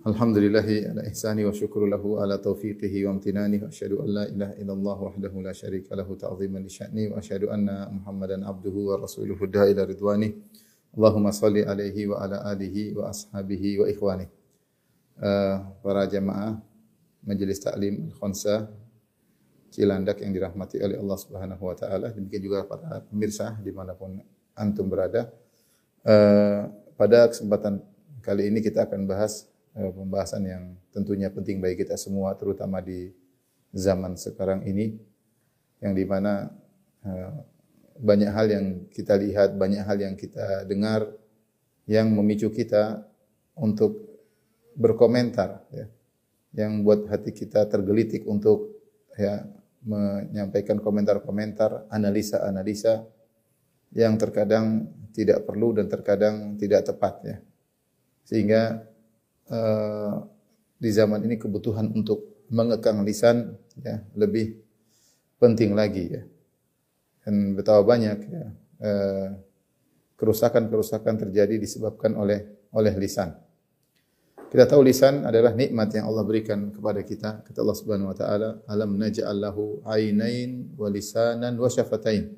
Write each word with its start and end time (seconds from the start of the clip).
Alhamdulillahi 0.00 0.88
ala 0.88 1.04
ihsani 1.12 1.44
wa 1.44 1.52
syukru 1.52 1.84
lahu 1.84 2.24
ala 2.24 2.40
taufiqihi 2.40 3.04
wa 3.04 3.20
amtinani 3.20 3.60
wa 3.60 3.68
asyhadu 3.68 4.00
an 4.00 4.08
la 4.08 4.24
ilaha 4.32 4.54
illallah 4.56 4.96
wahdahu 4.96 5.44
la 5.44 5.52
syarika 5.52 5.92
lahu 5.92 6.16
ta'ziman 6.16 6.64
li 6.64 6.72
sya'ni 6.72 7.12
wa 7.12 7.20
asyhadu 7.20 7.52
anna 7.52 7.84
Muhammadan 7.92 8.40
abduhu 8.40 8.96
wa 8.96 9.04
rasuluhu 9.04 9.44
da'ila 9.44 9.84
ridwani. 9.84 10.32
Allahumma 10.96 11.36
salli 11.36 11.68
alaihi 11.68 12.08
wa 12.08 12.16
ala 12.16 12.48
alihi 12.48 12.96
wa 12.96 13.12
ashabihi 13.12 13.76
wa 13.76 13.86
ikhwani. 13.92 14.24
Eh, 15.20 15.56
para 15.84 16.08
jamaah 16.08 16.56
Majelis 17.20 17.60
Taklim 17.60 18.08
Al-Khonsa 18.08 18.72
Cilandak 19.68 20.24
yang 20.24 20.32
dirahmati 20.32 20.80
oleh 20.80 20.96
Allah 20.96 21.18
Subhanahu 21.20 21.60
wa 21.60 21.76
taala. 21.76 22.08
Demikian 22.16 22.40
juga 22.40 22.64
para 22.64 23.04
pemirsa 23.04 23.52
di 23.60 23.68
mana 23.68 23.92
pun 23.92 24.16
antum 24.56 24.88
berada. 24.88 25.28
Eh, 26.08 26.72
pada 26.96 27.28
kesempatan 27.28 27.84
kali 28.24 28.48
ini 28.48 28.64
kita 28.64 28.88
akan 28.88 29.04
bahas 29.04 29.49
pembahasan 29.74 30.42
yang 30.44 30.64
tentunya 30.90 31.30
penting 31.30 31.62
bagi 31.62 31.86
kita 31.86 31.94
semua 31.94 32.34
terutama 32.34 32.82
di 32.82 33.14
zaman 33.70 34.18
sekarang 34.18 34.66
ini 34.66 34.98
yang 35.78 35.94
di 35.94 36.04
mana 36.04 36.50
eh, 37.06 37.32
banyak 38.00 38.30
hal 38.32 38.46
yang 38.48 38.66
kita 38.88 39.14
lihat, 39.20 39.54
banyak 39.60 39.84
hal 39.84 39.98
yang 40.00 40.14
kita 40.16 40.64
dengar 40.64 41.04
yang 41.84 42.08
memicu 42.10 42.48
kita 42.48 43.04
untuk 43.60 44.08
berkomentar 44.74 45.68
ya. 45.70 45.86
Yang 46.50 46.72
buat 46.82 47.00
hati 47.06 47.30
kita 47.30 47.68
tergelitik 47.70 48.26
untuk 48.26 48.74
ya 49.14 49.46
menyampaikan 49.86 50.82
komentar-komentar, 50.82 51.86
analisa-analisa 51.88 53.06
yang 53.94 54.18
terkadang 54.18 54.90
tidak 55.14 55.46
perlu 55.46 55.78
dan 55.78 55.86
terkadang 55.86 56.58
tidak 56.58 56.90
tepat 56.90 57.14
ya. 57.22 57.36
Sehingga 58.26 58.89
eh, 59.50 60.14
di 60.80 60.90
zaman 60.94 61.20
ini 61.26 61.36
kebutuhan 61.36 61.92
untuk 61.92 62.46
mengekang 62.50 63.04
lisan 63.04 63.52
ya 63.82 64.00
lebih 64.16 64.56
penting 65.36 65.76
lagi 65.76 66.04
ya. 66.08 66.22
Dan 67.20 67.52
betapa 67.58 67.84
banyak 67.84 68.18
ya 68.30 68.44
eh, 68.80 69.28
kerusakan-kerusakan 70.16 71.28
terjadi 71.28 71.60
disebabkan 71.60 72.16
oleh 72.16 72.70
oleh 72.72 72.94
lisan. 72.96 73.34
Kita 74.50 74.66
tahu 74.66 74.82
lisan 74.82 75.22
adalah 75.22 75.54
nikmat 75.54 75.94
yang 75.94 76.10
Allah 76.10 76.26
berikan 76.26 76.74
kepada 76.74 77.06
kita. 77.06 77.46
Kata 77.46 77.62
Allah 77.62 77.78
Subhanahu 77.78 78.10
wa 78.10 78.16
taala, 78.18 78.48
"Alam 78.66 78.98
naj'al 78.98 79.38
lahu 79.38 79.78
ainain 79.86 80.74
wa 80.74 80.90
lisanan 80.90 81.54
wa 81.54 81.70
syafatain." 81.70 82.34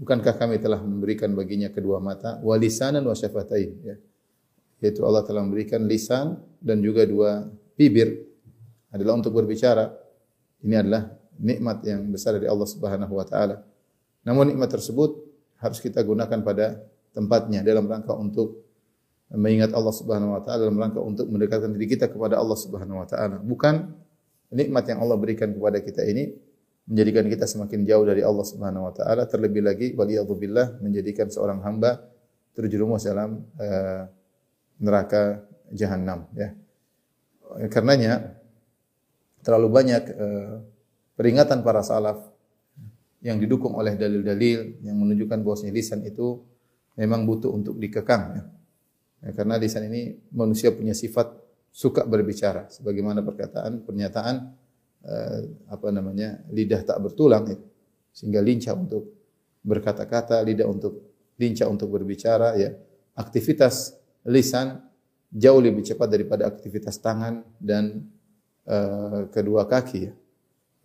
Bukankah 0.00 0.32
kami 0.32 0.56
telah 0.56 0.80
memberikan 0.80 1.36
baginya 1.36 1.68
kedua 1.68 2.00
mata, 2.00 2.40
wa 2.40 2.56
lisanan 2.56 3.04
wa 3.04 3.12
ya. 3.12 3.96
Yaitu 4.80 5.04
Allah 5.04 5.24
telah 5.24 5.40
memberikan 5.40 5.84
lisan 5.88 6.36
dan 6.60 6.84
juga 6.84 7.08
dua 7.08 7.48
bibir 7.76 8.26
adalah 8.92 9.16
untuk 9.20 9.36
berbicara. 9.36 9.92
Ini 10.64 10.74
adalah 10.84 11.12
nikmat 11.36 11.84
yang 11.84 12.08
besar 12.12 12.36
dari 12.36 12.48
Allah 12.48 12.68
Subhanahu 12.68 13.12
wa 13.12 13.24
taala. 13.28 13.64
Namun 14.24 14.52
nikmat 14.52 14.72
tersebut 14.72 15.16
harus 15.60 15.78
kita 15.80 16.00
gunakan 16.04 16.40
pada 16.44 16.80
tempatnya 17.12 17.64
dalam 17.64 17.88
rangka 17.88 18.12
untuk 18.12 18.66
mengingat 19.32 19.72
Allah 19.72 19.94
Subhanahu 19.94 20.36
wa 20.36 20.40
taala 20.44 20.68
dalam 20.68 20.78
rangka 20.78 21.00
untuk 21.00 21.26
mendekatkan 21.28 21.72
diri 21.72 21.86
kita 21.96 22.12
kepada 22.12 22.36
Allah 22.36 22.58
Subhanahu 22.58 23.00
wa 23.00 23.06
taala. 23.08 23.36
Bukan 23.40 23.74
nikmat 24.52 24.84
yang 24.86 25.02
Allah 25.02 25.16
berikan 25.18 25.50
kepada 25.50 25.80
kita 25.82 26.04
ini 26.06 26.30
menjadikan 26.86 27.26
kita 27.26 27.50
semakin 27.50 27.82
jauh 27.82 28.06
dari 28.06 28.22
Allah 28.22 28.46
Subhanahu 28.46 28.86
wa 28.86 28.94
taala, 28.94 29.26
terlebih 29.26 29.66
lagi 29.66 29.90
waliyadzubillah 29.98 30.78
menjadikan 30.78 31.26
seorang 31.26 31.58
hamba 31.66 31.98
terjerumus 32.54 33.02
dalam 33.04 33.42
uh, 33.58 34.06
neraka 34.80 35.44
jahanam 35.72 36.28
ya. 36.36 36.52
Karenanya 37.70 38.36
terlalu 39.40 39.68
banyak 39.70 40.02
uh, 40.12 40.54
peringatan 41.14 41.62
para 41.62 41.80
salaf 41.80 42.18
yang 43.24 43.40
didukung 43.40 43.74
oleh 43.74 43.96
dalil-dalil 43.96 44.82
yang 44.84 44.96
menunjukkan 44.98 45.40
bahwa 45.40 45.56
lisan 45.72 46.04
itu 46.04 46.42
memang 46.98 47.24
butuh 47.24 47.50
untuk 47.54 47.78
dikekang 47.78 48.24
ya. 48.36 48.44
Ya, 49.24 49.30
karena 49.32 49.56
lisan 49.56 49.88
ini 49.88 50.20
manusia 50.30 50.70
punya 50.70 50.92
sifat 50.92 51.32
suka 51.72 52.04
berbicara 52.04 52.68
sebagaimana 52.72 53.20
perkataan 53.20 53.84
pernyataan 53.84 54.34
eh, 55.04 55.40
apa 55.68 55.88
namanya 55.92 56.40
lidah 56.52 56.84
tak 56.84 57.00
bertulang 57.00 57.44
ya. 57.52 57.58
sehingga 58.16 58.40
lincah 58.40 58.72
untuk 58.72 59.12
berkata-kata 59.60 60.40
lidah 60.40 60.68
untuk 60.68 61.04
lincah 61.36 61.68
untuk 61.68 61.92
berbicara 61.92 62.56
ya 62.56 62.72
aktivitas 63.12 63.96
lisan 64.26 64.82
jauh 65.32 65.60
lebih 65.60 65.82
cepat 65.82 66.08
daripada 66.10 66.46
aktivitas 66.46 66.98
tangan 66.98 67.42
dan 67.58 68.06
eh, 68.66 69.20
kedua 69.30 69.66
kaki 69.66 69.98
ya. 70.06 70.12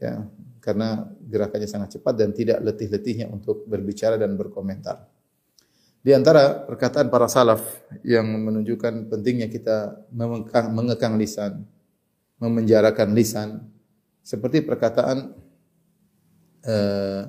ya 0.01 0.13
karena 0.61 1.09
gerakannya 1.25 1.65
sangat 1.65 1.97
cepat 1.97 2.13
dan 2.21 2.29
tidak 2.37 2.61
letih-letihnya 2.61 3.27
untuk 3.33 3.65
berbicara 3.65 4.15
dan 4.15 4.37
berkomentar. 4.37 5.09
Di 6.01 6.13
antara 6.13 6.65
perkataan 6.65 7.09
para 7.09 7.25
salaf 7.25 7.61
yang 8.05 8.25
menunjukkan 8.25 9.09
pentingnya 9.09 9.49
kita 9.49 10.05
mengekang, 10.13 10.73
mengekang 10.73 11.17
lisan, 11.17 11.65
memenjarakan 12.41 13.09
lisan, 13.13 13.49
seperti 14.21 14.65
perkataan 14.65 15.33
uh, 16.65 17.21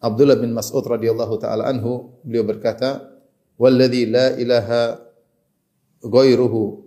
Abdullah 0.00 0.40
bin 0.40 0.52
Mas'ud 0.56 0.84
radhiyallahu 0.84 1.36
taala 1.40 1.68
anhu, 1.68 2.16
beliau 2.24 2.44
berkata, 2.48 3.00
"Walladzi 3.60 4.08
la 4.08 4.32
ilaha 4.40 5.05
ghairuhu." 6.02 6.84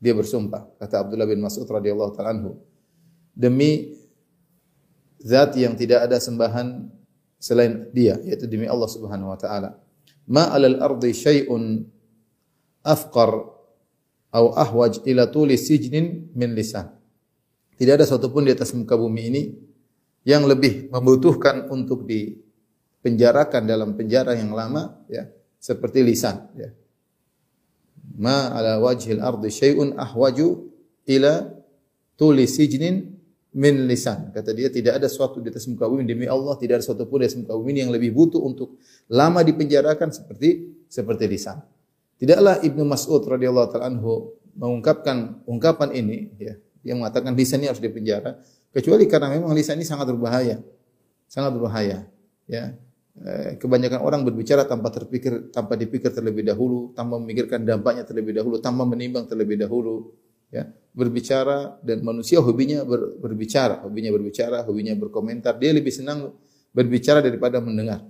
Dia 0.00 0.16
bersumpah, 0.16 0.64
kata 0.80 1.04
Abdullah 1.04 1.28
bin 1.28 1.44
Mas'ud 1.44 1.68
radhiyallahu 1.68 2.16
taala 2.16 2.32
anhu, 2.32 2.56
demi 3.36 3.92
zat 5.20 5.52
yang 5.60 5.76
tidak 5.76 6.08
ada 6.08 6.16
sembahan 6.16 6.88
selain 7.36 7.92
Dia, 7.92 8.16
yaitu 8.24 8.48
demi 8.48 8.64
Allah 8.64 8.88
Subhanahu 8.88 9.28
wa 9.28 9.36
taala 9.36 9.76
ma 10.30 10.46
alal 10.54 10.78
ardi 10.78 11.10
syai'un 11.10 11.82
afqar 12.86 13.30
au 14.30 14.46
ahwaj 14.54 15.02
ila 15.10 15.26
tuli 15.26 15.58
sijnin 15.58 16.30
min 16.38 16.54
lisan. 16.54 16.86
Tidak 17.74 17.98
ada 17.98 18.06
satupun 18.06 18.46
di 18.46 18.54
atas 18.54 18.70
muka 18.76 18.94
bumi 18.94 19.22
ini 19.26 19.42
yang 20.22 20.46
lebih 20.46 20.92
membutuhkan 20.94 21.66
untuk 21.72 22.06
dipenjarakan 22.06 23.66
dalam 23.66 23.98
penjara 23.98 24.38
yang 24.38 24.54
lama 24.54 25.02
ya 25.10 25.26
seperti 25.58 26.06
lisan 26.06 26.46
ya. 26.54 26.70
Ma 28.18 28.50
ala 28.50 28.82
wajhil 28.82 29.22
ardi 29.22 29.48
syai'un 29.52 29.94
ahwaju 29.94 30.66
ila 31.06 31.46
tuli 32.18 32.44
sijnin 32.50 33.20
min 33.54 33.74
lisan. 33.90 34.30
Kata 34.30 34.54
dia 34.54 34.70
tidak 34.70 35.02
ada 35.02 35.08
suatu 35.10 35.42
di 35.42 35.50
atas 35.50 35.66
muka 35.66 35.86
bumi 35.86 36.06
demi 36.06 36.26
Allah 36.30 36.54
tidak 36.58 36.82
ada 36.82 36.84
suatu 36.86 37.06
pun 37.06 37.22
di 37.22 37.26
atas 37.26 37.38
muka 37.38 37.54
bumi 37.54 37.82
yang 37.82 37.90
lebih 37.90 38.14
butuh 38.14 38.38
untuk 38.42 38.78
lama 39.10 39.42
dipenjarakan 39.42 40.14
seperti 40.14 40.70
seperti 40.86 41.24
lisan. 41.26 41.58
Tidaklah 42.20 42.60
Ibnu 42.60 42.84
Mas'ud 42.84 43.22
radhiyallahu 43.24 43.68
taala 43.72 43.88
anhu 43.90 44.36
mengungkapkan 44.54 45.40
ungkapan 45.48 45.94
ini 45.96 46.18
ya, 46.36 46.54
yang 46.84 47.00
mengatakan 47.00 47.32
lisan 47.32 47.64
ini 47.64 47.72
harus 47.72 47.80
dipenjara 47.80 48.36
kecuali 48.74 49.08
karena 49.08 49.32
memang 49.32 49.56
lisan 49.56 49.80
ini 49.80 49.86
sangat 49.88 50.10
berbahaya. 50.12 50.60
Sangat 51.30 51.54
berbahaya, 51.54 52.10
ya. 52.50 52.74
Kebanyakan 53.60 54.00
orang 54.00 54.22
berbicara 54.24 54.64
tanpa 54.64 54.88
terpikir, 54.94 55.50
tanpa 55.52 55.76
dipikir 55.76 56.14
terlebih 56.14 56.46
dahulu, 56.46 56.94
tanpa 56.94 57.18
memikirkan 57.20 57.66
dampaknya 57.66 58.06
terlebih 58.06 58.38
dahulu, 58.38 58.62
tanpa 58.62 58.86
menimbang 58.86 59.26
terlebih 59.26 59.60
dahulu 59.60 60.14
ya 60.50 60.66
berbicara 60.90 61.78
dan 61.86 62.02
manusia 62.02 62.42
hobinya 62.42 62.82
ber, 62.82 63.18
berbicara, 63.22 63.82
hobinya 63.86 64.10
berbicara, 64.10 64.66
hobinya 64.66 64.94
berkomentar. 64.98 65.58
Dia 65.58 65.70
lebih 65.70 65.94
senang 65.94 66.34
berbicara 66.74 67.22
daripada 67.22 67.62
mendengar. 67.62 68.02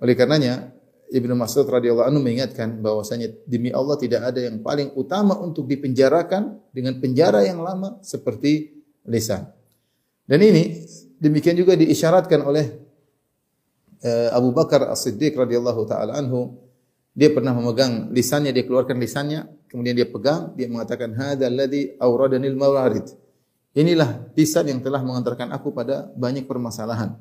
Oleh 0.00 0.12
karenanya 0.16 0.72
Ibnu 1.06 1.32
Mas'ud 1.38 1.64
radhiyallahu 1.66 2.06
anhu 2.06 2.20
mengingatkan 2.20 2.82
bahwasanya 2.82 3.30
demi 3.46 3.70
Allah 3.70 3.94
tidak 3.96 4.30
ada 4.30 4.40
yang 4.42 4.60
paling 4.60 4.90
utama 4.98 5.38
untuk 5.38 5.64
dipenjarakan 5.70 6.58
dengan 6.74 6.98
penjara 6.98 7.46
yang 7.46 7.62
lama 7.62 7.98
seperti 8.02 8.82
lisan. 9.06 9.46
Dan 10.26 10.42
ini 10.42 10.82
demikian 11.22 11.54
juga 11.54 11.78
diisyaratkan 11.78 12.42
oleh 12.42 12.85
Abu 14.04 14.52
Bakar 14.52 14.92
As-Siddiq 14.92 15.36
radhiyallahu 15.36 15.88
taala 15.88 16.20
anhu 16.20 16.66
dia 17.16 17.32
pernah 17.32 17.56
memegang 17.56 18.12
lisannya, 18.12 18.52
dia 18.52 18.68
keluarkan 18.68 19.00
lisannya, 19.00 19.48
kemudian 19.72 19.96
dia 19.96 20.04
pegang, 20.04 20.52
dia 20.52 20.68
mengatakan 20.68 21.16
hadzal 21.16 21.48
ladzi 21.48 21.96
awradanil 21.96 22.52
mawarid. 22.52 23.08
inilah 23.72 24.32
lisan 24.36 24.68
yang 24.68 24.80
telah 24.84 25.00
mengantarkan 25.00 25.52
aku 25.52 25.72
pada 25.72 26.08
banyak 26.12 26.44
permasalahan. 26.44 27.16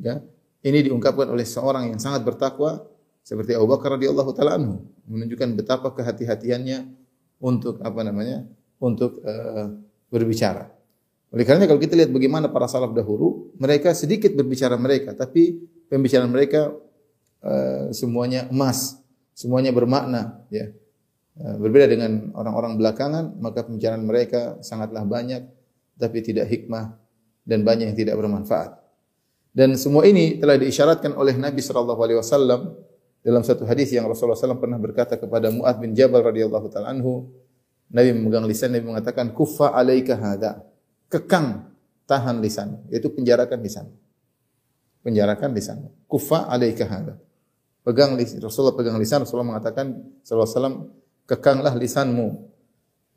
Ya. 0.00 0.24
Ini 0.64 0.88
diungkapkan 0.88 1.28
oleh 1.28 1.44
seorang 1.44 1.92
yang 1.92 2.00
sangat 2.00 2.24
bertakwa 2.24 2.88
seperti 3.20 3.52
Abu 3.52 3.68
Bakar 3.68 4.00
radhiyallahu 4.00 4.30
taala 4.32 4.56
anhu, 4.56 4.84
menunjukkan 5.08 5.60
betapa 5.60 5.92
kehati-hatiannya 5.92 6.88
untuk 7.40 7.84
apa 7.84 8.00
namanya? 8.00 8.48
untuk 8.80 9.24
uh, 9.24 9.80
berbicara. 10.12 10.68
Oleh 11.32 11.44
karena 11.48 11.64
kalau 11.64 11.80
kita 11.80 11.96
lihat 11.96 12.12
bagaimana 12.12 12.52
para 12.52 12.68
salaf 12.68 12.92
dahulu, 12.92 13.48
mereka 13.56 13.96
sedikit 13.96 14.36
berbicara 14.36 14.76
mereka, 14.76 15.16
tapi 15.16 15.56
pembicaraan 15.88 16.30
mereka 16.30 16.72
uh, 17.44 17.90
semuanya 17.90 18.48
emas, 18.48 18.98
semuanya 19.36 19.70
bermakna, 19.70 20.42
ya. 20.48 20.70
Uh, 21.34 21.58
berbeda 21.58 21.90
dengan 21.90 22.30
orang-orang 22.38 22.78
belakangan, 22.78 23.34
maka 23.42 23.66
pembicaraan 23.66 24.06
mereka 24.06 24.62
sangatlah 24.62 25.02
banyak, 25.02 25.42
tapi 25.98 26.22
tidak 26.22 26.46
hikmah 26.46 26.94
dan 27.42 27.66
banyak 27.66 27.90
yang 27.90 27.98
tidak 27.98 28.14
bermanfaat. 28.14 28.78
Dan 29.54 29.74
semua 29.78 30.06
ini 30.06 30.38
telah 30.38 30.58
diisyaratkan 30.58 31.14
oleh 31.14 31.34
Nabi 31.34 31.62
sallallahu 31.62 32.00
alaihi 32.02 32.18
wasallam 32.18 32.74
dalam 33.24 33.40
satu 33.40 33.64
hadis 33.64 33.88
yang 33.88 34.04
Rasulullah 34.04 34.36
SAW 34.36 34.60
pernah 34.60 34.76
berkata 34.76 35.16
kepada 35.16 35.48
Mu'ad 35.48 35.80
bin 35.80 35.96
Jabal 35.96 36.20
radhiyallahu 36.28 36.68
taala 36.68 36.92
anhu, 36.92 37.32
Nabi 37.88 38.12
memegang 38.12 38.44
lisan, 38.44 38.76
Nabi 38.76 38.84
mengatakan, 38.84 39.32
"Kuffa 39.32 39.72
alaika 39.72 40.12
hada." 40.12 40.60
Kekang 41.08 41.72
tahan 42.04 42.44
lisan, 42.44 42.84
yaitu 42.92 43.08
penjarakan 43.08 43.64
lisan. 43.64 43.88
Penjarakan 45.04 45.52
lisan. 45.52 45.84
Kuffa 46.08 46.48
alaika 46.48 46.88
hada. 46.88 47.20
Pegang 47.84 48.16
lisan, 48.16 48.40
Rasulullah 48.40 48.72
pegang 48.72 48.96
lisan, 48.96 49.20
Rasulullah 49.20 49.52
mengatakan 49.52 49.92
sallallahu 50.24 50.48
alaihi 50.48 50.56
wasallam, 50.56 50.76
"Kekanglah 51.28 51.74
lisanmu." 51.76 52.28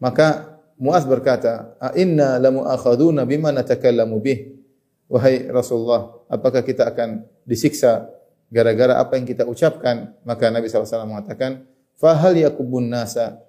Maka 0.03 0.59
Mu'az 0.77 1.07
berkata, 1.07 1.79
"A 1.79 1.95
inna 1.95 2.35
lamu'akhaduna 2.37 3.23
bima 3.23 3.55
natakallamu 3.55 4.19
bih?" 4.19 4.59
Wahai 5.07 5.47
Rasulullah, 5.47 6.11
apakah 6.27 6.67
kita 6.67 6.83
akan 6.91 7.23
disiksa 7.47 8.11
gara-gara 8.51 8.99
apa 8.99 9.15
yang 9.15 9.23
kita 9.23 9.47
ucapkan, 9.47 10.11
maka 10.27 10.51
Nabi 10.51 10.67
SAW 10.67 11.07
mengatakan, 11.07 11.63
"Fahal 11.95 12.35
yakubun 12.35 12.91
nasa 12.91 13.39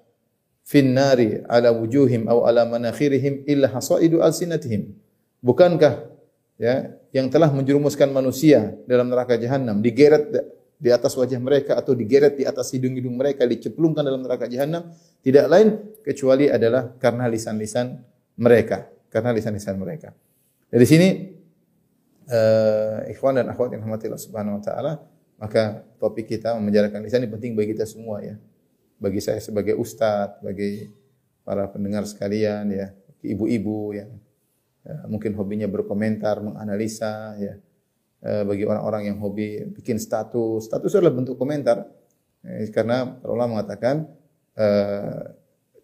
fin 0.63 0.95
nari 0.95 1.43
ala 1.51 1.75
wujuhim 1.75 2.31
aw 2.31 2.47
ala 2.47 2.63
manakhirihim 2.63 3.43
illa 3.43 3.67
hasaidu 3.67 4.23
alsinatihim." 4.23 4.95
Bukankah 5.43 6.07
ya 6.55 6.95
yang 7.09 7.27
telah 7.27 7.49
menjerumuskan 7.49 8.09
manusia 8.13 8.73
dalam 8.85 9.09
neraka 9.09 9.33
jahanam 9.37 9.81
digeret 9.81 10.29
di 10.79 10.89
atas 10.93 11.11
wajah 11.19 11.41
mereka 11.41 11.75
atau 11.75 11.91
digeret 11.91 12.39
di 12.39 12.47
atas 12.47 12.71
hidung-hidung 12.71 13.17
mereka 13.17 13.43
diceplungkan 13.43 14.05
dalam 14.05 14.23
neraka 14.23 14.47
jahanam 14.47 14.93
tidak 15.19 15.45
lain 15.51 15.67
kecuali 16.05 16.47
adalah 16.47 16.95
karena 16.95 17.27
lisan-lisan 17.27 17.99
mereka, 18.39 18.87
karena 19.11 19.35
lisan-lisan 19.35 19.75
mereka. 19.75 20.15
Dari 20.71 20.85
sini 20.87 21.07
uh, 22.31 23.03
ikhwan 23.11 23.43
dan 23.43 23.51
akhwat 23.51 23.75
yang 23.75 23.83
rahmatillah 23.83 24.21
subhanahu 24.21 24.61
wa 24.61 24.63
taala, 24.63 24.93
maka 25.35 25.83
topik 25.99 26.31
kita 26.31 26.55
memenjarakan 26.55 27.03
lisan 27.03 27.27
ini 27.27 27.31
penting 27.31 27.51
bagi 27.59 27.75
kita 27.75 27.83
semua 27.83 28.23
ya. 28.23 28.39
Bagi 28.99 29.19
saya 29.19 29.43
sebagai 29.43 29.75
ustadz, 29.75 30.39
bagi 30.39 30.87
para 31.43 31.67
pendengar 31.67 32.07
sekalian 32.07 32.71
ya, 32.71 32.87
ibu-ibu 33.23 33.95
yang 33.95 34.11
ya, 34.83 34.95
mungkin 35.07 35.35
hobinya 35.35 35.67
berkomentar, 35.67 36.39
menganalisa 36.43 37.35
ya. 37.39 37.55
Uh, 38.19 38.43
bagi 38.43 38.67
orang-orang 38.67 39.07
yang 39.07 39.17
hobi 39.23 39.63
bikin 39.79 39.95
status, 39.95 40.67
status 40.67 40.91
adalah 40.91 41.15
bentuk 41.15 41.39
komentar. 41.39 41.87
Eh, 42.43 42.67
karena 42.71 43.19
Allah 43.23 43.47
mengatakan 43.47 44.07
uh, 44.59 45.23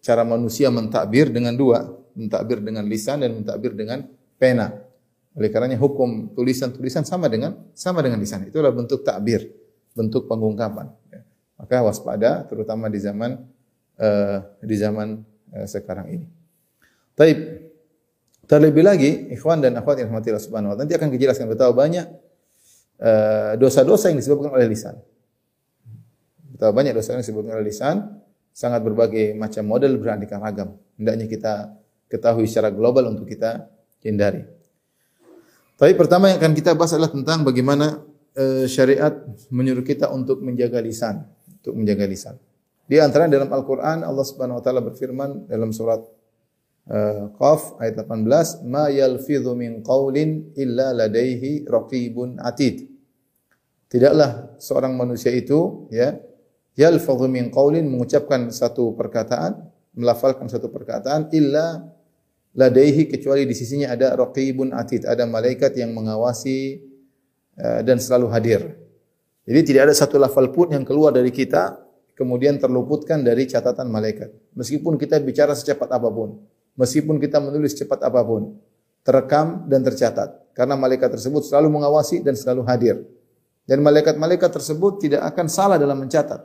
cara 0.00 0.22
manusia 0.24 0.68
mentakbir 0.68 1.32
dengan 1.32 1.56
dua, 1.56 1.84
mentakbir 2.16 2.60
dengan 2.60 2.84
lisan 2.88 3.24
dan 3.24 3.40
mentakbir 3.40 3.72
dengan 3.72 4.04
pena. 4.36 4.72
Oleh 5.36 5.52
karenanya 5.52 5.76
hukum 5.76 6.32
tulisan-tulisan 6.32 7.04
sama 7.04 7.28
dengan 7.28 7.56
sama 7.76 8.00
dengan 8.00 8.20
lisan. 8.20 8.48
Itulah 8.48 8.72
bentuk 8.72 9.04
takbir, 9.04 9.52
bentuk 9.92 10.24
pengungkapan. 10.24 10.88
Ya. 11.12 11.20
Maka 11.60 11.84
waspada 11.84 12.44
terutama 12.48 12.88
di 12.88 13.00
zaman 13.00 13.44
uh, 14.00 14.38
di 14.64 14.76
zaman 14.76 15.24
uh, 15.52 15.66
sekarang 15.68 16.08
ini. 16.08 16.26
Taib. 17.12 17.68
Terlebih 18.46 18.86
lagi, 18.86 19.10
ikhwan 19.34 19.58
dan 19.58 19.74
akhwat 19.74 19.98
yang 19.98 20.14
rahmatillah 20.14 20.38
subhanahu 20.38 20.74
wa 20.74 20.76
Nanti 20.78 20.94
akan 20.94 21.10
dijelaskan 21.10 21.50
betapa 21.50 21.74
banyak 21.74 22.06
eh, 23.02 23.52
dosa-dosa 23.58 24.06
uh, 24.06 24.08
yang 24.14 24.18
disebabkan 24.22 24.54
oleh 24.54 24.70
lisan. 24.70 24.94
Betapa 26.54 26.70
banyak 26.70 26.94
dosa 26.94 27.18
yang 27.18 27.26
disebabkan 27.26 27.58
oleh 27.58 27.66
lisan, 27.74 28.22
sangat 28.54 28.86
berbagai 28.86 29.34
macam 29.34 29.66
model 29.66 29.98
beraneka 29.98 30.38
ragam. 30.38 30.78
Hendaknya 30.94 31.26
kita 31.26 31.54
ketahui 32.06 32.46
secara 32.46 32.70
global 32.70 33.10
untuk 33.10 33.26
kita 33.26 33.66
hindari. 34.06 34.46
Tapi 35.76 35.92
pertama 35.98 36.30
yang 36.30 36.38
akan 36.38 36.54
kita 36.54 36.72
bahas 36.72 36.94
adalah 36.94 37.10
tentang 37.10 37.42
bagaimana 37.42 38.00
uh, 38.38 38.64
syariat 38.70 39.12
menyuruh 39.50 39.82
kita 39.82 40.06
untuk 40.14 40.38
menjaga 40.40 40.78
lisan, 40.78 41.26
untuk 41.60 41.74
menjaga 41.76 42.06
lisan. 42.06 42.38
Di 42.86 43.02
antara 43.02 43.26
dalam 43.26 43.50
Al-Qur'an 43.50 44.06
Allah 44.06 44.22
Subhanahu 44.22 44.62
wa 44.62 44.64
taala 44.64 44.78
berfirman 44.86 45.50
dalam 45.50 45.74
surat 45.74 45.98
uh, 46.90 47.30
Qaf 47.34 47.78
ayat 47.82 48.02
18, 48.06 48.66
"Ma 48.66 48.90
yalfidhu 48.90 49.54
min 49.58 49.82
qaulin 49.82 50.54
illa 50.58 50.94
ladaihi 50.94 51.66
raqibun 51.66 52.38
atid." 52.42 52.86
Tidaklah 53.86 54.58
seorang 54.58 54.98
manusia 54.98 55.30
itu 55.30 55.86
ya 55.94 56.18
yalfadhu 56.74 57.30
min 57.30 57.48
qaulin 57.54 57.86
mengucapkan 57.86 58.50
satu 58.50 58.94
perkataan, 58.98 59.62
melafalkan 59.94 60.50
satu 60.50 60.68
perkataan 60.68 61.30
illa 61.30 61.86
ladaihi 62.56 63.06
kecuali 63.06 63.46
di 63.46 63.54
sisinya 63.54 63.94
ada 63.94 64.16
raqibun 64.18 64.74
atid, 64.74 65.06
ada 65.06 65.24
malaikat 65.24 65.76
yang 65.78 65.94
mengawasi 65.94 66.82
uh, 67.62 67.80
dan 67.86 68.02
selalu 68.02 68.26
hadir. 68.32 68.60
Jadi 69.46 69.60
tidak 69.62 69.82
ada 69.90 69.94
satu 69.94 70.18
lafal 70.18 70.50
pun 70.50 70.74
yang 70.74 70.82
keluar 70.82 71.14
dari 71.14 71.30
kita 71.30 71.78
kemudian 72.18 72.58
terluputkan 72.58 73.22
dari 73.22 73.46
catatan 73.46 73.86
malaikat. 73.92 74.32
Meskipun 74.56 74.98
kita 74.98 75.20
bicara 75.22 75.54
secepat 75.54 75.86
apa 75.92 76.08
pun, 76.10 76.42
meskipun 76.76 77.18
kita 77.18 77.40
menulis 77.42 77.74
cepat 77.74 78.04
apa 78.06 78.20
pun, 78.22 78.56
terekam 79.02 79.66
dan 79.66 79.82
tercatat 79.82 80.46
karena 80.56 80.72
malaikat 80.72 81.12
tersebut 81.12 81.44
selalu 81.44 81.68
mengawasi 81.68 82.24
dan 82.24 82.32
selalu 82.32 82.62
hadir. 82.64 82.96
Dan 83.66 83.82
malaikat-malaikat 83.82 84.48
tersebut 84.48 85.02
tidak 85.02 85.26
akan 85.26 85.50
salah 85.50 85.76
dalam 85.76 85.98
mencatat. 85.98 86.38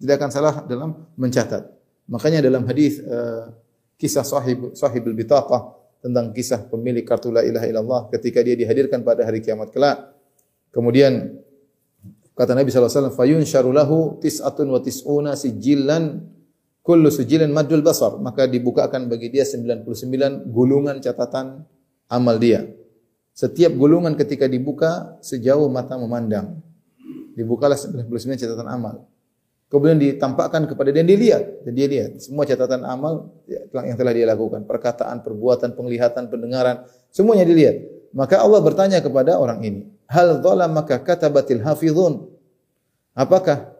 Tidak 0.00 0.14
akan 0.16 0.30
salah 0.30 0.54
dalam 0.64 0.96
mencatat. 1.18 1.66
Makanya 2.06 2.40
dalam 2.46 2.62
hadis 2.64 3.02
uh, 3.02 3.52
kisah 4.00 4.24
sahib 4.24 4.72
sahibul 4.72 5.12
bitaqah 5.12 5.76
tentang 6.00 6.32
kisah 6.32 6.64
pemilik 6.72 7.04
kartu 7.04 7.28
la 7.28 7.44
ilaha 7.44 7.66
illallah 7.68 8.00
ketika 8.08 8.40
dia 8.40 8.56
dihadirkan 8.56 9.04
pada 9.04 9.28
hari 9.28 9.44
kiamat 9.44 9.68
kelak. 9.68 10.14
Kemudian 10.72 11.36
kata 12.32 12.56
Nabi 12.56 12.72
SAW, 12.72 13.12
fayun 13.12 13.44
syarulahu 13.44 14.16
tis'atun 14.24 14.72
wa 14.72 14.80
tis'una 14.80 15.36
sijillan 15.36 16.24
kullu 16.90 17.06
sijilin 17.06 17.54
madul 17.54 17.86
basar. 17.86 18.18
Maka 18.18 18.50
dibukakan 18.50 19.06
bagi 19.06 19.30
dia 19.30 19.46
99 19.46 20.50
gulungan 20.50 20.98
catatan 20.98 21.62
amal 22.10 22.34
dia. 22.42 22.66
Setiap 23.30 23.70
gulungan 23.78 24.18
ketika 24.18 24.50
dibuka 24.50 25.14
sejauh 25.22 25.70
mata 25.70 25.94
memandang. 25.94 26.58
Dibukalah 27.38 27.78
99 27.78 28.10
catatan 28.42 28.66
amal. 28.66 29.06
Kemudian 29.70 30.02
ditampakkan 30.02 30.66
kepada 30.66 30.90
dia, 30.90 30.98
dan 30.98 31.06
dia 31.06 31.18
lihat, 31.30 31.44
dan 31.62 31.72
dia 31.78 31.86
lihat 31.86 32.10
semua 32.18 32.42
catatan 32.42 32.82
amal 32.82 33.30
yang 33.70 33.94
telah 33.94 34.10
dia 34.10 34.26
lakukan, 34.26 34.66
perkataan, 34.66 35.22
perbuatan, 35.22 35.78
penglihatan, 35.78 36.26
pendengaran, 36.26 36.82
semuanya 37.14 37.46
dilihat. 37.46 37.78
Maka 38.10 38.42
Allah 38.42 38.58
bertanya 38.66 38.98
kepada 38.98 39.38
orang 39.38 39.62
ini, 39.62 39.86
hal 40.10 40.42
maka 40.74 40.98
katabatil 40.98 41.62
hafizun? 41.62 42.34
Apakah 43.14 43.78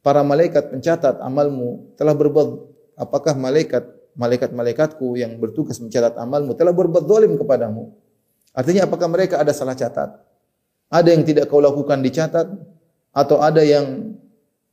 para 0.00 0.24
malaikat 0.24 0.72
pencatat 0.72 1.20
amalmu 1.20 1.92
telah 1.96 2.16
berbuat 2.16 2.48
apakah 2.96 3.36
malaikat 3.36 3.84
malaikat-malaikatku 4.16 5.16
yang 5.16 5.38
bertugas 5.40 5.78
mencatat 5.80 6.18
amalmu 6.18 6.56
telah 6.56 6.74
berbuat 6.74 7.04
zalim 7.06 7.36
kepadamu? 7.40 7.94
Artinya 8.50 8.84
apakah 8.90 9.06
mereka 9.06 9.38
ada 9.38 9.54
salah 9.54 9.78
catat? 9.78 10.10
Ada 10.90 11.14
yang 11.14 11.22
tidak 11.22 11.46
kau 11.46 11.62
lakukan 11.62 12.02
dicatat 12.02 12.50
atau 13.14 13.38
ada 13.38 13.62
yang 13.62 14.18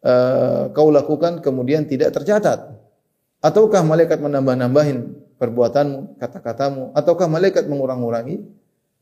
uh, 0.01 0.73
kau 0.73 0.89
lakukan 0.89 1.45
kemudian 1.45 1.85
tidak 1.85 2.09
tercatat? 2.17 2.73
Ataukah 3.37 3.85
malaikat 3.85 4.17
menambah-nambahin 4.17 5.13
perbuatanmu, 5.37 6.17
kata-katamu, 6.17 6.97
ataukah 6.97 7.29
malaikat 7.29 7.69
mengurang-urangi? 7.69 8.41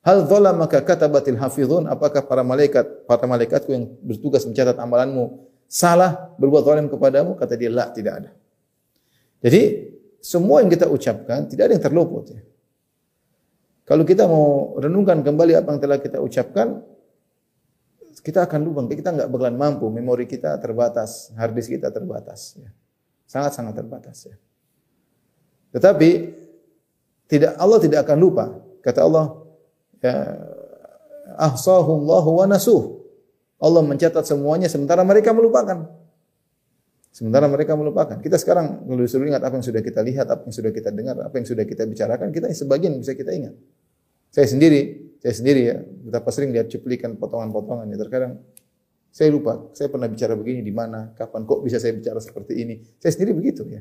Hal 0.03 0.27
maka 0.53 0.85
katabatil 0.85 1.39
hafizun, 1.39 1.87
apakah 1.89 2.21
para 2.27 2.45
malaikat, 2.45 3.07
para 3.09 3.25
malaikatku 3.25 3.71
yang 3.73 3.89
bertugas 4.05 4.45
mencatat 4.45 4.77
amalanmu 4.77 5.49
salah 5.65 6.33
berbuat 6.39 6.63
zalim 6.63 6.87
kepadamu? 6.87 7.35
Kata 7.35 7.53
dia, 7.59 7.69
la, 7.69 7.89
tidak 7.91 8.13
ada. 8.23 8.31
Jadi, 9.41 9.61
semua 10.21 10.65
yang 10.65 10.73
kita 10.73 10.89
ucapkan 10.89 11.45
tidak 11.45 11.69
ada 11.69 11.73
yang 11.77 11.85
terluput 11.85 12.33
ya. 12.33 12.41
Kalau 13.85 14.01
kita 14.01 14.25
mau 14.25 14.73
renungkan 14.81 15.21
kembali 15.21 15.53
apa 15.53 15.77
yang 15.77 15.81
telah 15.81 16.01
kita 16.01 16.17
ucapkan, 16.17 16.81
kita 18.25 18.49
akan 18.49 18.59
lupa, 18.65 18.81
kita 18.89 19.13
nggak 19.13 19.29
bakalan 19.29 19.53
mampu, 19.53 19.85
memori 19.93 20.25
kita 20.25 20.57
terbatas, 20.57 21.29
hard 21.37 21.53
disk 21.53 21.69
kita 21.69 21.93
terbatas. 21.93 22.57
Ya. 22.57 22.73
Sangat-sangat 23.29 23.77
terbatas. 23.77 24.25
Ya. 24.25 24.35
Tetapi 25.77 26.09
Tidak 27.25 27.57
Allah 27.57 27.79
tidak 27.81 28.05
akan 28.05 28.17
lupa. 28.21 28.45
Kata 28.85 29.01
Allah, 29.01 29.25
ya, 29.97 30.13
ahsahullahu 31.41 32.37
wa 32.37 32.45
nasuh. 32.45 33.01
Allah 33.59 33.81
mencatat 33.81 34.23
semuanya 34.27 34.67
sementara 34.67 35.01
mereka 35.07 35.31
melupakan. 35.31 35.87
Sementara 37.15 37.47
mereka 37.47 37.79
melupakan. 37.79 38.19
Kita 38.19 38.35
sekarang 38.35 38.83
disuruh 38.91 39.23
ingat 39.31 39.39
apa 39.39 39.55
yang 39.55 39.63
sudah 39.63 39.79
kita 39.79 40.03
lihat, 40.03 40.27
apa 40.27 40.43
yang 40.43 40.51
sudah 40.51 40.71
kita 40.75 40.91
dengar, 40.91 41.15
apa 41.23 41.35
yang 41.39 41.47
sudah 41.47 41.63
kita 41.63 41.87
bicarakan, 41.87 42.27
kita 42.35 42.51
sebagian 42.51 42.99
bisa 42.99 43.15
kita 43.15 43.31
ingat. 43.31 43.55
Saya 44.35 44.51
sendiri, 44.51 45.15
saya 45.23 45.31
sendiri 45.31 45.61
ya, 45.63 45.79
betapa 45.79 46.27
sering 46.35 46.51
lihat 46.51 46.67
cuplikan 46.67 47.15
potongan-potongan 47.15 47.87
ya. 47.87 47.97
Terkadang 48.03 48.43
saya 49.15 49.31
lupa, 49.31 49.71
saya 49.71 49.87
pernah 49.87 50.11
bicara 50.11 50.35
begini 50.35 50.59
di 50.59 50.75
mana, 50.75 51.15
kapan, 51.15 51.47
kok 51.47 51.63
bisa 51.63 51.79
saya 51.79 51.95
bicara 51.95 52.19
seperti 52.19 52.59
ini. 52.59 52.83
Saya 52.99 53.15
sendiri 53.15 53.31
begitu 53.31 53.63
ya. 53.63 53.79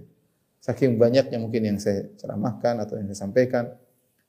Saking 0.63 0.95
banyaknya 0.95 1.43
mungkin 1.43 1.75
yang 1.75 1.79
saya 1.83 2.07
ceramahkan 2.15 2.87
atau 2.87 3.03
yang 3.03 3.11
saya 3.11 3.27
sampaikan. 3.27 3.75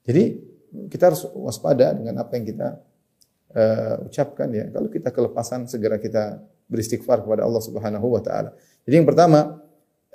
Jadi 0.02 0.42
kita 0.90 1.14
harus 1.14 1.30
waspada 1.38 1.94
dengan 1.94 2.26
apa 2.26 2.34
yang 2.42 2.50
kita 2.50 2.82
uh, 3.54 4.08
ucapkan 4.08 4.50
ya. 4.50 4.72
Kalau 4.74 4.90
kita 4.90 5.14
kelepasan 5.14 5.70
segera 5.70 6.02
kita 6.02 6.42
beristighfar 6.66 7.22
kepada 7.22 7.46
Allah 7.46 7.62
Subhanahu 7.62 8.08
wa 8.10 8.22
taala. 8.24 8.56
Jadi 8.88 8.96
yang 8.98 9.08
pertama 9.08 9.62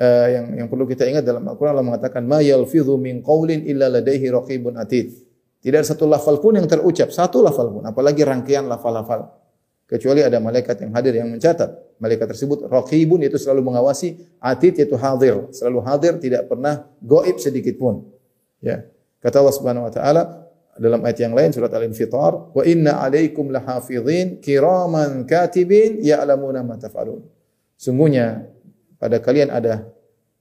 uh, 0.00 0.28
yang 0.30 0.46
yang 0.64 0.68
perlu 0.72 0.88
kita 0.88 1.06
ingat 1.06 1.22
dalam 1.22 1.46
Al-Qur'an 1.46 1.78
Allah 1.78 1.86
mengatakan 1.86 2.26
ma 2.26 2.42
yalfidhu 2.42 2.98
min 2.98 3.22
qaulin 3.22 3.62
illa 3.68 3.86
ladaihi 3.86 4.26
raqibun 4.32 4.74
atid. 4.80 5.14
Tidak 5.60 5.76
ada 5.76 5.84
satu 5.84 6.08
lafal 6.08 6.40
pun 6.40 6.56
yang 6.56 6.64
terucap, 6.64 7.12
satu 7.12 7.44
lafal 7.44 7.68
pun, 7.68 7.84
apalagi 7.84 8.24
rangkaian 8.24 8.64
lafal-lafal. 8.64 9.28
Kecuali 9.84 10.24
ada 10.24 10.40
malaikat 10.40 10.86
yang 10.86 10.94
hadir 10.96 11.18
yang 11.20 11.28
mencatat. 11.28 11.98
Malaikat 12.00 12.32
tersebut 12.32 12.64
raqibun 12.70 13.20
yaitu 13.20 13.36
selalu 13.36 13.68
mengawasi, 13.68 14.24
atid 14.40 14.78
yaitu 14.80 14.96
hadir, 14.96 15.52
selalu 15.52 15.84
hadir, 15.84 16.16
tidak 16.16 16.48
pernah 16.48 16.88
goib 17.04 17.36
sedikit 17.36 17.76
pun. 17.76 18.08
Ya. 18.64 18.88
Kata 19.20 19.44
Allah 19.44 19.52
Subhanahu 19.52 19.84
wa 19.84 19.92
taala, 19.92 20.22
dalam 20.78 21.02
ayat 21.02 21.18
yang 21.26 21.34
lain 21.34 21.50
surat 21.50 21.72
Al-Infitar, 21.74 22.54
"Wa 22.54 22.62
inna 22.62 23.02
'alaikum 23.02 23.50
lahafizin 23.50 24.38
kiraman 24.38 25.26
katibin 25.26 25.98
ya'lamuna 25.98 26.62
ma 26.62 26.78
taf'alun." 26.78 27.24
Sungguhnya 27.74 28.46
pada 29.00 29.18
kalian 29.18 29.50
ada 29.50 29.88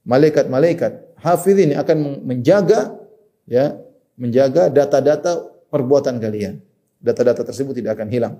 malaikat-malaikat 0.04 1.16
hafizin 1.20 1.76
yang 1.76 1.80
akan 1.82 2.24
menjaga 2.24 3.00
ya, 3.48 3.76
menjaga 4.16 4.68
data-data 4.68 5.48
perbuatan 5.68 6.20
kalian. 6.20 6.60
Data-data 7.00 7.44
tersebut 7.44 7.72
tidak 7.80 7.96
akan 7.96 8.08
hilang. 8.12 8.34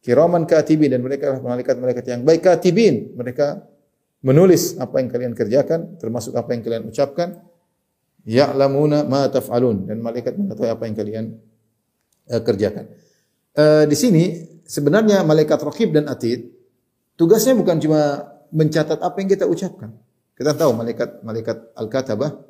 Kiraman 0.00 0.48
katibin 0.48 0.88
dan 0.94 1.04
mereka 1.04 1.34
adalah 1.34 1.58
malaikat-malaikat 1.58 2.04
yang 2.08 2.20
baik 2.24 2.40
katibin. 2.40 3.12
Mereka 3.18 3.60
menulis 4.24 4.78
apa 4.80 5.02
yang 5.02 5.08
kalian 5.10 5.32
kerjakan, 5.36 5.98
termasuk 6.00 6.32
apa 6.38 6.54
yang 6.54 6.62
kalian 6.64 6.84
ucapkan 6.88 7.47
ya'lamuna 8.28 9.08
ma 9.08 9.32
taf'alun 9.32 9.88
dan 9.88 10.04
malaikat 10.04 10.36
mengetahui 10.36 10.68
apa 10.68 10.84
yang 10.84 10.96
kalian 10.96 11.24
uh, 12.28 12.42
kerjakan. 12.44 12.84
Uh, 13.56 13.88
di 13.88 13.96
sini 13.96 14.24
sebenarnya 14.68 15.24
malaikat 15.24 15.56
raqib 15.64 15.96
dan 15.96 16.12
atid 16.12 16.52
tugasnya 17.16 17.56
bukan 17.56 17.80
cuma 17.80 18.28
mencatat 18.52 19.00
apa 19.00 19.16
yang 19.24 19.28
kita 19.32 19.48
ucapkan. 19.48 19.96
Kita 20.36 20.52
tahu 20.52 20.76
malaikat 20.76 21.24
malaikat 21.24 21.72
al-katabah 21.74 22.48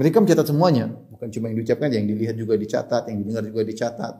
mereka 0.00 0.22
mencatat 0.22 0.46
semuanya, 0.46 0.88
bukan 1.10 1.28
cuma 1.34 1.50
yang 1.50 1.56
diucapkan, 1.60 1.90
yang 1.90 2.06
dilihat 2.06 2.32
juga 2.38 2.54
dicatat, 2.54 3.10
yang 3.10 3.20
didengar 3.20 3.42
juga 3.44 3.62
dicatat, 3.66 4.14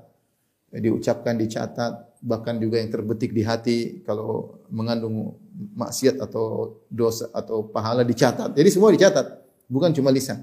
diucapkan 0.77 1.35
dicatat, 1.39 1.93
bahkan 2.21 2.59
juga 2.59 2.83
yang 2.83 2.91
terbetik 2.91 3.31
di 3.31 3.43
hati 3.47 3.79
kalau 4.05 4.61
mengandung 4.69 5.41
maksiat 5.79 6.21
atau 6.21 6.77
dosa 6.91 7.31
atau 7.31 7.65
pahala 7.71 8.03
dicatat. 8.03 8.53
Jadi 8.53 8.69
semua 8.69 8.91
dicatat, 8.91 9.41
bukan 9.71 9.95
cuma 9.95 10.11
lisan. 10.11 10.43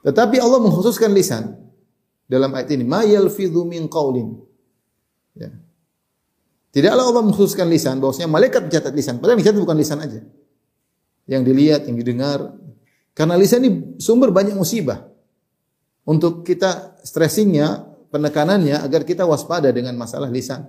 Tetapi 0.00 0.36
Allah 0.40 0.58
mengkhususkan 0.64 1.12
lisan 1.12 1.60
dalam 2.24 2.50
ayat 2.56 2.72
ini, 2.72 2.84
ma 2.86 3.04
yalfidhu 3.04 3.68
min 3.68 3.90
qaulin. 3.90 4.38
Ya. 5.36 5.52
Tidaklah 6.70 7.04
Allah 7.10 7.24
mengkhususkan 7.26 7.66
lisan 7.66 7.98
bahwasanya 7.98 8.30
malaikat 8.30 8.70
mencatat 8.70 8.94
lisan, 8.94 9.18
padahal 9.18 9.36
yang 9.36 9.42
dicatat 9.44 9.60
bukan 9.60 9.76
lisan 9.76 9.98
aja. 9.98 10.20
Yang 11.26 11.42
dilihat, 11.50 11.80
yang 11.90 11.96
didengar. 11.98 12.54
Karena 13.12 13.34
lisan 13.34 13.66
ini 13.66 13.70
sumber 13.98 14.30
banyak 14.30 14.54
musibah. 14.54 15.10
Untuk 16.06 16.46
kita 16.46 16.96
stressingnya, 17.02 17.90
penekanannya 18.10 18.80
agar 18.82 19.06
kita 19.06 19.26
waspada 19.26 19.70
dengan 19.70 19.94
masalah 19.94 20.30
lisan. 20.30 20.66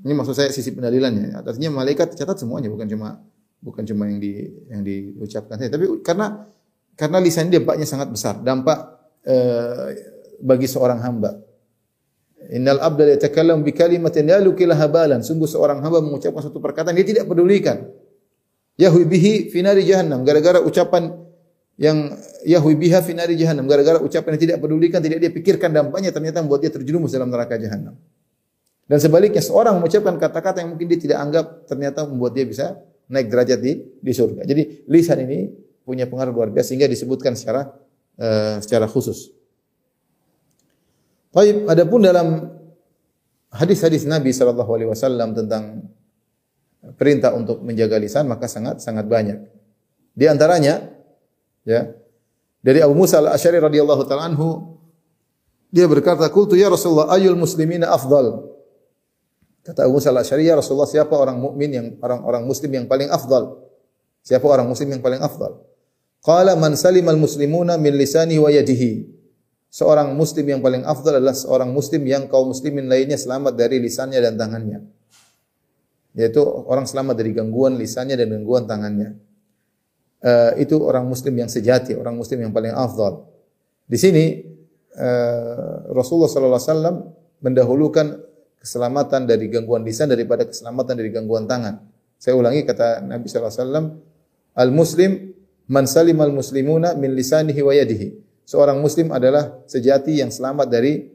Ini 0.00 0.12
maksud 0.16 0.32
saya 0.32 0.50
sisi 0.50 0.72
pendalilannya. 0.72 1.44
Artinya 1.44 1.70
malaikat 1.82 2.16
catat 2.16 2.40
semuanya, 2.40 2.72
bukan 2.72 2.88
cuma 2.88 3.20
bukan 3.60 3.84
cuma 3.84 4.08
yang 4.08 4.18
di 4.18 4.32
yang 4.72 4.80
diucapkan 4.80 5.60
saja, 5.60 5.76
tapi 5.76 6.00
karena 6.00 6.48
karena 6.98 7.18
lisan 7.22 7.48
ini 7.48 7.60
dampaknya 7.60 7.86
sangat 7.86 8.08
besar. 8.12 8.38
Dampak 8.40 8.78
uh, 9.26 9.86
bagi 10.40 10.66
seorang 10.66 11.00
hamba. 11.04 11.36
Innal 12.50 12.80
abda 12.80 13.20
yatakallamu 13.20 13.62
bi 13.62 13.72
kalimatin 13.76 14.26
la 14.26 14.40
lukilaha 14.40 14.88
balan. 14.88 15.20
Sungguh 15.20 15.46
seorang 15.46 15.84
hamba 15.84 16.00
mengucapkan 16.00 16.40
satu 16.40 16.58
perkataan 16.58 16.96
dia 16.96 17.06
tidak 17.06 17.28
pedulikan. 17.28 17.84
Yahwi 18.80 19.04
bihi 19.04 19.32
finari 19.52 19.84
jahannam. 19.84 20.24
Gara-gara 20.24 20.58
ucapan 20.64 21.12
yang 21.76 22.16
yahwi 22.48 22.74
biha 22.80 23.04
finari 23.04 23.36
jahannam. 23.36 23.68
Gara-gara 23.68 24.00
ucapan 24.00 24.36
yang 24.36 24.42
tidak 24.48 24.58
pedulikan, 24.64 25.04
tidak 25.04 25.20
dia 25.20 25.32
pikirkan 25.32 25.70
dampaknya 25.72 26.10
ternyata 26.12 26.40
membuat 26.40 26.64
dia 26.64 26.72
terjerumus 26.72 27.12
dalam 27.12 27.28
neraka 27.28 27.60
jahannam. 27.60 27.96
Dan 28.90 28.98
sebaliknya 28.98 29.38
seorang 29.38 29.78
mengucapkan 29.78 30.18
kata-kata 30.18 30.64
yang 30.64 30.74
mungkin 30.74 30.90
dia 30.90 30.98
tidak 30.98 31.18
anggap 31.22 31.46
ternyata 31.70 32.08
membuat 32.08 32.34
dia 32.34 32.42
bisa 32.48 32.74
naik 33.06 33.30
derajat 33.30 33.58
di 33.62 33.72
di 34.00 34.12
surga. 34.16 34.42
Jadi 34.48 34.90
lisan 34.90 35.22
ini 35.28 35.38
punya 35.84 36.06
pengaruh 36.06 36.32
luar 36.32 36.48
biasa 36.52 36.72
sehingga 36.72 36.86
disebutkan 36.86 37.34
secara 37.34 37.72
uh, 38.20 38.56
secara 38.60 38.86
khusus. 38.86 39.32
Baik, 41.30 41.70
adapun 41.70 42.02
dalam 42.02 42.50
hadis-hadis 43.54 44.06
Nabi 44.06 44.34
sallallahu 44.34 44.70
alaihi 44.74 44.90
wasallam 44.90 45.30
tentang 45.34 45.86
perintah 46.98 47.34
untuk 47.36 47.62
menjaga 47.62 48.00
lisan 48.00 48.26
maka 48.26 48.50
sangat 48.50 48.82
sangat 48.82 49.06
banyak. 49.06 49.38
Di 50.16 50.26
antaranya 50.26 50.90
ya 51.62 51.90
dari 52.60 52.82
Abu 52.82 52.98
Musa 52.98 53.22
al-Asy'ari 53.22 53.62
radhiyallahu 53.62 54.02
taala 54.10 54.26
anhu 54.26 54.78
dia 55.70 55.86
berkata, 55.86 56.26
"Qultu 56.34 56.58
ya 56.58 56.66
Rasulullah, 56.66 57.14
ayul 57.14 57.38
muslimina 57.38 57.94
afdal?" 57.94 58.42
Kata 59.62 59.86
Abu 59.86 60.02
Musa 60.02 60.10
al-Asy'ari, 60.10 60.50
"Ya 60.50 60.58
Rasulullah, 60.58 60.90
siapa 60.90 61.14
orang 61.14 61.38
mukmin 61.38 61.70
yang 61.70 61.86
orang-orang 62.02 62.42
muslim 62.42 62.74
yang 62.74 62.90
paling 62.90 63.06
afdal?" 63.06 63.70
Siapa 64.20 64.44
orang 64.44 64.68
muslim 64.68 64.92
yang 64.92 65.00
paling 65.00 65.20
afdal? 65.22 65.62
Qala 66.20 66.52
man 66.52 66.76
salimal 66.76 67.16
muslimuna 67.16 67.80
min 67.80 67.96
lisanihi 67.96 68.40
wa 68.40 68.52
yadihi. 68.52 69.08
Seorang 69.70 70.12
muslim 70.18 70.44
yang 70.50 70.60
paling 70.60 70.84
afdal 70.84 71.16
adalah 71.16 71.32
seorang 71.32 71.70
muslim 71.70 72.02
yang 72.04 72.26
kaum 72.26 72.50
muslimin 72.52 72.90
lainnya 72.90 73.16
selamat 73.16 73.56
dari 73.56 73.80
lisannya 73.80 74.18
dan 74.18 74.34
tangannya. 74.36 74.82
Yaitu 76.12 76.42
orang 76.42 76.84
selamat 76.90 77.14
dari 77.22 77.30
gangguan 77.32 77.78
lisannya 77.78 78.18
dan 78.18 78.34
gangguan 78.34 78.66
tangannya. 78.66 79.16
Uh, 80.20 80.52
itu 80.60 80.76
orang 80.76 81.08
muslim 81.08 81.32
yang 81.32 81.48
sejati, 81.48 81.96
orang 81.96 82.18
muslim 82.18 82.44
yang 82.44 82.52
paling 82.52 82.74
afdal. 82.74 83.30
Di 83.88 83.96
sini 83.96 84.44
uh, 85.00 85.88
Rasulullah 85.96 86.28
sallallahu 86.28 86.60
alaihi 86.60 86.72
wasallam 86.76 86.96
mendahulukan 87.40 88.06
keselamatan 88.60 89.24
dari 89.24 89.48
gangguan 89.48 89.80
lisan 89.80 90.12
daripada 90.12 90.44
keselamatan 90.44 90.98
dari 90.98 91.08
gangguan 91.08 91.48
tangan. 91.48 91.80
Saya 92.20 92.36
ulangi 92.36 92.68
kata 92.68 93.00
Nabi 93.00 93.24
sallallahu 93.24 93.48
alaihi 93.48 93.64
wasallam, 93.64 93.86
al-muslim 94.52 95.10
man 95.70 95.86
salimal 95.86 96.34
muslimuna 96.34 96.98
min 96.98 97.14
lisanihi 97.14 97.62
wa 97.62 97.72
yadihi. 97.72 98.08
Seorang 98.42 98.82
muslim 98.82 99.14
adalah 99.14 99.62
sejati 99.70 100.18
yang 100.18 100.34
selamat 100.34 100.66
dari 100.66 101.06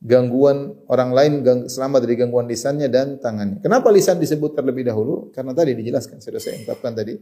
gangguan 0.00 0.72
orang 0.88 1.10
lain, 1.12 1.32
selamat 1.68 2.08
dari 2.08 2.16
gangguan 2.16 2.48
lisannya 2.48 2.88
dan 2.88 3.20
tangannya. 3.20 3.60
Kenapa 3.60 3.92
lisan 3.92 4.16
disebut 4.16 4.56
terlebih 4.56 4.88
dahulu? 4.88 5.28
Karena 5.36 5.52
tadi 5.52 5.76
dijelaskan, 5.76 6.24
sudah 6.24 6.40
saya 6.40 6.64
ungkapkan 6.64 6.96
tadi. 6.96 7.14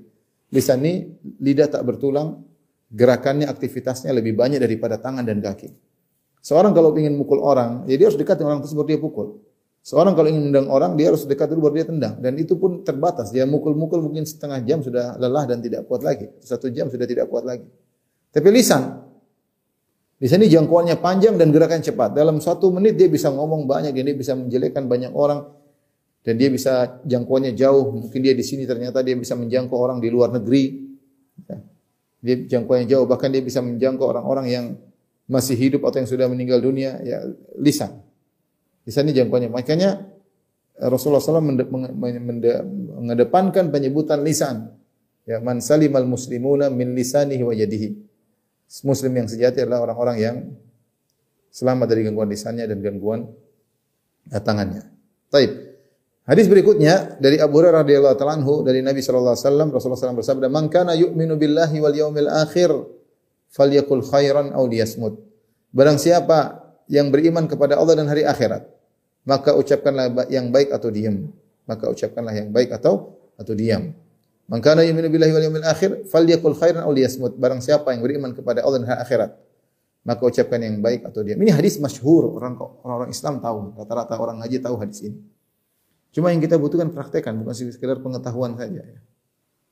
Lisan 0.55 0.79
ini 0.87 1.11
lidah 1.43 1.67
tak 1.67 1.83
bertulang, 1.83 2.47
gerakannya, 2.95 3.51
aktivitasnya 3.51 4.15
lebih 4.15 4.39
banyak 4.39 4.63
daripada 4.63 5.03
tangan 5.03 5.27
dan 5.27 5.43
kaki. 5.43 5.75
Seorang 6.41 6.71
kalau 6.73 6.95
ingin 6.95 7.19
mukul 7.19 7.43
orang, 7.43 7.85
ya 7.91 7.99
dia 7.99 8.07
harus 8.07 8.17
dekat 8.17 8.39
dengan 8.39 8.57
orang 8.57 8.65
tersebut 8.65 8.87
dia 8.87 8.99
pukul. 9.03 9.43
Seorang 9.81 10.13
kalau 10.13 10.29
ingin 10.29 10.53
mendang 10.53 10.69
orang, 10.69 10.93
dia 10.93 11.09
harus 11.09 11.25
dekat 11.25 11.49
dulu 11.49 11.73
baru 11.73 11.81
dia 11.81 11.87
tendang. 11.89 12.15
Dan 12.21 12.37
itu 12.37 12.53
pun 12.61 12.85
terbatas. 12.85 13.33
Dia 13.33 13.49
mukul-mukul 13.49 14.05
mungkin 14.05 14.29
setengah 14.29 14.61
jam 14.61 14.85
sudah 14.85 15.17
lelah 15.17 15.49
dan 15.49 15.65
tidak 15.65 15.89
kuat 15.89 16.05
lagi. 16.05 16.29
Satu 16.45 16.69
jam 16.69 16.93
sudah 16.93 17.09
tidak 17.09 17.33
kuat 17.33 17.49
lagi. 17.49 17.65
Tapi 18.29 18.49
lisan. 18.53 19.09
Lisan 20.21 20.45
ini 20.45 20.53
jangkauannya 20.53 21.01
panjang 21.01 21.41
dan 21.41 21.49
gerakan 21.49 21.81
cepat. 21.81 22.13
Dalam 22.13 22.45
satu 22.45 22.69
menit 22.69 23.01
dia 23.01 23.09
bisa 23.09 23.33
ngomong 23.33 23.65
banyak. 23.65 23.97
Dia 23.97 24.13
bisa 24.13 24.37
menjelekkan 24.37 24.85
banyak 24.85 25.17
orang. 25.17 25.49
Dan 26.21 26.37
dia 26.37 26.53
bisa 26.53 27.01
jangkauannya 27.09 27.57
jauh. 27.57 27.89
Mungkin 28.05 28.21
dia 28.21 28.37
di 28.37 28.45
sini 28.45 28.69
ternyata 28.69 29.01
dia 29.01 29.17
bisa 29.17 29.33
menjangkau 29.33 29.81
orang 29.81 29.97
di 29.97 30.13
luar 30.13 30.29
negeri. 30.37 30.77
Ya. 31.49 31.57
Dia 32.21 32.37
jangkauannya 32.53 32.85
jauh. 32.85 33.09
Bahkan 33.09 33.29
dia 33.33 33.41
bisa 33.41 33.65
menjangkau 33.65 34.05
orang-orang 34.13 34.47
yang 34.53 34.65
masih 35.25 35.57
hidup 35.57 35.89
atau 35.89 36.05
yang 36.05 36.11
sudah 36.13 36.29
meninggal 36.29 36.61
dunia. 36.61 37.01
Ya, 37.01 37.25
lisan. 37.57 38.10
Di 38.85 38.91
sana 38.93 39.13
jangkauannya. 39.13 39.51
Makanya 39.53 39.91
eh, 40.81 40.89
Rasulullah 40.89 41.21
SAW 41.23 41.45
mengedepankan 43.01 43.69
penyebutan 43.69 44.25
lisan. 44.25 44.73
Ya, 45.29 45.39
man 45.39 45.61
salimal 45.63 46.09
muslimuna 46.09 46.73
min 46.73 46.97
lisanihi 46.97 47.43
wa 47.45 47.55
yadihi. 47.55 47.89
Muslim 48.87 49.13
yang 49.15 49.27
sejati 49.27 49.67
adalah 49.67 49.91
orang-orang 49.91 50.17
yang 50.19 50.37
selamat 51.51 51.87
dari 51.91 52.07
gangguan 52.07 52.31
lisannya 52.31 52.65
dan 52.71 52.79
gangguan 52.79 53.27
tangannya. 54.31 54.87
Taib. 55.31 55.71
Hadis 56.31 56.47
berikutnya 56.47 57.19
dari 57.19 57.43
Abu 57.43 57.59
Hurairah 57.59 57.83
radhiyallahu 57.83 58.15
taala 58.15 58.39
anhu 58.39 58.63
dari 58.63 58.87
Nabi 58.87 59.03
sallallahu 59.03 59.35
alaihi 59.35 59.47
wasallam 59.51 59.69
Rasulullah 59.75 59.99
SAW 59.99 60.21
bersabda, 60.23 60.47
"Man 60.47 60.71
kana 60.71 60.95
yu'minu 60.95 61.35
billahi 61.35 61.83
wal 61.83 61.97
yawmil 61.97 62.31
akhir 62.31 62.71
falyakul 63.51 64.07
khairan 64.07 64.55
aw 64.55 64.63
liyasmut." 64.63 65.19
Barang 65.75 65.99
siapa 65.99 66.70
yang 66.91 67.15
beriman 67.15 67.47
kepada 67.47 67.79
Allah 67.79 67.95
dan 68.03 68.11
hari 68.11 68.27
akhirat, 68.27 68.67
maka 69.23 69.55
ucapkanlah 69.55 70.27
yang 70.27 70.51
baik 70.51 70.75
atau 70.75 70.91
diam. 70.91 71.31
Maka 71.71 71.87
ucapkanlah 71.87 72.35
yang 72.35 72.51
baik 72.51 72.75
atau 72.75 73.15
atau 73.39 73.55
diam. 73.55 73.95
Man 74.51 74.59
kana 74.59 74.83
yu'minu 74.83 75.07
billahi 75.07 75.31
wal 75.31 75.45
yawmil 75.47 75.67
akhir 75.71 76.11
falyakul 76.11 76.59
khairan 76.59 76.83
aw 76.83 76.91
liyasmut. 76.91 77.39
Barang 77.39 77.63
siapa 77.63 77.95
yang 77.95 78.03
beriman 78.03 78.35
kepada 78.35 78.67
Allah 78.67 78.83
dan 78.83 78.91
hari 78.91 79.01
akhirat, 79.07 79.31
maka 80.03 80.23
ucapkan 80.27 80.59
yang 80.59 80.83
baik 80.83 81.07
atau 81.07 81.23
diam. 81.23 81.39
Ini 81.39 81.55
hadis 81.55 81.79
masyhur, 81.79 82.35
orang 82.35 82.59
orang 82.83 83.15
Islam 83.15 83.39
tahu, 83.39 83.79
rata-rata 83.79 84.19
orang 84.19 84.43
ngaji 84.43 84.59
tahu 84.59 84.75
hadis 84.83 85.07
ini. 85.07 85.23
Cuma 86.11 86.35
yang 86.35 86.43
kita 86.43 86.59
butuhkan 86.59 86.91
praktekan, 86.91 87.39
bukan 87.39 87.55
sekedar 87.55 88.03
pengetahuan 88.03 88.59
saja. 88.59 88.83
Ya. 88.83 88.99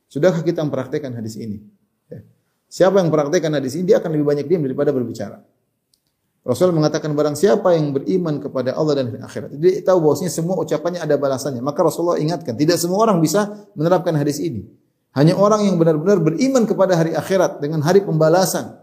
Sudahkah 0.06 0.46
kita 0.46 0.62
mempraktekkan 0.62 1.10
hadis 1.18 1.34
ini? 1.34 1.66
Ya. 2.06 2.22
Siapa 2.70 3.02
yang 3.02 3.10
mempraktekkan 3.10 3.50
hadis 3.58 3.74
ini, 3.74 3.90
dia 3.90 3.98
akan 3.98 4.14
lebih 4.14 4.26
banyak 4.30 4.46
diam 4.46 4.62
daripada 4.62 4.94
berbicara. 4.94 5.42
Rasul 6.48 6.72
mengatakan 6.72 7.12
barang 7.12 7.36
siapa 7.36 7.76
yang 7.76 7.92
beriman 7.92 8.40
kepada 8.40 8.72
Allah 8.72 9.04
dan 9.04 9.20
akhirat. 9.20 9.52
Dia 9.60 9.84
tahu 9.84 10.00
bahwasanya 10.00 10.32
semua 10.32 10.56
ucapannya 10.56 10.96
ada 10.96 11.20
balasannya. 11.20 11.60
Maka 11.60 11.84
Rasulullah 11.84 12.16
ingatkan, 12.16 12.56
tidak 12.56 12.80
semua 12.80 13.04
orang 13.04 13.20
bisa 13.20 13.68
menerapkan 13.76 14.16
hadis 14.16 14.40
ini. 14.40 14.64
Hanya 15.12 15.36
orang 15.36 15.68
yang 15.68 15.76
benar-benar 15.76 16.24
beriman 16.24 16.64
kepada 16.64 16.96
hari 16.96 17.12
akhirat 17.12 17.60
dengan 17.60 17.84
hari 17.84 18.00
pembalasan. 18.00 18.80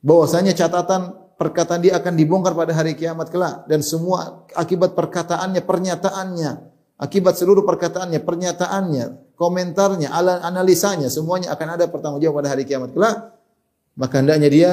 Bahwasanya 0.00 0.56
catatan 0.56 1.12
perkataan 1.36 1.84
dia 1.84 2.00
akan 2.00 2.16
dibongkar 2.16 2.56
pada 2.56 2.72
hari 2.72 2.96
kiamat 2.96 3.28
kelak 3.28 3.68
dan 3.68 3.84
semua 3.84 4.48
akibat 4.56 4.96
perkataannya, 4.96 5.60
pernyataannya, 5.60 6.50
akibat 6.96 7.36
seluruh 7.36 7.68
perkataannya, 7.68 8.16
pernyataannya, 8.24 9.36
komentarnya, 9.36 10.08
analisanya 10.40 11.12
semuanya 11.12 11.52
akan 11.52 11.68
ada 11.76 11.84
pertanggungjawab 11.84 12.40
pada 12.40 12.48
hari 12.48 12.64
kiamat 12.64 12.96
kelak. 12.96 13.36
Maka 13.92 14.24
hendaknya 14.24 14.48
dia 14.48 14.70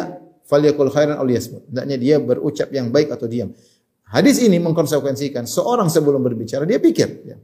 falyakul 0.49 0.89
khairan 0.89 1.21
aw 1.21 1.25
liyasmut. 1.25 1.69
Hendaknya 1.69 1.97
dia 2.01 2.15
berucap 2.17 2.73
yang 2.73 2.89
baik 2.89 3.13
atau 3.13 3.29
diam. 3.29 3.53
Hadis 4.09 4.41
ini 4.41 4.57
mengkonsekuensikan 4.57 5.45
seorang 5.45 5.85
sebelum 5.85 6.25
berbicara 6.25 6.65
dia 6.65 6.81
pikir 6.81 7.09
ya. 7.29 7.37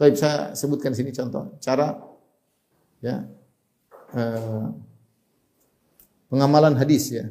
Kalau 0.00 0.16
saya 0.16 0.56
sebutkan 0.56 0.96
sini 0.96 1.12
contoh 1.12 1.60
cara 1.60 2.00
ya 3.04 3.28
eh, 4.16 4.66
pengamalan 6.32 6.72
hadis 6.80 7.12
ya 7.12 7.28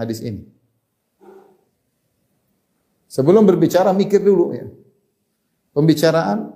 hadis 0.00 0.24
ini. 0.24 0.48
Sebelum 3.06 3.46
berbicara 3.46 3.94
mikir 3.94 4.18
dulu 4.18 4.56
ya. 4.56 4.66
Pembicaraan 5.70 6.50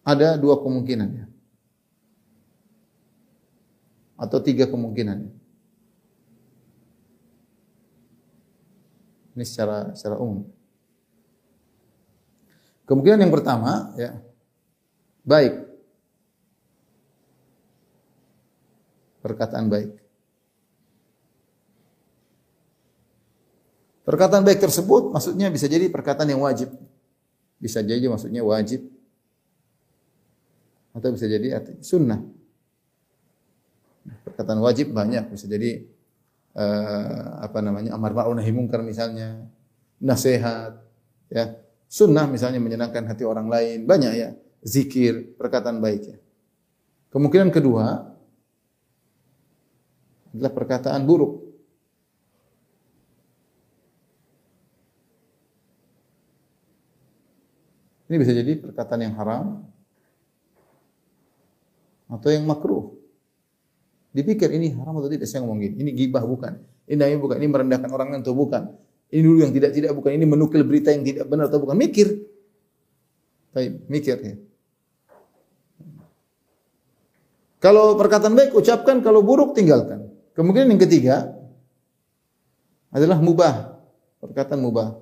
ada 0.00 0.40
dua 0.40 0.56
kemungkinan 0.56 1.08
ya. 1.12 1.27
Atau 4.18 4.42
tiga 4.42 4.66
kemungkinan. 4.66 5.30
Ini 9.38 9.44
secara 9.46 9.94
secara 9.94 10.18
umum. 10.18 10.42
Kemungkinan 12.90 13.22
yang 13.22 13.30
pertama 13.30 13.94
ya 13.94 14.18
baik 15.22 15.54
perkataan 19.22 19.68
baik. 19.70 19.92
Perkataan 24.08 24.40
baik 24.40 24.58
tersebut 24.64 25.12
maksudnya 25.12 25.52
bisa 25.52 25.68
jadi 25.68 25.86
perkataan 25.92 26.32
yang 26.32 26.40
wajib. 26.40 26.72
Bisa 27.60 27.84
jadi 27.84 28.08
maksudnya 28.08 28.40
wajib. 28.40 28.88
Atau 30.96 31.12
bisa 31.12 31.28
jadi 31.28 31.60
sunnah. 31.84 32.37
Perkataan 34.38 34.62
wajib 34.62 34.94
banyak, 34.94 35.34
bisa 35.34 35.50
jadi 35.50 35.82
uh, 36.54 37.42
apa 37.42 37.58
namanya 37.58 37.98
amar 37.98 38.14
ma'ruf 38.14 38.38
nahi 38.38 38.54
munkar 38.54 38.86
misalnya, 38.86 39.50
nasihat, 39.98 40.78
ya. 41.26 41.58
Sunnah 41.90 42.30
misalnya 42.30 42.62
menyenangkan 42.62 43.02
hati 43.10 43.26
orang 43.26 43.50
lain, 43.50 43.82
banyak 43.82 44.12
ya. 44.14 44.38
Zikir, 44.62 45.34
perkataan 45.34 45.82
baik 45.82 46.02
ya. 46.06 46.18
Kemungkinan 47.10 47.50
kedua 47.50 48.14
adalah 50.30 50.52
perkataan 50.54 51.02
buruk. 51.02 51.42
Ini 58.06 58.16
bisa 58.22 58.30
jadi 58.30 58.54
perkataan 58.54 59.02
yang 59.02 59.18
haram 59.18 59.66
atau 62.06 62.28
yang 62.30 62.46
makruh. 62.46 62.97
Dipikir 64.18 64.50
ini 64.50 64.74
haram 64.74 64.98
atau 64.98 65.06
tidak 65.06 65.30
saya 65.30 65.46
ngomong 65.46 65.62
gini. 65.62 65.74
Ini 65.78 65.90
gibah 65.94 66.26
bukan. 66.26 66.58
Ini 66.90 66.98
namanya 66.98 67.18
bukan. 67.22 67.36
Ini 67.38 67.48
merendahkan 67.54 67.90
orang 67.94 68.18
atau 68.18 68.34
bukan. 68.34 68.74
Ini 69.14 69.20
dulu 69.22 69.38
yang 69.46 69.54
tidak 69.54 69.70
tidak 69.70 69.94
bukan. 69.94 70.10
Ini 70.18 70.26
menukil 70.26 70.66
berita 70.66 70.90
yang 70.90 71.06
tidak 71.06 71.30
benar 71.30 71.46
atau 71.46 71.62
bukan. 71.62 71.78
Mikir. 71.78 72.18
Baik, 73.54 73.78
mikir 73.86 74.16
ya. 74.18 74.34
Kalau 77.62 77.94
perkataan 77.94 78.34
baik 78.34 78.58
ucapkan, 78.58 78.98
kalau 79.06 79.22
buruk 79.22 79.54
tinggalkan. 79.54 80.10
Kemungkinan 80.34 80.74
yang 80.74 80.82
ketiga 80.82 81.16
adalah 82.90 83.22
mubah. 83.22 83.78
Perkataan 84.18 84.58
mubah. 84.58 84.98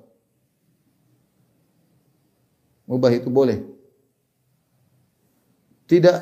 Mubah 2.85 3.11
itu 3.17 3.33
boleh. 3.33 3.65
Tidak 5.89 6.17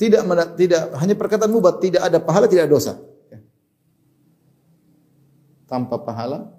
tidak 0.00 0.24
tidak 0.56 0.96
hanya 0.96 1.12
perkataan 1.12 1.52
mubah, 1.52 1.76
tidak 1.76 2.00
ada 2.00 2.16
pahala, 2.16 2.48
tidak 2.48 2.64
ada 2.64 2.72
dosa. 2.72 2.96
Ya. 3.28 3.44
Tanpa 5.68 6.00
pahala 6.00 6.56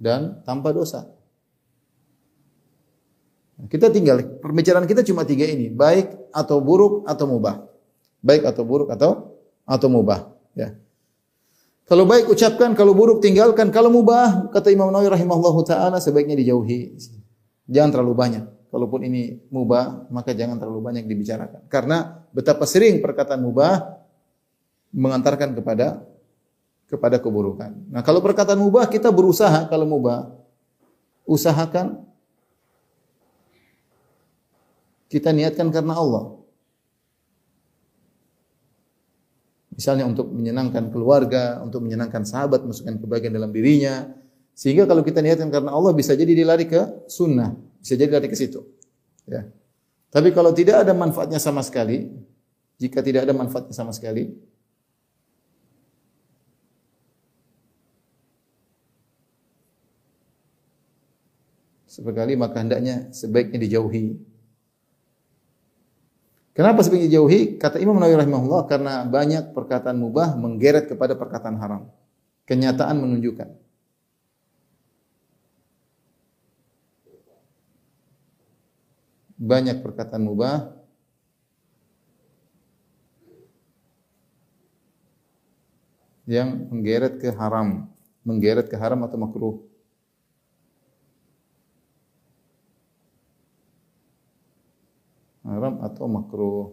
dan 0.00 0.40
tanpa 0.48 0.72
dosa. 0.72 1.04
Kita 3.68 3.92
tinggal 3.92 4.40
pembicaraan 4.40 4.88
kita 4.88 5.04
cuma 5.04 5.28
tiga 5.28 5.44
ini, 5.44 5.68
baik 5.68 6.32
atau 6.32 6.64
buruk 6.64 7.04
atau 7.04 7.28
mubah. 7.28 7.68
Baik 8.24 8.48
atau 8.48 8.64
buruk 8.64 8.88
atau 8.88 9.36
atau 9.68 9.88
mubah, 9.92 10.32
ya. 10.56 10.80
Kalau 11.86 12.02
baik 12.08 12.26
ucapkan, 12.32 12.74
kalau 12.74 12.96
buruk 12.96 13.22
tinggalkan. 13.22 13.70
Kalau 13.70 13.92
mubah, 13.92 14.50
kata 14.50 14.74
Imam 14.74 14.90
Nawawi 14.90 15.12
rahimahullahu 15.12 15.60
taala 15.62 16.02
sebaiknya 16.02 16.34
dijauhi. 16.34 16.98
Jangan 17.70 17.94
terlalu 17.94 18.14
banyak. 18.16 18.55
Kalaupun 18.76 19.08
ini 19.08 19.40
mubah, 19.48 20.04
maka 20.12 20.36
jangan 20.36 20.60
terlalu 20.60 20.84
banyak 20.84 21.08
dibicarakan. 21.08 21.64
Karena 21.72 22.28
betapa 22.28 22.68
sering 22.68 23.00
perkataan 23.00 23.40
mubah 23.40 24.04
mengantarkan 24.92 25.56
kepada 25.56 26.04
kepada 26.84 27.16
keburukan. 27.16 27.72
Nah, 27.88 28.04
kalau 28.04 28.20
perkataan 28.20 28.60
mubah 28.60 28.84
kita 28.84 29.08
berusaha 29.08 29.64
kalau 29.72 29.88
mubah 29.88 30.28
usahakan 31.24 32.04
kita 35.08 35.32
niatkan 35.32 35.72
karena 35.72 35.96
Allah. 35.96 36.36
Misalnya 39.72 40.04
untuk 40.04 40.36
menyenangkan 40.36 40.92
keluarga, 40.92 41.64
untuk 41.64 41.80
menyenangkan 41.80 42.28
sahabat, 42.28 42.60
masukkan 42.60 43.00
kebahagiaan 43.00 43.40
dalam 43.40 43.56
dirinya. 43.56 44.12
Sehingga 44.52 44.84
kalau 44.84 45.00
kita 45.00 45.24
niatkan 45.24 45.48
karena 45.48 45.72
Allah 45.72 45.96
bisa 45.96 46.12
jadi 46.12 46.36
dilari 46.36 46.68
ke 46.68 47.08
sunnah, 47.08 47.56
bisa 47.86 47.94
jadi 47.94 48.18
lari 48.18 48.26
ke 48.26 48.34
situ. 48.34 48.66
Ya. 49.30 49.46
Tapi 50.10 50.34
kalau 50.34 50.50
tidak 50.50 50.82
ada 50.82 50.90
manfaatnya 50.90 51.38
sama 51.38 51.62
sekali, 51.62 52.10
jika 52.82 52.98
tidak 52.98 53.30
ada 53.30 53.34
manfaatnya 53.38 53.70
sama 53.78 53.94
sekali, 53.94 54.34
sekali 61.86 62.34
maka 62.34 62.58
hendaknya 62.58 63.06
sebaiknya 63.14 63.62
dijauhi. 63.62 64.18
Kenapa 66.58 66.82
sebaiknya 66.82 67.06
dijauhi? 67.06 67.54
Kata 67.54 67.78
Imam 67.78 68.02
Nawawi 68.02 68.18
rahimahullah 68.18 68.66
karena 68.66 69.06
banyak 69.06 69.54
perkataan 69.54 69.94
mubah 69.94 70.34
menggeret 70.34 70.90
kepada 70.90 71.14
perkataan 71.14 71.54
haram. 71.62 71.86
Kenyataan 72.50 72.98
menunjukkan. 72.98 73.65
Banyak 79.36 79.84
perkataan 79.84 80.24
mubah 80.24 80.72
yang 86.24 86.72
menggeret 86.72 87.20
ke 87.20 87.30
haram, 87.30 87.86
menggeret 88.24 88.66
ke 88.66 88.76
haram 88.76 89.04
atau 89.04 89.16
makruh. 89.20 89.56
haram 95.46 95.78
atau 95.82 96.04
makruh. 96.10 96.66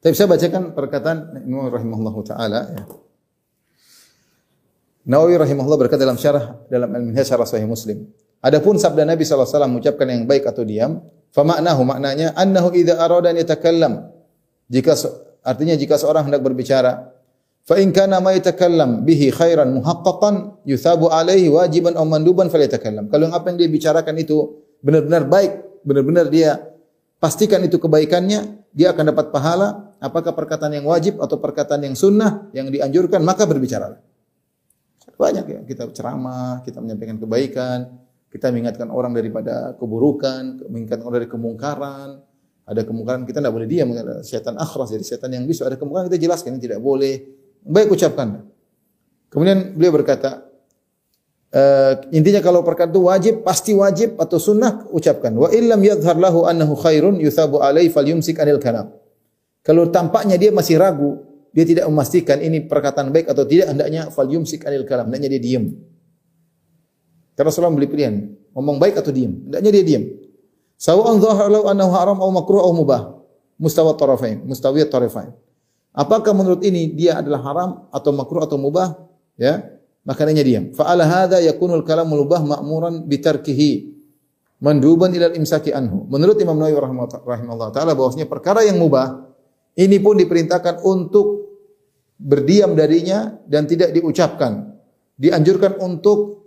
Tapi 0.00 0.12
saya 0.16 0.28
bacakan 0.28 0.76
perkataan 0.76 1.44
Imam 1.44 1.68
rahimahullah 1.68 2.16
taala 2.24 2.60
ya. 2.72 2.82
Nawawi 5.04 5.36
rahimahullah 5.36 5.80
berkata 5.80 6.00
dalam 6.04 6.16
syarah 6.16 6.64
dalam 6.72 6.88
Al-Minhaj 6.88 7.28
syarah 7.28 7.48
Sahih 7.48 7.68
Muslim. 7.68 8.08
Adapun 8.44 8.76
sabda 8.76 9.08
Nabi 9.08 9.24
wasallam 9.24 9.72
mengucapkan 9.72 10.04
yang 10.04 10.28
baik 10.28 10.44
atau 10.44 10.68
diam, 10.68 11.00
fa 11.32 11.40
maknahu 11.48 11.80
maknanya 11.88 12.36
annahu 12.36 12.76
idza 12.76 13.00
arada 13.00 13.32
an 13.32 13.40
yatakallam. 13.40 14.12
Jika 14.68 14.92
artinya 15.40 15.72
jika 15.72 15.96
seorang 15.96 16.28
hendak 16.28 16.44
berbicara, 16.44 17.08
fa 17.64 17.80
in 17.80 17.88
kana 17.88 18.20
ma 18.20 18.36
yatakallam 18.36 19.00
bihi 19.08 19.32
khairan 19.32 19.80
muhaqqaqan 19.80 20.60
yuthabu 20.68 21.08
alaihi 21.08 21.48
wajiban 21.48 21.96
aw 21.96 22.04
manduban 22.04 22.52
falyatakallam. 22.52 23.08
Kalau 23.08 23.32
apa 23.32 23.48
yang 23.48 23.64
dia 23.64 23.68
bicarakan 23.72 24.14
itu 24.20 24.60
benar-benar 24.84 25.24
baik, 25.24 25.80
benar-benar 25.80 26.28
dia 26.28 26.60
pastikan 27.16 27.64
itu 27.64 27.80
kebaikannya, 27.80 28.60
dia 28.76 28.92
akan 28.92 29.16
dapat 29.16 29.32
pahala, 29.32 29.96
apakah 30.04 30.36
perkataan 30.36 30.76
yang 30.76 30.84
wajib 30.84 31.16
atau 31.16 31.40
perkataan 31.40 31.80
yang 31.80 31.96
sunnah 31.96 32.52
yang 32.52 32.68
dianjurkan, 32.68 33.24
maka 33.24 33.48
berbicaralah. 33.48 34.04
Banyak 35.16 35.44
ya, 35.48 35.60
kita 35.64 35.88
ceramah, 35.96 36.60
kita 36.66 36.84
menyampaikan 36.84 37.16
kebaikan, 37.16 38.03
kita 38.34 38.50
mengingatkan 38.50 38.90
orang 38.90 39.14
daripada 39.14 39.78
keburukan, 39.78 40.66
mengingatkan 40.66 41.06
orang 41.06 41.16
dari 41.22 41.30
kemungkaran. 41.30 42.08
Ada 42.66 42.82
kemungkaran 42.82 43.22
kita 43.22 43.38
tidak 43.38 43.54
boleh 43.54 43.68
diam, 43.70 43.94
setan 44.26 44.58
akhras 44.58 44.90
jadi 44.90 45.06
setan 45.06 45.30
yang 45.30 45.46
bisu. 45.46 45.62
Ada 45.62 45.78
kemungkaran 45.78 46.10
kita 46.10 46.18
jelaskan 46.18 46.58
ini 46.58 46.66
tidak 46.66 46.82
boleh. 46.82 47.22
Baik 47.62 47.94
ucapkan. 47.94 48.42
Kemudian 49.30 49.78
beliau 49.78 49.94
berkata, 49.94 50.50
Uh, 51.54 52.10
intinya 52.10 52.42
kalau 52.42 52.66
perkara 52.66 52.90
itu 52.90 52.98
wajib, 53.06 53.34
pasti 53.46 53.78
wajib 53.78 54.18
atau 54.18 54.42
sunnah 54.42 54.90
ucapkan. 54.90 55.30
Wa 55.38 55.54
illam 55.54 55.86
yadhhar 55.86 56.18
lahu 56.18 56.50
annahu 56.50 56.74
khairun 56.74 57.22
yuthabu 57.22 57.62
alaihi 57.62 57.94
falyumsik 57.94 58.42
anil 58.42 58.58
kalam. 58.58 58.90
Kalau 59.62 59.86
tampaknya 59.86 60.34
dia 60.34 60.50
masih 60.50 60.82
ragu, 60.82 61.22
dia 61.54 61.62
tidak 61.62 61.86
memastikan 61.86 62.42
ini 62.42 62.66
perkataan 62.66 63.14
baik 63.14 63.30
atau 63.30 63.46
tidak, 63.46 63.70
hendaknya 63.70 64.10
fal 64.10 64.26
yumsik 64.26 64.66
anil 64.66 64.82
kalam, 64.82 65.06
hendaknya 65.06 65.38
dia 65.38 65.42
diam. 65.46 65.78
Karena 67.34 67.50
Rasulullah 67.50 67.74
beli 67.74 67.90
pilihan, 67.90 68.14
ngomong 68.54 68.78
baik 68.78 68.98
atau 69.02 69.10
diam, 69.10 69.34
hendaknya 69.50 69.70
dia 69.74 69.84
diam. 69.84 70.04
Sawa'an 70.78 71.18
dhahar 71.18 71.50
lahu 71.50 71.64
annahu 71.70 71.90
haram 71.94 72.16
atau 72.18 72.32
makruh 72.34 72.60
atau 72.62 72.74
mubah. 72.74 73.02
Mustawa 73.54 73.94
tarafain, 73.94 74.42
mustawiyat 74.42 74.90
tarafain. 74.90 75.30
Apakah 75.94 76.34
menurut 76.34 76.58
ini 76.66 76.90
dia 76.90 77.22
adalah 77.22 77.40
haram 77.46 77.70
atau 77.94 78.10
makruh 78.10 78.42
atau 78.42 78.58
mubah? 78.58 78.98
Ya, 79.38 79.62
makanya 80.02 80.42
diam. 80.42 80.74
Fa 80.74 80.90
ala 80.90 81.06
hadza 81.06 81.38
yakunul 81.38 81.86
kalamul 81.86 82.26
mubah 82.26 82.42
ma'muran 82.42 83.06
bitarkihi 83.06 83.94
manduban 84.62 85.14
ila 85.14 85.30
imsaki 85.34 85.70
anhu. 85.70 86.06
Menurut 86.10 86.38
Imam 86.40 86.58
Nawawi 86.58 86.74
rahimahullah 87.22 87.70
taala 87.70 87.92
bahwasanya 87.92 88.24
perkara 88.24 88.64
yang 88.66 88.78
mubah 88.78 89.28
ini 89.74 89.98
pun 89.98 90.18
diperintahkan 90.18 90.80
untuk 90.86 91.50
berdiam 92.16 92.72
darinya 92.72 93.34
dan 93.46 93.66
tidak 93.66 93.90
diucapkan. 93.92 94.74
Dianjurkan 95.14 95.78
untuk 95.78 96.43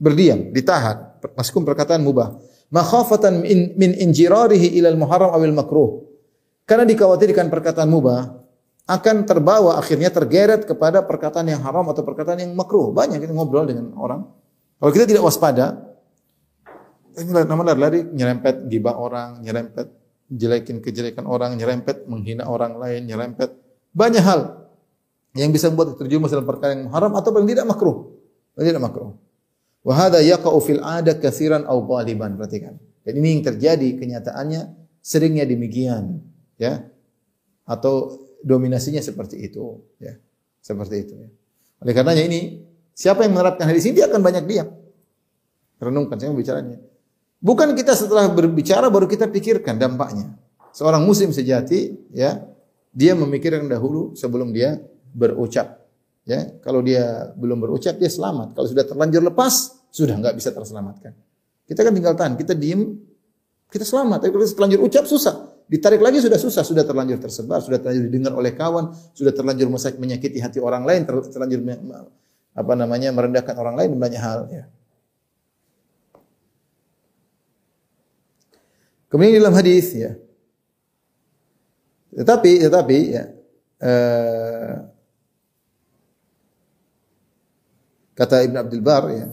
berdiam, 0.00 0.48
ditahan. 0.50 1.20
Meskipun 1.36 1.68
perkataan 1.68 2.00
mubah. 2.00 2.40
Makhafatan 2.72 3.44
min, 3.44 3.76
min 3.76 3.92
injirarihi 3.92 4.80
ilal 4.80 4.96
muharram 4.96 5.36
awil 5.36 5.52
makruh. 5.52 6.08
Karena 6.64 6.88
dikhawatirkan 6.88 7.52
perkataan 7.52 7.90
mubah 7.92 8.40
akan 8.88 9.28
terbawa 9.28 9.78
akhirnya 9.78 10.08
tergeret 10.10 10.64
kepada 10.64 11.04
perkataan 11.04 11.46
yang 11.46 11.60
haram 11.62 11.86
atau 11.92 12.02
perkataan 12.02 12.40
yang 12.40 12.52
makruh. 12.56 12.90
Banyak 12.90 13.20
kita 13.20 13.30
ngobrol 13.36 13.68
dengan 13.68 13.92
orang. 13.94 14.26
Kalau 14.80 14.92
kita 14.96 15.04
tidak 15.04 15.22
waspada, 15.22 15.76
ini 17.20 17.30
nama 17.44 17.62
lari 17.76 18.06
nyerempet 18.06 18.70
gibah 18.70 18.96
orang, 18.96 19.44
nyerempet 19.44 19.86
jelekin 20.30 20.80
kejelekan 20.80 21.26
orang, 21.26 21.58
nyerempet 21.58 22.06
menghina 22.06 22.46
orang 22.46 22.78
lain, 22.78 23.04
nyerempet 23.04 23.50
banyak 23.90 24.22
hal 24.22 24.70
yang 25.34 25.50
bisa 25.50 25.70
membuat 25.70 25.98
terjerumus 25.98 26.30
dalam 26.30 26.46
perkara 26.46 26.74
yang 26.74 26.90
haram 26.90 27.12
atau 27.18 27.30
paling 27.34 27.50
tidak 27.50 27.66
makruh. 27.66 28.14
Paling 28.54 28.68
tidak 28.74 28.82
makruh. 28.82 29.10
Wa 29.80 29.96
hadza 29.96 30.20
yaqa'u 30.20 30.58
fil 30.60 30.80
'ada 30.84 31.16
katsiran 31.16 31.64
aw 31.64 31.78
ghaliban. 31.84 32.36
Perhatikan. 32.36 32.76
Dan 33.00 33.12
ini 33.16 33.40
yang 33.40 33.42
terjadi 33.48 33.88
kenyataannya 33.96 34.60
seringnya 35.00 35.48
demikian, 35.48 36.20
ya. 36.60 36.84
Atau 37.64 38.20
dominasinya 38.44 39.00
seperti 39.00 39.40
itu, 39.40 39.80
ya. 39.96 40.20
Seperti 40.60 40.94
itu 41.00 41.14
ya. 41.16 41.28
Oleh 41.80 41.96
karenanya 41.96 42.24
ini 42.28 42.60
siapa 42.92 43.24
yang 43.24 43.32
menerapkan 43.32 43.64
hadis 43.64 43.88
ini 43.88 44.04
dia 44.04 44.06
akan 44.12 44.20
banyak 44.20 44.44
diam. 44.44 44.68
Renungkan 45.80 46.20
saya 46.20 46.36
bicaranya. 46.36 46.76
Bukan 47.40 47.72
kita 47.72 47.96
setelah 47.96 48.28
berbicara 48.28 48.92
baru 48.92 49.08
kita 49.08 49.24
pikirkan 49.32 49.80
dampaknya. 49.80 50.36
Seorang 50.76 51.08
muslim 51.08 51.32
sejati 51.32 51.96
ya, 52.12 52.44
dia 52.92 53.16
memikirkan 53.16 53.64
dahulu 53.64 54.12
sebelum 54.12 54.52
dia 54.52 54.76
berucap. 55.16 55.79
Ya, 56.28 56.52
kalau 56.60 56.84
dia 56.84 57.32
belum 57.34 57.64
berucap 57.64 57.96
dia 57.96 58.12
selamat. 58.12 58.52
Kalau 58.52 58.68
sudah 58.68 58.84
terlanjur 58.84 59.24
lepas, 59.24 59.80
sudah 59.88 60.14
nggak 60.20 60.36
bisa 60.36 60.52
terselamatkan. 60.52 61.16
Kita 61.64 61.80
kan 61.80 61.92
tinggal 61.96 62.14
tahan, 62.14 62.34
kita 62.36 62.52
diem, 62.54 62.98
kita 63.72 63.82
selamat. 63.86 64.26
Tapi 64.26 64.30
kalau 64.34 64.46
terlanjur 64.46 64.80
ucap 64.84 65.04
susah. 65.08 65.50
Ditarik 65.70 66.02
lagi 66.02 66.18
sudah 66.18 66.34
susah, 66.34 66.66
sudah 66.66 66.82
terlanjur 66.82 67.22
tersebar, 67.22 67.62
sudah 67.62 67.78
terlanjur 67.78 68.10
didengar 68.10 68.34
oleh 68.34 68.58
kawan, 68.58 68.90
sudah 69.14 69.30
terlanjur 69.30 69.70
menyakiti 69.70 70.42
hati 70.42 70.58
orang 70.58 70.82
lain, 70.82 71.06
terlanjur 71.06 71.62
apa 72.50 72.72
namanya 72.74 73.14
merendahkan 73.14 73.54
orang 73.54 73.78
lain 73.78 73.94
banyak 73.94 74.18
hal 74.18 74.50
ya. 74.50 74.66
Kemudian 79.10 79.42
dalam 79.42 79.54
hadis 79.54 79.94
ya. 79.94 80.14
Tetapi 82.14 82.66
tetapi 82.66 82.98
ya 83.10 83.24
eh, 83.78 84.74
Kata 88.20 88.44
Ibn 88.44 88.56
Abdul 88.60 88.84
Bar 88.84 89.04
ya. 89.08 89.32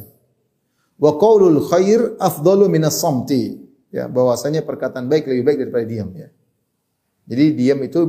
Wa 0.96 1.20
qaulul 1.20 1.60
khair 1.68 2.16
afdalu 2.24 2.72
minas 2.72 2.96
samti. 3.04 3.60
Ya, 3.92 4.08
bahwasanya 4.08 4.64
perkataan 4.64 5.12
baik 5.12 5.28
lebih 5.28 5.44
baik 5.44 5.58
daripada 5.68 5.84
diam 5.84 6.12
ya. 6.16 6.32
Jadi 7.28 7.46
diam 7.56 7.80
itu 7.84 8.00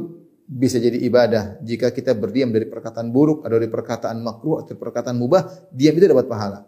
bisa 0.47 0.79
jadi 0.79 1.03
ibadah. 1.03 1.59
Jika 1.67 1.91
kita 1.91 2.15
berdiam 2.15 2.55
dari 2.55 2.71
perkataan 2.71 3.11
buruk 3.11 3.43
atau 3.43 3.59
dari 3.59 3.67
perkataan 3.67 4.23
makruh 4.23 4.63
atau 4.63 4.79
perkataan 4.79 5.19
mubah, 5.19 5.67
diam 5.75 5.99
itu 5.99 6.07
dapat 6.07 6.31
pahala. 6.31 6.63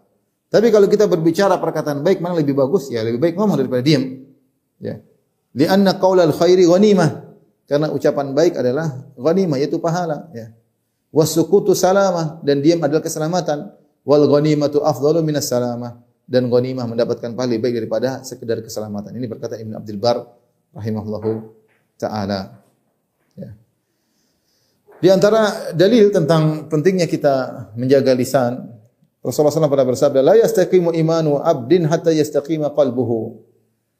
Tapi 0.51 0.67
kalau 0.67 0.91
kita 0.91 1.07
berbicara 1.07 1.55
perkataan 1.55 2.03
baik 2.03 2.19
mana 2.19 2.35
lebih 2.35 2.51
bagus? 2.51 2.91
Ya 2.91 3.07
lebih 3.07 3.23
baik 3.23 3.39
ngomong 3.39 3.63
daripada 3.63 3.79
diam. 3.79 4.27
Ya. 4.83 4.99
Lianna 5.55 5.95
qaulal 5.95 6.35
khairi 6.35 6.67
ghanimah. 6.67 7.31
Karena 7.63 7.87
ucapan 7.95 8.35
baik 8.35 8.59
adalah 8.59 9.07
ghanimah 9.15 9.55
yaitu 9.55 9.79
pahala, 9.79 10.27
ya. 10.35 10.51
Wasukutu 11.15 11.71
salamah 11.71 12.43
dan 12.43 12.59
diam 12.59 12.83
adalah 12.83 12.99
keselamatan 12.99 13.80
wal 14.05 14.25
ghanimatu 14.25 14.81
afdalu 14.81 15.21
minas 15.21 15.49
salamah 15.49 16.01
dan 16.25 16.47
ghanimah 16.47 16.87
mendapatkan 16.87 17.35
pahala 17.35 17.59
baik 17.59 17.83
daripada 17.83 18.23
sekedar 18.23 18.63
keselamatan. 18.63 19.11
Ini 19.13 19.27
berkata 19.27 19.59
Ibnu 19.59 19.75
Abdul 19.75 19.99
Bar 19.99 20.23
rahimahullahu 20.71 21.31
taala. 21.99 22.63
Ya. 23.35 23.51
Di 25.01 25.09
antara 25.11 25.73
dalil 25.75 26.13
tentang 26.13 26.71
pentingnya 26.71 27.05
kita 27.09 27.67
menjaga 27.75 28.15
lisan, 28.15 28.69
Rasulullah 29.21 29.53
SAW 29.53 29.69
pernah 29.69 29.89
bersabda, 29.91 30.19
"La 30.23 30.35
yastaqimu 30.39 30.95
imanu 30.97 31.37
abdin 31.37 31.85
hatta 31.85 32.09
yastaqima 32.09 32.73
qalbuhu." 32.73 33.43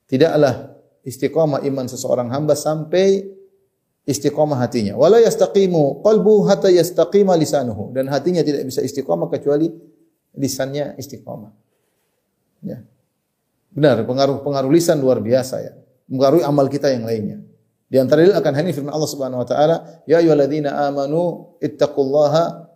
Tidaklah 0.10 0.72
istiqamah 1.06 1.62
iman 1.68 1.86
seseorang 1.88 2.30
hamba 2.34 2.58
sampai 2.58 3.28
istiqamah 4.06 4.58
hatinya. 4.58 4.98
Wala 4.98 5.22
yastaqimu 5.22 6.02
qalbu 6.02 6.50
hatta 6.50 6.70
yastaqima 6.74 7.38
lisanuhu 7.38 7.94
dan 7.94 8.10
hatinya 8.10 8.42
tidak 8.42 8.66
bisa 8.66 8.82
istiqamah 8.82 9.30
kecuali 9.30 9.70
lisannya 10.36 10.96
istiqamah. 10.96 11.52
Ya. 12.64 12.86
Benar, 13.72 14.04
pengaruh-pengaruh 14.04 14.72
lisan 14.72 15.00
luar 15.00 15.24
biasa 15.24 15.56
ya. 15.64 15.74
Mengaruhi 16.12 16.44
amal 16.44 16.68
kita 16.68 16.92
yang 16.92 17.08
lainnya. 17.08 17.40
Di 17.92 18.00
antara 18.00 18.24
dalil 18.24 18.36
akan 18.36 18.54
hadis 18.56 18.80
firman 18.80 18.92
Allah 18.96 19.12
Subhanahu 19.12 19.44
wa 19.44 19.48
taala, 19.48 19.76
"Ya 20.08 20.24
ayyuhalladzina 20.24 20.88
amanu 20.88 21.56
ittaqullaha 21.60 22.72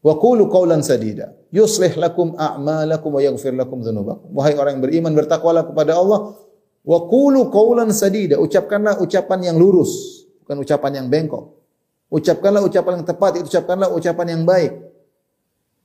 wa 0.00 0.14
qulu 0.16 0.48
qawlan 0.48 0.80
sadida, 0.80 1.36
yuslih 1.52 1.92
lakum 2.00 2.32
a'malakum 2.36 3.16
wa 3.16 3.20
yaghfir 3.20 3.52
lakum 3.52 3.84
dzunubakum." 3.84 4.32
Wahai 4.32 4.56
orang 4.56 4.80
yang 4.80 4.84
beriman, 4.84 5.12
bertakwalah 5.12 5.68
kepada 5.68 5.96
Allah 5.96 6.36
wa 6.84 6.98
qulu 7.04 7.52
qawlan 7.52 7.92
sadida, 7.92 8.40
ucapkanlah 8.40 9.00
ucapan 9.04 9.52
yang 9.52 9.56
lurus, 9.60 10.24
bukan 10.44 10.64
ucapan 10.64 11.04
yang 11.04 11.06
bengkok. 11.12 11.60
Ucapkanlah 12.08 12.64
ucapan 12.64 12.92
yang 13.00 13.06
tepat, 13.06 13.30
ucapkanlah 13.44 13.88
ucapan 13.92 14.26
yang 14.40 14.42
baik. 14.48 14.72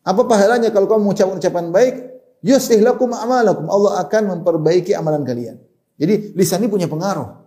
Apa 0.05 0.21
pahalanya 0.29 0.69
kalau 0.69 0.85
kamu 0.85 1.01
mengucapkan 1.09 1.41
ucapan 1.41 1.65
baik? 1.73 1.95
Yuslih 2.45 2.85
lakum 2.85 3.09
a'malakum. 3.09 3.65
Allah 3.65 4.05
akan 4.05 4.37
memperbaiki 4.37 4.93
amalan 4.93 5.25
kalian. 5.25 5.57
Jadi 5.97 6.37
lisan 6.37 6.61
ini 6.61 6.69
punya 6.69 6.85
pengaruh. 6.85 7.41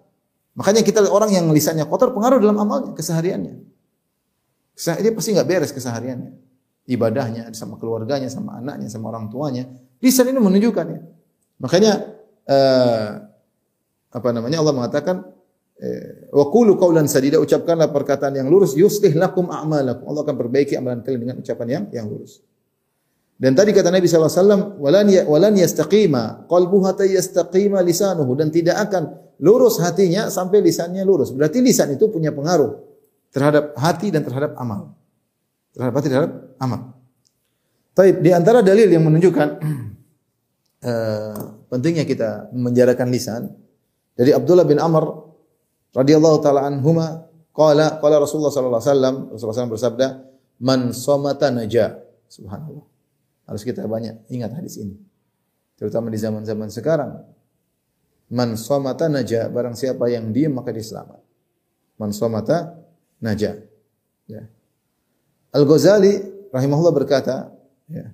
Makanya 0.59 0.83
kita 0.83 1.07
orang 1.07 1.31
yang 1.31 1.47
lisannya 1.55 1.87
kotor 1.87 2.11
pengaruh 2.11 2.43
dalam 2.43 2.59
amalnya, 2.59 2.91
kesehariannya. 2.99 3.63
Dia 4.75 5.13
pasti 5.15 5.31
nggak 5.39 5.47
beres 5.47 5.71
kesehariannya. 5.71 6.35
Ibadahnya 6.91 7.55
sama 7.55 7.79
keluarganya, 7.79 8.27
sama 8.27 8.59
anaknya, 8.59 8.91
sama 8.91 9.15
orang 9.15 9.31
tuanya. 9.31 9.71
Lisan 10.03 10.27
ini 10.35 10.43
menunjukkan 10.43 10.87
ya. 10.91 11.01
Makanya 11.63 11.93
uh, 12.51 13.11
apa 14.09 14.29
namanya 14.35 14.65
Allah 14.65 14.73
mengatakan 14.73 15.21
eh, 15.79 16.33
wa 16.33 16.49
qulu 16.49 16.81
qawlan 16.81 17.05
sadida 17.07 17.37
ucapkanlah 17.37 17.93
perkataan 17.93 18.41
yang 18.41 18.49
lurus 18.49 18.73
yuslih 18.75 19.15
lakum 19.15 19.53
a'malakum. 19.53 20.11
Allah 20.11 20.23
akan 20.27 20.37
perbaiki 20.39 20.75
amalan 20.75 21.05
kalian 21.07 21.21
dengan 21.23 21.37
ucapan 21.39 21.67
yang 21.69 21.85
yang 21.93 22.07
lurus. 22.11 22.41
Dan 23.39 23.55
tadi 23.55 23.71
kata 23.71 23.95
Nabi 23.95 24.11
SAW, 24.11 24.83
walan, 24.83 25.07
ya, 25.15 25.23
walan 25.23 25.55
yastaqima 25.55 26.51
qalbuhu 26.51 26.83
hatta 26.91 27.07
yastaqima 27.07 27.79
lisanuhu. 27.87 28.35
Dan 28.35 28.51
tidak 28.51 28.91
akan 28.91 29.15
lurus 29.39 29.79
hatinya 29.79 30.27
sampai 30.27 30.59
lisannya 30.59 31.07
lurus. 31.07 31.31
Berarti 31.31 31.63
lisan 31.63 31.95
itu 31.95 32.11
punya 32.11 32.35
pengaruh 32.35 32.75
terhadap 33.31 33.79
hati 33.79 34.11
dan 34.11 34.27
terhadap 34.27 34.59
amal. 34.59 34.99
Terhadap 35.71 35.95
hati 35.95 36.09
terhadap 36.11 36.33
amal. 36.59 36.99
Taib, 37.95 38.19
di 38.19 38.31
antara 38.35 38.59
dalil 38.59 38.91
yang 38.91 39.07
menunjukkan 39.07 39.49
uh, 40.83 41.39
pentingnya 41.71 42.03
kita 42.07 42.51
menjarakan 42.51 43.07
lisan 43.11 43.55
dari 44.19 44.35
Abdullah 44.35 44.67
bin 44.67 44.83
Amr 44.83 45.03
radhiyallahu 45.95 46.39
taala 46.43 46.67
anhuma 46.67 47.31
qala 47.55 48.03
qala 48.03 48.23
Rasulullah 48.23 48.51
sallallahu 48.51 48.83
alaihi 48.83 48.91
wasallam 48.95 49.15
Rasulullah 49.35 49.59
SAW 49.63 49.75
bersabda 49.75 50.07
man 50.63 50.91
somata 50.91 51.51
naja 51.55 52.03
subhanallah 52.27 52.98
harus 53.49 53.65
kita 53.65 53.89
banyak 53.89 54.29
ingat 54.29 54.53
hadis 54.53 54.77
ini. 54.77 55.01
Terutama 55.81 56.13
di 56.13 56.21
zaman-zaman 56.21 56.69
sekarang. 56.69 57.25
Man 58.29 58.61
somata 58.61 59.09
naja, 59.09 59.49
barang 59.49 59.73
siapa 59.73 60.05
yang 60.13 60.29
diam 60.37 60.61
maka 60.61 60.69
dia 60.69 60.85
selamat. 60.85 61.17
Man 61.97 62.13
somata 62.13 62.77
naja. 63.25 63.57
Ya. 64.29 64.43
Al-Ghazali 65.57 66.45
rahimahullah 66.53 66.93
berkata, 66.93 67.49
ya. 67.89 68.13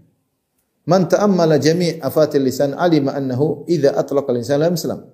Man 0.87 1.11
ta'ammala 1.11 1.59
jami' 1.59 1.99
afatil 1.99 2.45
lisan 2.45 2.77
alima 2.79 3.17
annahu 3.17 3.67
idza 3.67 3.97
atlaqa 3.97 4.31
lisan 4.31 4.63
lam 4.63 4.79
islam. 4.79 5.11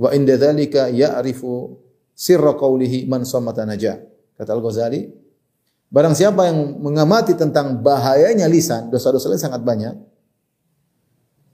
Wa 0.00 0.14
inda 0.16 0.40
dzalika 0.40 0.88
ya'rifu 0.88 1.76
sirra 2.16 2.56
qawlihi 2.56 3.04
man 3.10 3.28
somata 3.28 3.66
naja. 3.68 4.00
Kata 4.38 4.56
Al-Ghazali, 4.56 5.23
Barang 5.94 6.10
siapa 6.10 6.50
yang 6.50 6.82
mengamati 6.82 7.38
tentang 7.38 7.78
bahayanya 7.78 8.50
lisan, 8.50 8.90
dosa-dosa 8.90 9.30
lain 9.30 9.38
sangat 9.38 9.62
banyak. 9.62 9.94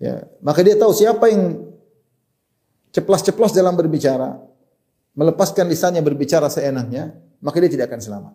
Ya, 0.01 0.25
maka 0.41 0.65
dia 0.65 0.81
tahu 0.81 0.97
siapa 0.97 1.29
yang 1.29 1.61
ceplas-ceplos 2.89 3.53
dalam 3.53 3.77
berbicara, 3.77 4.41
melepaskan 5.13 5.69
lisannya 5.69 6.01
berbicara 6.01 6.49
seenaknya, 6.49 7.13
maka 7.45 7.61
dia 7.61 7.69
tidak 7.69 7.93
akan 7.93 8.01
selamat. 8.01 8.35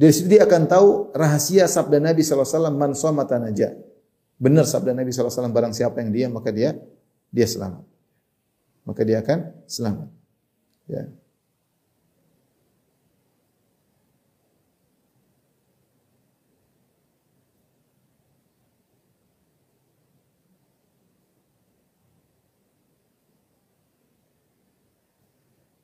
Dari 0.00 0.12
situ 0.16 0.32
dia 0.32 0.48
akan 0.48 0.64
tahu 0.64 1.12
rahasia 1.12 1.68
sabda 1.68 2.00
Nabi 2.00 2.24
SAW, 2.24 2.72
man 2.72 2.96
somata 2.96 3.36
naja. 3.36 3.76
Benar 4.40 4.64
sabda 4.64 4.96
Nabi 4.96 5.12
SAW, 5.12 5.52
barang 5.52 5.76
siapa 5.76 6.00
yang 6.00 6.08
diam, 6.08 6.30
maka 6.32 6.48
dia 6.56 6.72
dia 7.28 7.44
selamat. 7.44 7.84
Maka 8.88 9.00
dia 9.04 9.20
akan 9.20 9.38
selamat. 9.68 10.08
Ya. 10.88 11.04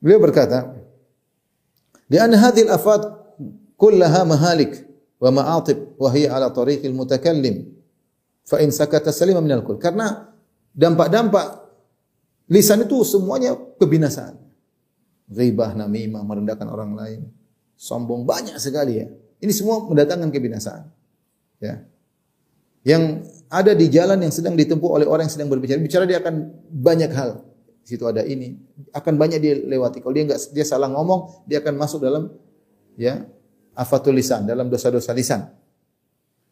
Beliau 0.03 0.19
berkata, 0.19 0.75
"Lian 2.11 2.35
hadhil 2.35 2.67
afat 2.67 3.07
kullaha 3.79 4.27
mahalik 4.27 4.83
wa 5.15 5.31
ma'atib 5.31 5.95
wa 5.95 6.11
hiya 6.11 6.35
ala 6.35 6.51
tariqil 6.51 6.91
mutakallim. 6.91 7.71
Fa 8.43 8.59
in 8.59 8.75
sakata 8.75 9.15
salima 9.15 9.39
minal 9.39 9.63
kul." 9.63 9.79
Karena 9.79 10.27
dampak-dampak 10.75 11.71
lisan 12.51 12.83
itu 12.83 12.99
semuanya 13.07 13.55
kebinasaan. 13.79 14.35
Ghibah, 15.31 15.71
namimah, 15.71 16.19
merendahkan 16.27 16.67
orang 16.67 16.99
lain, 16.99 17.19
sombong 17.79 18.27
banyak 18.27 18.59
sekali 18.59 18.99
ya. 18.99 19.07
Ini 19.39 19.55
semua 19.55 19.87
mendatangkan 19.87 20.35
kebinasaan. 20.35 20.83
Ya. 21.63 21.87
Yang 22.83 23.31
ada 23.47 23.71
di 23.71 23.87
jalan 23.87 24.19
yang 24.19 24.35
sedang 24.35 24.59
ditempuh 24.59 24.99
oleh 24.99 25.07
orang 25.07 25.31
yang 25.31 25.33
sedang 25.39 25.47
berbicara, 25.47 25.79
bicara 25.79 26.03
dia 26.03 26.19
akan 26.19 26.51
banyak 26.67 27.07
hal 27.15 27.52
situ 27.83 28.07
ada 28.07 28.23
ini, 28.23 28.55
akan 28.95 29.13
banyak 29.19 29.39
dia 29.43 29.53
lewati. 29.59 29.99
Kalau 29.99 30.15
dia 30.15 30.23
enggak 30.23 30.39
dia 30.55 30.65
salah 30.65 30.87
ngomong, 30.87 31.47
dia 31.47 31.59
akan 31.59 31.73
masuk 31.75 31.99
dalam 31.99 32.31
ya 32.95 33.27
afatul 33.75 34.15
lisan, 34.15 34.47
dalam 34.47 34.71
dosa-dosa 34.71 35.11
lisan. 35.11 35.49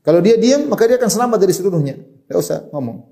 Kalau 0.01 0.19
dia 0.19 0.35
diam, 0.35 0.65
maka 0.65 0.89
dia 0.89 0.97
akan 0.97 1.09
selamat 1.09 1.37
dari 1.39 1.53
seluruhnya. 1.53 1.95
Tidak 1.97 2.37
usah 2.37 2.67
ngomong. 2.73 3.05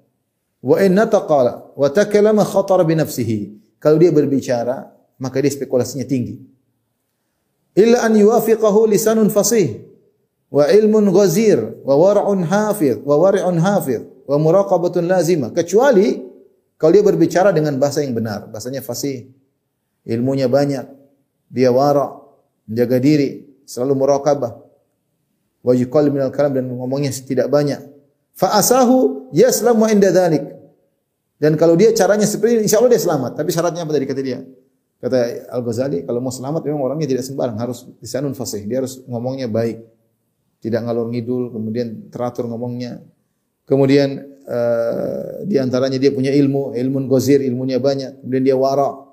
Wa 0.60 0.82
in 0.84 0.98
nataqala 0.98 1.78
wa 1.78 1.88
takallama 1.88 2.44
khatara 2.44 2.82
bi 2.84 2.98
nafsihi. 2.98 3.40
Kalau 3.80 3.96
dia 3.96 4.12
berbicara, 4.12 4.90
maka 5.22 5.40
dia 5.40 5.54
spekulasinya 5.54 6.04
tinggi. 6.04 6.36
Illa 7.78 8.04
an 8.04 8.18
yuwafiqahu 8.18 8.90
lisanun 8.90 9.30
fasih 9.30 9.86
wa 10.50 10.66
ilmun 10.68 11.14
ghazir 11.14 11.62
wa 11.86 11.94
war'un 11.96 12.44
hafiz 12.44 12.98
wa 13.06 13.16
wari'un 13.16 13.62
hafiz 13.62 14.02
wa 14.26 14.36
muraqabatun 14.42 15.06
lazimah. 15.06 15.54
Kecuali 15.54 16.29
kalau 16.80 16.92
dia 16.96 17.04
berbicara 17.04 17.52
dengan 17.52 17.76
bahasa 17.76 18.00
yang 18.00 18.16
benar, 18.16 18.48
bahasanya 18.48 18.80
fasih, 18.80 19.28
ilmunya 20.08 20.48
banyak, 20.48 20.88
dia 21.52 21.76
wara, 21.76 22.24
menjaga 22.64 23.04
diri, 23.04 23.44
selalu 23.68 24.00
muraqabah. 24.00 24.56
Wa 25.60 25.74
yuqal 25.76 26.08
minal 26.08 26.32
kalam 26.32 26.56
dan 26.56 26.72
ngomongnya 26.72 27.12
tidak 27.12 27.52
banyak. 27.52 27.84
Fa 28.32 28.56
asahu 28.56 29.28
yaslamu 29.36 29.92
inda 29.92 30.08
dzalik. 30.08 30.56
Dan 31.36 31.60
kalau 31.60 31.76
dia 31.76 31.92
caranya 31.92 32.24
seperti 32.24 32.60
ini, 32.60 32.72
insya 32.72 32.80
Allah 32.80 32.96
dia 32.96 33.04
selamat. 33.04 33.36
Tapi 33.36 33.50
syaratnya 33.52 33.84
apa 33.84 33.92
tadi 33.92 34.06
kata 34.08 34.22
dia? 34.24 34.40
Kata 35.00 35.20
Al-Ghazali, 35.56 36.04
kalau 36.04 36.20
mau 36.20 36.32
selamat 36.32 36.64
memang 36.68 36.84
orangnya 36.84 37.08
tidak 37.08 37.24
sembarang, 37.28 37.56
harus 37.60 37.88
lisanun 38.04 38.36
fasih. 38.36 38.64
Dia 38.68 38.84
harus 38.84 39.00
ngomongnya 39.08 39.48
baik. 39.52 39.84
Tidak 40.60 40.80
ngalor 40.80 41.08
ngidul, 41.12 41.56
kemudian 41.56 42.12
teratur 42.12 42.48
ngomongnya. 42.48 43.04
Kemudian 43.64 44.39
uh, 44.50 45.46
di 45.46 45.62
antaranya 45.62 46.02
dia 46.02 46.10
punya 46.10 46.34
ilmu, 46.34 46.74
ilmu 46.74 47.06
gozir, 47.06 47.40
ilmunya 47.46 47.78
banyak. 47.78 48.26
Kemudian 48.26 48.44
dia 48.44 48.58
wara. 48.58 49.06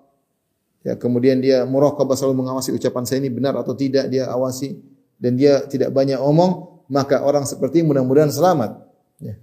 Ya, 0.87 0.95
kemudian 0.95 1.43
dia 1.43 1.67
muraqabah 1.67 2.15
selalu 2.15 2.47
mengawasi 2.47 2.71
ucapan 2.73 3.03
saya 3.05 3.19
ini 3.21 3.29
benar 3.29 3.59
atau 3.59 3.75
tidak, 3.75 4.07
dia 4.07 4.31
awasi 4.31 4.79
dan 5.19 5.35
dia 5.35 5.67
tidak 5.67 5.91
banyak 5.91 6.15
omong, 6.15 6.85
maka 6.87 7.27
orang 7.27 7.43
seperti 7.43 7.83
mudah-mudahan 7.83 8.31
selamat. 8.31 8.87
Ya. 9.19 9.35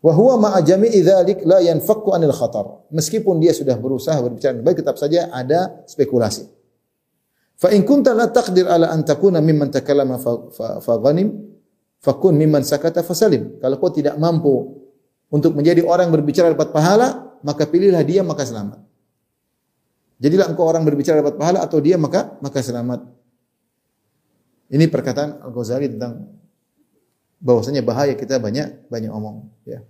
Wa 0.00 0.16
huwa 0.16 0.48
ma'a 0.48 0.64
jami'i 0.64 1.04
dzalik 1.04 1.44
la 1.44 1.60
yanfakku 1.60 2.16
anil 2.16 2.32
khatar. 2.32 2.88
Meskipun 2.90 3.44
dia 3.44 3.52
sudah 3.52 3.76
berusaha 3.76 4.18
berbicara 4.24 4.56
baik 4.58 4.80
tetap 4.80 4.96
saja 4.96 5.28
ada 5.28 5.84
spekulasi. 5.84 6.48
Fa 7.60 7.70
in 7.70 7.86
kunta 7.86 8.10
la 8.10 8.26
taqdir 8.26 8.66
ala 8.66 8.90
an 8.90 9.06
takuna 9.06 9.38
mimman 9.38 9.70
takallama 9.70 10.18
fa, 10.18 10.32
fa, 10.50 10.66
fa 10.82 10.96
Fakun 12.02 12.34
mimman 12.34 12.66
sakata 12.66 13.06
fasalim. 13.06 13.62
Kalau 13.62 13.78
kau 13.78 13.94
tidak 13.94 14.18
mampu 14.18 14.82
untuk 15.30 15.54
menjadi 15.54 15.86
orang 15.86 16.10
berbicara 16.10 16.50
dapat 16.50 16.74
pahala, 16.74 17.38
maka 17.46 17.62
pilihlah 17.70 18.02
dia 18.02 18.26
maka 18.26 18.42
selamat. 18.42 18.82
Jadilah 20.18 20.50
engkau 20.50 20.66
orang 20.66 20.82
berbicara 20.82 21.22
dapat 21.22 21.38
pahala 21.38 21.62
atau 21.62 21.78
dia 21.78 21.94
maka 21.94 22.34
maka 22.42 22.58
selamat. 22.58 23.06
Ini 24.72 24.90
perkataan 24.90 25.46
Al-Ghazali 25.46 25.94
tentang 25.94 26.26
bahwasanya 27.38 27.86
bahaya 27.86 28.18
kita 28.18 28.38
banyak 28.42 28.90
banyak 28.90 29.10
omong, 29.10 29.46
ya. 29.66 29.82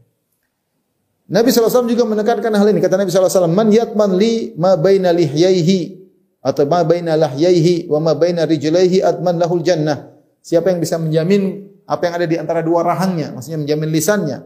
Nabi 1.33 1.49
SAW 1.49 1.89
juga 1.89 2.05
menekankan 2.05 2.53
hal 2.53 2.69
ini. 2.69 2.81
Kata 2.83 3.01
Nabi 3.01 3.09
SAW, 3.09 3.49
Man 3.49 3.73
yatman 3.73 4.21
li 4.21 4.53
ma 4.61 4.77
baina 4.77 5.17
lihyaihi 5.17 5.97
atau 6.45 6.69
ma 6.69 6.85
baina 6.85 7.17
lahyaihi 7.17 7.89
wa 7.89 8.05
ma 8.05 8.13
baina 8.13 8.45
rijlaihi 8.45 9.01
atman 9.01 9.41
lahul 9.41 9.65
jannah. 9.65 10.13
Siapa 10.45 10.75
yang 10.75 10.83
bisa 10.83 11.01
menjamin 11.01 11.72
apa 11.93 12.03
yang 12.09 12.15
ada 12.17 12.27
di 12.27 12.37
antara 12.41 12.65
dua 12.65 12.81
rahangnya, 12.81 13.37
maksudnya 13.37 13.61
menjamin 13.61 13.89
lisannya 13.93 14.39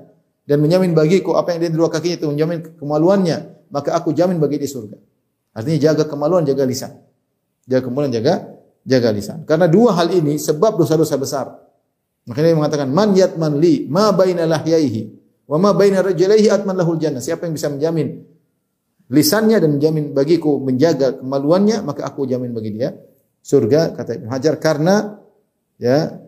dan 0.43 0.59
menjamin 0.59 0.91
bagiku 0.99 1.39
apa 1.39 1.55
yang 1.55 1.63
ada 1.63 1.69
di 1.71 1.79
dua 1.79 1.87
kakinya 1.87 2.17
itu 2.19 2.27
menjamin 2.27 2.59
kemaluannya, 2.75 3.71
maka 3.71 3.95
aku 3.95 4.11
jamin 4.11 4.43
bagi 4.43 4.59
dia 4.59 4.67
surga. 4.67 4.99
Artinya 5.55 5.79
jaga 5.79 6.05
kemaluan, 6.11 6.43
jaga 6.43 6.67
lisan. 6.67 6.93
Jaga 7.71 7.87
kemaluan, 7.87 8.11
jaga 8.11 8.35
jaga 8.83 9.09
lisan. 9.15 9.47
Karena 9.47 9.71
dua 9.71 9.95
hal 9.95 10.11
ini 10.11 10.39
sebab 10.43 10.75
dosa-dosa 10.75 11.15
besar. 11.19 11.47
Makanya 12.27 12.47
dia 12.51 12.59
mengatakan 12.59 12.89
man 12.91 13.15
yatman 13.15 13.63
li 13.63 13.87
ma 13.87 14.11
baina 14.11 14.47
lahyaihi 14.47 15.15
wa 15.47 15.57
ma 15.63 15.71
baina 15.71 16.03
rajulaihi 16.03 16.51
atman 16.51 16.75
lahul 16.75 16.99
jannah. 16.99 17.23
Siapa 17.23 17.47
yang 17.47 17.55
bisa 17.55 17.71
menjamin 17.71 18.27
lisannya 19.11 19.63
dan 19.63 19.79
menjamin 19.79 20.11
bagiku 20.11 20.59
menjaga 20.59 21.23
kemaluannya, 21.23 21.87
maka 21.87 22.03
aku 22.07 22.27
jamin 22.27 22.51
bagi 22.51 22.75
dia 22.75 22.91
surga 23.47 23.95
kata 23.95 24.19
Ibnu 24.19 24.29
Hajar 24.31 24.59
karena 24.59 25.23
ya 25.79 26.26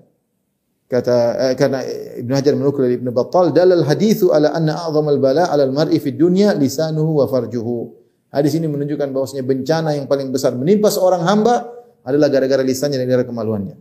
kata 0.89 1.17
eh, 1.37 1.55
karena 1.55 1.85
Ibnu 2.25 2.33
Hajar 2.33 2.57
menukil 2.57 2.89
dari 2.89 2.97
Ibnu 2.97 3.13
Battal 3.13 3.53
dalal 3.53 3.85
haditsu 3.85 4.33
ala 4.33 4.57
anna 4.57 4.89
a'zamal 4.89 5.21
bala 5.21 5.53
'ala 5.53 5.69
al-mar'i 5.69 6.01
fid 6.01 6.17
dunya 6.17 6.57
lisanuhu 6.57 7.21
wa 7.21 7.29
farjuhu. 7.29 7.93
Hadis 8.33 8.57
ini 8.57 8.69
menunjukkan 8.69 9.09
bahwasanya 9.13 9.45
bencana 9.45 9.97
yang 9.97 10.09
paling 10.09 10.33
besar 10.33 10.57
menimpa 10.57 10.89
seorang 10.89 11.25
hamba 11.29 11.69
adalah 12.05 12.33
gara-gara 12.33 12.65
lisannya 12.65 12.97
dan 12.97 13.09
gara 13.09 13.25
kemaluannya. 13.25 13.77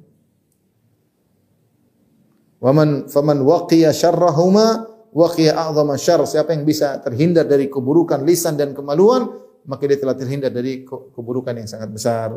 Waman 2.60 3.08
faman 3.08 3.40
waqiya 3.44 3.96
syarrahuma 3.96 4.88
waqiya 5.16 5.56
a'zama 5.56 5.96
syarr, 5.96 6.28
siapa 6.28 6.52
yang 6.52 6.68
bisa 6.68 7.00
terhindar 7.00 7.48
dari 7.48 7.72
keburukan 7.72 8.24
lisan 8.28 8.60
dan 8.60 8.76
kemaluan, 8.76 9.32
maka 9.64 9.84
dia 9.88 10.00
telah 10.00 10.16
terhindar 10.16 10.52
dari 10.52 10.84
ke- 10.84 11.12
keburukan 11.16 11.56
yang 11.56 11.70
sangat 11.70 11.90
besar. 11.92 12.36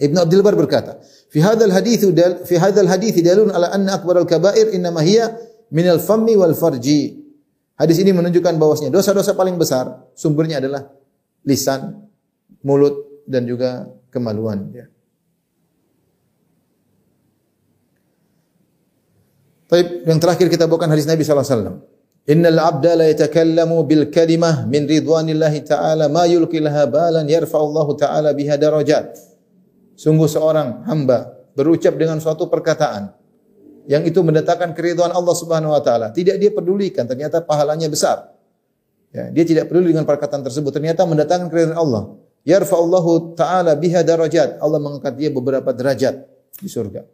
Ibnu 0.00 0.18
Abdul 0.18 0.40
Bar 0.40 0.56
berkata, 0.56 1.00
"Fi 1.28 1.40
hadzal 1.44 1.72
hadits 1.72 2.04
dal 2.16 2.44
fi 2.48 2.56
hadzal 2.56 2.88
hadits 2.88 3.18
dalun 3.20 3.52
ala 3.52 3.68
anna 3.72 4.00
akbaral 4.00 4.24
kaba'ir 4.24 4.72
innama 4.72 5.04
hiya 5.04 5.36
minal 5.68 6.00
fammi 6.00 6.36
wal 6.38 6.56
farji." 6.56 7.22
Hadis 7.76 7.98
ini 8.00 8.14
menunjukkan 8.14 8.56
bahwasanya 8.56 8.92
dosa-dosa 8.94 9.34
paling 9.34 9.58
besar 9.58 10.06
sumbernya 10.14 10.62
adalah 10.62 10.86
lisan, 11.42 12.08
mulut 12.62 13.24
dan 13.26 13.48
juga 13.48 13.90
kemaluan 14.12 14.70
ya. 14.70 14.86
Baik, 19.72 20.04
yang 20.04 20.20
terakhir 20.20 20.46
kita 20.52 20.68
bawakan 20.68 20.92
hadis 20.92 21.08
Nabi 21.08 21.24
sallallahu 21.24 21.48
alaihi 21.48 21.56
wasallam. 21.56 21.76
Innal 22.28 22.60
abda 22.60 22.92
la 22.92 23.06
yatakallamu 23.08 23.82
bil 23.88 24.12
kalimah 24.12 24.68
min 24.68 24.84
ridwanillahi 24.84 25.64
ta'ala 25.64 26.12
ma 26.12 26.28
yulqi 26.28 26.60
laha 26.60 26.84
balan 26.86 27.24
yarfa'u 27.24 27.72
Allah 27.72 27.88
ta'ala 27.96 28.30
biha 28.36 28.60
darajat. 28.60 29.31
Sungguh 30.02 30.26
seorang 30.26 30.82
hamba 30.90 31.30
berucap 31.54 31.94
dengan 31.94 32.18
suatu 32.18 32.50
perkataan 32.50 33.14
yang 33.86 34.02
itu 34.02 34.18
mendatangkan 34.18 34.74
keridhaan 34.74 35.14
Allah 35.14 35.30
Subhanahu 35.30 35.70
wa 35.70 35.78
taala. 35.78 36.10
Tidak 36.10 36.42
dia 36.42 36.50
pedulikan, 36.50 37.06
ternyata 37.06 37.38
pahalanya 37.38 37.86
besar. 37.86 38.34
Ya, 39.14 39.30
dia 39.30 39.46
tidak 39.46 39.70
peduli 39.70 39.94
dengan 39.94 40.02
perkataan 40.02 40.42
tersebut, 40.42 40.74
ternyata 40.74 41.06
mendatangkan 41.06 41.46
keridhaan 41.46 41.78
Allah. 41.78 42.18
Yarfa'ullahu 42.42 43.38
ta'ala 43.38 43.78
biha 43.78 44.02
darajat. 44.02 44.58
Allah 44.58 44.82
mengangkat 44.82 45.14
dia 45.14 45.30
beberapa 45.30 45.70
derajat 45.70 46.26
di 46.58 46.66
surga. 46.66 47.06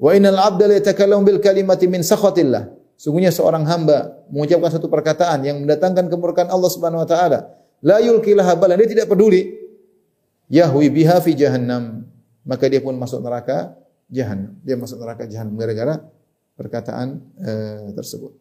Wa 0.00 0.16
innal 0.16 0.40
abda 0.40 0.64
la 0.64 0.74
yatakallamu 0.80 1.28
bil 1.28 1.40
kalimati 1.44 1.84
min 1.84 2.00
sakhatillah. 2.00 2.72
Sungguhnya 2.96 3.28
seorang 3.28 3.68
hamba 3.68 4.16
mengucapkan 4.32 4.80
satu 4.80 4.88
perkataan 4.88 5.44
yang 5.44 5.60
mendatangkan 5.60 6.08
kemurkaan 6.08 6.48
Allah 6.48 6.70
Subhanahu 6.72 7.04
wa 7.04 7.08
taala. 7.08 7.52
La 7.84 8.00
yulqi 8.00 8.32
laha 8.32 8.56
balan, 8.56 8.80
dia 8.80 8.88
tidak 8.96 9.12
peduli. 9.12 9.60
Yahwi 10.48 10.88
biha 10.88 11.20
fi 11.20 11.36
jahannam. 11.36 12.08
Maka 12.44 12.68
dia 12.68 12.80
pun 12.80 12.96
masuk 12.96 13.20
neraka 13.20 13.76
jahannam. 14.08 14.56
Dia 14.64 14.76
masuk 14.76 14.98
neraka 15.00 15.24
jahannam 15.28 15.56
gara-gara 15.56 16.00
perkataan 16.56 17.20
eh, 17.40 17.88
tersebut. 17.96 18.32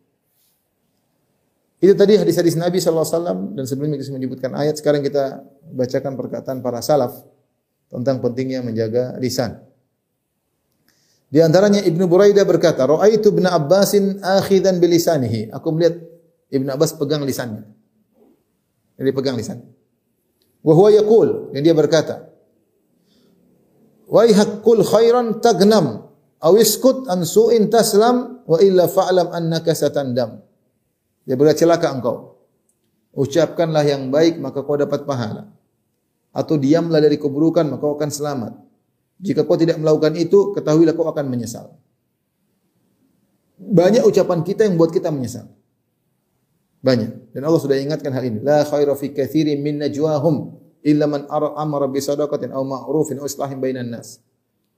Itu 1.79 1.95
tadi 1.95 2.19
hadis-hadis 2.19 2.59
Nabi 2.59 2.83
SAW 2.83 3.55
dan 3.55 3.63
sebelumnya 3.63 3.95
kita 3.95 4.12
menyebutkan 4.12 4.51
ayat. 4.51 4.75
Sekarang 4.75 4.99
kita 4.99 5.39
bacakan 5.71 6.19
perkataan 6.19 6.59
para 6.59 6.83
salaf 6.83 7.23
tentang 7.88 8.19
pentingnya 8.19 8.59
menjaga 8.59 9.15
lisan. 9.23 9.63
Di 11.29 11.39
antaranya 11.39 11.79
Ibnu 11.79 12.09
Buraidah 12.09 12.43
berkata, 12.43 12.83
"Ra'aitu 12.83 13.31
Ibnu 13.31 13.47
Abbasin 13.47 14.19
akhidan 14.19 14.81
bilisanihi." 14.81 15.53
Aku 15.55 15.71
melihat 15.71 16.01
Ibnu 16.51 16.73
Abbas 16.73 16.97
pegang 16.97 17.21
lisannya. 17.23 17.63
Jadi 18.99 19.09
pegang 19.13 19.38
lisannya. 19.38 19.69
Wa 20.59 20.73
huwa 20.75 20.89
yaqul, 20.91 21.53
dan 21.55 21.62
dia 21.63 21.71
berkata, 21.71 22.29
"Wa 24.10 24.26
kul 24.65 24.82
khairan 24.82 25.38
tagnam 25.38 26.10
aw 26.41 26.54
iskut 26.58 27.06
an 27.06 27.22
su'in 27.24 27.69
taslam 27.69 28.41
wa 28.50 28.58
illa 28.58 28.89
fa'lam 28.89 29.30
annaka 29.30 29.78
satandam." 29.78 30.41
Dia 31.30 31.38
berkata, 31.38 31.62
"Celaka 31.62 31.93
engkau. 31.93 32.41
Ucapkanlah 33.13 33.86
yang 33.86 34.10
baik 34.10 34.41
maka 34.41 34.65
kau 34.65 34.74
dapat 34.74 35.06
pahala. 35.06 35.45
Atau 36.34 36.58
diamlah 36.58 37.02
dari 37.02 37.22
keburukan 37.22 37.69
maka 37.69 37.82
kau 37.86 37.93
akan 37.93 38.10
selamat." 38.10 38.54
Jika 39.19 39.43
kau 39.43 39.60
tidak 39.60 39.76
melakukan 39.78 40.15
itu, 40.15 40.56
ketahuilah 40.56 40.95
kau 40.95 41.06
akan 41.12 41.28
menyesal. 41.28 41.76
Banyak 43.60 44.08
ucapan 44.08 44.39
kita 44.48 44.63
yang 44.63 44.80
buat 44.80 44.95
kita 44.95 45.12
menyesal. 45.12 45.52
Banyak. 46.80 47.36
Dan 47.36 47.43
Allah 47.43 47.60
sudah 47.60 47.76
ingatkan 47.76 48.15
hal 48.15 48.24
ini. 48.24 48.39
La 48.39 48.63
khaira 48.63 48.95
fi 48.95 49.12
katsirin 49.12 49.60
min 49.60 49.84
najwahum 49.84 50.56
illa 50.84 51.06
man 51.08 51.28
amara 51.30 51.88
bi 51.88 52.00
sadaqatin 52.00 52.52
aw 52.56 52.63
ma'rufin 52.63 53.20
aw 53.20 53.26
islahin 53.28 53.60
bainan 53.60 53.92
nas. 53.92 54.20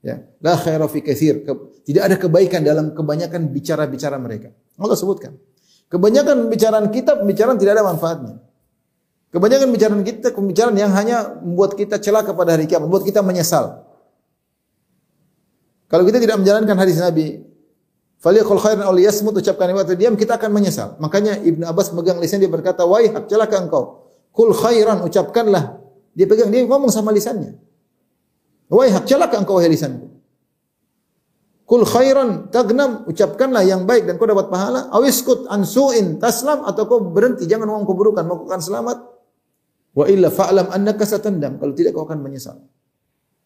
Ya, 0.02 0.26
la 0.42 0.58
khaira 0.58 0.90
fi 0.90 0.98
katsir. 0.98 1.46
Tidak 1.86 2.02
ada 2.02 2.18
kebaikan 2.18 2.66
dalam 2.66 2.90
kebanyakan 2.90 3.54
bicara-bicara 3.54 4.18
mereka. 4.18 4.50
Allah 4.74 4.98
sebutkan. 4.98 5.38
Kebanyakan 5.86 6.48
pembicaraan 6.48 6.86
kita, 6.90 7.22
pembicaraan 7.22 7.54
tidak 7.60 7.78
ada 7.78 7.84
manfaatnya. 7.86 8.34
Kebanyakan 9.30 9.66
pembicaraan 9.70 10.02
kita, 10.02 10.26
pembicaraan 10.34 10.76
yang 10.76 10.90
hanya 10.90 11.38
membuat 11.38 11.78
kita 11.78 12.02
celaka 12.02 12.34
pada 12.34 12.58
hari 12.58 12.66
kiamat, 12.66 12.90
membuat 12.90 13.06
kita 13.06 13.22
menyesal. 13.22 13.86
Kalau 15.86 16.02
kita 16.08 16.18
tidak 16.18 16.40
menjalankan 16.40 16.76
hadis 16.80 16.98
Nabi, 16.98 17.44
Faliyakul 18.22 18.62
khairan 18.62 18.86
aw 18.86 18.94
liyasmut 18.94 19.34
ucapkan 19.34 19.66
waktu 19.74 19.98
diam 19.98 20.14
kita 20.14 20.38
akan 20.38 20.54
menyesal. 20.54 20.94
Makanya 21.02 21.42
Ibnu 21.42 21.66
Abbas 21.66 21.90
megang 21.90 22.22
lisan 22.22 22.38
dia 22.38 22.46
berkata, 22.46 22.86
"Waihak, 22.86 23.26
celaka 23.26 23.58
engkau. 23.58 24.14
Kul 24.30 24.54
khairan 24.54 25.02
ucapkanlah." 25.02 25.81
Dia 26.12 26.28
pegang 26.28 26.52
dia 26.52 26.64
ngomong 26.64 26.92
sama 26.92 27.12
lisannya. 27.12 27.56
"Waihak, 28.68 29.08
celaka 29.08 29.40
engkau 29.40 29.56
wahai 29.56 29.72
lisanku." 29.72 30.12
Kul 31.72 31.88
khairan 31.88 32.52
tagnam 32.52 33.08
ucapkanlah 33.08 33.64
yang 33.64 33.88
baik 33.88 34.04
dan 34.04 34.20
kau 34.20 34.28
dapat 34.28 34.52
pahala. 34.52 34.92
Awiskut 34.92 35.48
ansuin 35.48 36.20
taslam 36.20 36.68
atau 36.68 36.84
kau 36.84 37.00
berhenti 37.00 37.48
jangan 37.48 37.64
ngomong 37.64 37.88
keburukan 37.88 38.28
maka 38.28 38.44
kau 38.44 38.60
selamat. 38.60 38.98
Wa 39.96 40.04
illa 40.04 40.28
fa'lam 40.28 40.68
annaka 40.68 41.08
satandam. 41.08 41.56
Kalau 41.56 41.72
tidak 41.72 41.96
kau 41.96 42.04
akan 42.04 42.20
menyesal. 42.20 42.60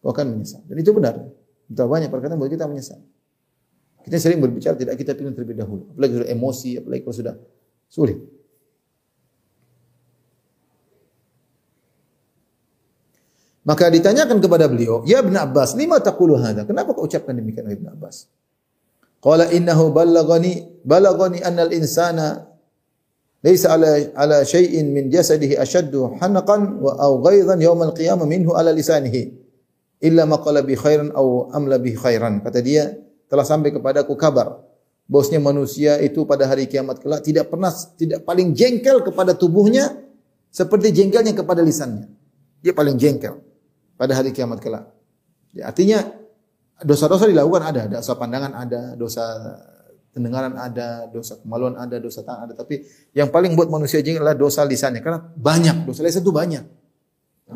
Kau 0.03 0.11
akan 0.11 0.35
menyesal. 0.35 0.59
Dan 0.67 0.75
itu 0.75 0.91
benar. 0.91 1.23
Betapa 1.71 1.87
banyak 1.87 2.11
perkataan 2.11 2.35
buat 2.35 2.51
kita 2.51 2.67
menyesal. 2.67 2.99
Kita 4.03 4.15
sering 4.19 4.39
berbicara 4.43 4.75
tidak 4.79 4.95
kita 4.99 5.15
pilih 5.15 5.35
terlebih 5.35 5.59
dahulu. 5.59 5.83
Apalagi 5.95 6.23
sudah 6.23 6.29
emosi, 6.31 6.69
apalagi 6.79 7.01
kalau 7.03 7.15
sudah 7.15 7.35
sulit. 7.87 8.17
Maka 13.67 13.91
ditanyakan 13.91 14.39
kepada 14.39 14.71
beliau, 14.71 15.03
"Ya 15.03 15.19
Ibn 15.19 15.35
Abbas, 15.43 15.75
lima 15.75 15.99
taqulu 15.99 16.39
hadza?" 16.39 16.63
Kenapa 16.63 16.95
kau 16.95 17.03
ucapkan 17.03 17.35
demikian 17.35 17.67
Ibn 17.67 17.99
Abbas? 17.99 18.31
Qala 19.19 19.51
innahu 19.51 19.91
balaghani 19.91 20.87
balaghani 20.87 21.43
anna 21.43 21.67
al-insana 21.67 22.47
laysa 23.43 23.75
ala 23.75 23.91
ala 24.15 24.37
syai'in 24.47 24.87
min 24.87 25.11
jasadihi 25.11 25.59
ashaddu 25.59 26.15
hanqan 26.15 26.79
wa 26.79 26.95
aw 26.95 27.19
ghaidan 27.19 27.59
yawm 27.59 27.83
al-qiyamah 27.91 28.23
minhu 28.23 28.55
ala 28.55 28.71
lisanihi 28.71 29.35
illa 29.99 30.23
ma 30.23 30.39
qala 30.39 30.63
bi 30.63 30.79
khairan 30.79 31.11
aw 31.11 31.51
amla 31.51 31.75
bi 31.75 31.91
khairan. 31.91 32.39
Kata 32.39 32.63
dia, 32.63 32.87
telah 33.27 33.43
sampai 33.43 33.75
kepadaku 33.75 34.15
kabar 34.15 34.63
bahwasanya 35.11 35.43
manusia 35.43 35.99
itu 35.99 36.23
pada 36.23 36.47
hari 36.47 36.71
kiamat 36.71 37.03
kelak 37.03 37.19
tidak 37.19 37.51
pernah 37.51 37.75
tidak 37.99 38.23
paling 38.23 38.55
jengkel 38.55 39.03
kepada 39.03 39.35
tubuhnya 39.35 39.91
seperti 40.55 40.95
jengkelnya 40.95 41.35
kepada 41.35 41.59
lisannya. 41.59 42.07
Dia 42.63 42.71
paling 42.71 42.95
jengkel 42.95 43.43
pada 43.97 44.13
hari 44.15 44.31
kiamat 44.31 44.61
kelak. 44.61 44.87
Ya, 45.51 45.67
artinya 45.67 46.05
dosa-dosa 46.85 47.25
dilakukan 47.25 47.63
ada, 47.65 47.83
dosa 47.89 48.13
pandangan 48.13 48.53
ada, 48.53 48.81
dosa 48.93 49.25
pendengaran 50.13 50.53
ada, 50.53 51.09
dosa 51.09 51.37
kemaluan 51.41 51.75
ada, 51.77 51.97
dosa 51.97 52.21
tangan 52.21 52.49
ada, 52.49 52.53
tapi 52.57 52.85
yang 53.13 53.29
paling 53.33 53.53
buat 53.57 53.69
manusia 53.69 54.01
jengkel 54.01 54.21
adalah 54.21 54.37
dosa 54.37 54.65
lisannya 54.65 55.01
karena 55.01 55.19
banyak, 55.33 55.89
dosa 55.89 56.05
lisan 56.05 56.21
itu 56.21 56.33
banyak. 56.33 56.63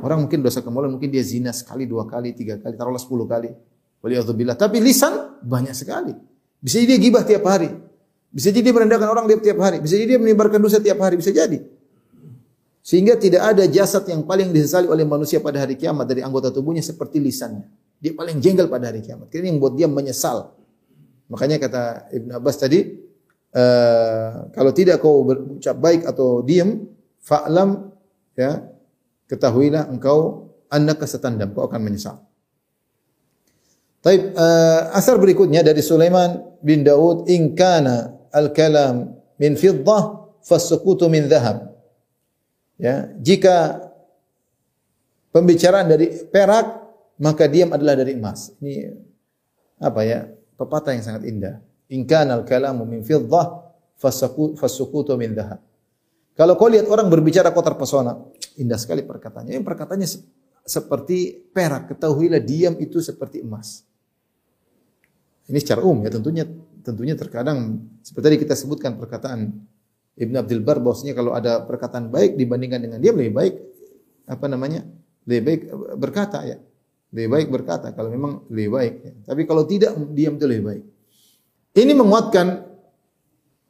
Orang 0.02 0.26
mungkin 0.26 0.40
dosa 0.40 0.64
kemaluan 0.64 0.96
mungkin 0.96 1.12
dia 1.12 1.20
zina 1.20 1.52
sekali, 1.52 1.84
dua 1.84 2.08
kali, 2.08 2.32
tiga 2.32 2.56
kali, 2.58 2.80
taruhlah 2.80 3.02
sepuluh 3.02 3.28
kali. 3.28 3.52
Waliyadzubillah. 4.02 4.58
Tapi 4.58 4.82
lisan 4.82 5.44
banyak 5.46 5.78
sekali. 5.78 6.16
Bisa 6.58 6.82
jadi 6.82 6.98
dia 6.98 7.00
gibah 7.00 7.24
tiap 7.28 7.46
hari. 7.46 7.70
Bisa 8.34 8.50
jadi 8.50 8.72
dia 8.72 8.74
merendahkan 8.74 9.10
orang 9.12 9.26
tiap 9.44 9.60
hari. 9.62 9.78
Bisa 9.84 9.94
jadi 10.00 10.18
dia 10.18 10.20
menyebarkan 10.22 10.58
dosa 10.64 10.82
tiap 10.82 10.98
hari. 11.04 11.20
Bisa 11.22 11.30
jadi. 11.30 11.62
Sehingga 12.82 13.14
tidak 13.14 13.46
ada 13.46 13.64
jasad 13.70 14.02
yang 14.10 14.26
paling 14.26 14.50
disesali 14.50 14.90
oleh 14.90 15.06
manusia 15.06 15.38
pada 15.38 15.62
hari 15.62 15.78
kiamat 15.78 16.10
dari 16.10 16.26
anggota 16.26 16.50
tubuhnya 16.50 16.82
seperti 16.82 17.22
lisannya. 17.22 17.70
Dia 18.02 18.18
paling 18.18 18.42
jengkel 18.42 18.66
pada 18.66 18.90
hari 18.90 19.06
kiamat. 19.06 19.30
Ini 19.30 19.54
yang 19.54 19.62
buat 19.62 19.78
dia 19.78 19.86
menyesal. 19.86 20.50
Makanya 21.30 21.62
kata 21.62 22.10
Ibn 22.10 22.30
Abbas 22.42 22.58
tadi, 22.58 22.82
uh, 23.54 24.50
kalau 24.52 24.74
tidak 24.74 24.98
kau 25.00 25.22
berucap 25.22 25.78
baik 25.78 26.10
atau 26.10 26.42
diam, 26.42 26.90
fa'lam 27.22 27.94
ya, 28.34 28.66
ketahuilah 29.30 29.88
engkau 29.94 30.50
annaka 30.68 31.06
satandam, 31.06 31.54
kau 31.54 31.70
akan 31.70 31.80
menyesal. 31.86 32.20
Taib 34.02 34.34
uh, 34.34 34.92
asar 34.98 35.22
berikutnya 35.22 35.62
dari 35.62 35.86
Sulaiman 35.86 36.42
bin 36.66 36.82
Daud 36.82 37.30
in 37.30 37.54
kana 37.54 38.18
al-kalam 38.34 39.14
min 39.38 39.54
fiddah 39.54 40.26
fasukutu 40.42 41.06
min 41.06 41.30
dhahab. 41.30 41.71
Ya, 42.82 43.14
jika 43.22 43.78
pembicaraan 45.30 45.86
dari 45.86 46.18
perak 46.34 46.82
maka 47.22 47.46
diam 47.46 47.70
adalah 47.70 47.94
dari 47.94 48.18
emas. 48.18 48.58
Ini 48.58 48.90
apa 49.78 50.02
ya? 50.02 50.26
Pepatah 50.58 50.98
yang 50.98 51.06
sangat 51.06 51.30
indah. 51.30 51.62
In 51.94 52.10
kana 52.10 52.42
al-kalamu 52.42 52.82
min 52.90 53.06
fiddah 53.06 53.70
fasukutu 54.58 55.14
min 55.14 55.38
dhahab. 55.38 55.62
Kalau 56.34 56.58
kau 56.58 56.66
lihat 56.66 56.90
orang 56.90 57.06
berbicara 57.06 57.54
kau 57.54 57.62
terpesona, 57.62 58.18
indah 58.58 58.82
sekali 58.82 59.06
perkataannya. 59.06 59.62
Yang 59.62 59.66
perkataannya 59.68 60.10
seperti 60.66 61.38
perak, 61.54 61.94
ketahuilah 61.94 62.42
diam 62.42 62.74
itu 62.82 62.98
seperti 62.98 63.46
emas. 63.46 63.86
Ini 65.46 65.60
secara 65.62 65.86
umum 65.86 66.02
ya 66.02 66.10
tentunya 66.16 66.46
tentunya 66.82 67.14
terkadang 67.14 67.78
seperti 68.02 68.26
tadi 68.26 68.38
kita 68.42 68.56
sebutkan 68.58 68.98
perkataan 68.98 69.54
Ibn 70.22 70.36
Abdul 70.46 70.62
Bar 70.62 70.78
bahwasanya 70.78 71.18
kalau 71.18 71.34
ada 71.34 71.66
perkataan 71.66 72.14
baik 72.14 72.38
dibandingkan 72.38 72.78
dengan 72.78 73.02
diam 73.02 73.18
lebih 73.18 73.34
baik 73.34 73.54
apa 74.30 74.46
namanya? 74.46 74.86
Lebih 75.26 75.42
baik 75.42 75.62
berkata 75.98 76.46
ya. 76.46 76.62
Lebih 77.10 77.28
baik 77.28 77.48
berkata 77.50 77.90
kalau 77.92 78.14
memang 78.14 78.46
lebih 78.54 78.70
baik. 78.70 78.94
Ya. 79.02 79.14
Tapi 79.34 79.42
kalau 79.50 79.66
tidak 79.66 79.98
diam 80.14 80.38
itu 80.38 80.46
lebih 80.46 80.64
baik. 80.70 80.84
Ini 81.74 81.92
menguatkan 81.98 82.68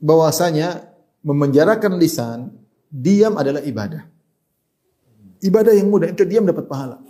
bahwasanya 0.02 0.92
memenjarakan 1.24 1.96
lisan 1.96 2.52
diam 2.92 3.40
adalah 3.40 3.64
ibadah. 3.64 4.04
Ibadah 5.42 5.74
yang 5.74 5.90
mudah, 5.90 6.14
itu 6.14 6.22
diam 6.28 6.46
dapat 6.46 6.70
pahala. 6.70 7.02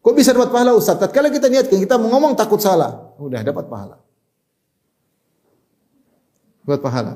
Kok 0.00 0.14
bisa 0.16 0.32
dapat 0.32 0.48
pahala 0.48 0.72
Ustaz? 0.72 0.96
Tatkala 0.96 1.28
kita 1.28 1.52
niatkan 1.52 1.76
kita 1.76 2.00
mau 2.00 2.08
ngomong 2.16 2.32
takut 2.32 2.56
salah, 2.62 3.12
udah 3.20 3.44
dapat 3.44 3.68
pahala. 3.68 3.96
Dapat 6.64 6.80
pahala. 6.80 7.12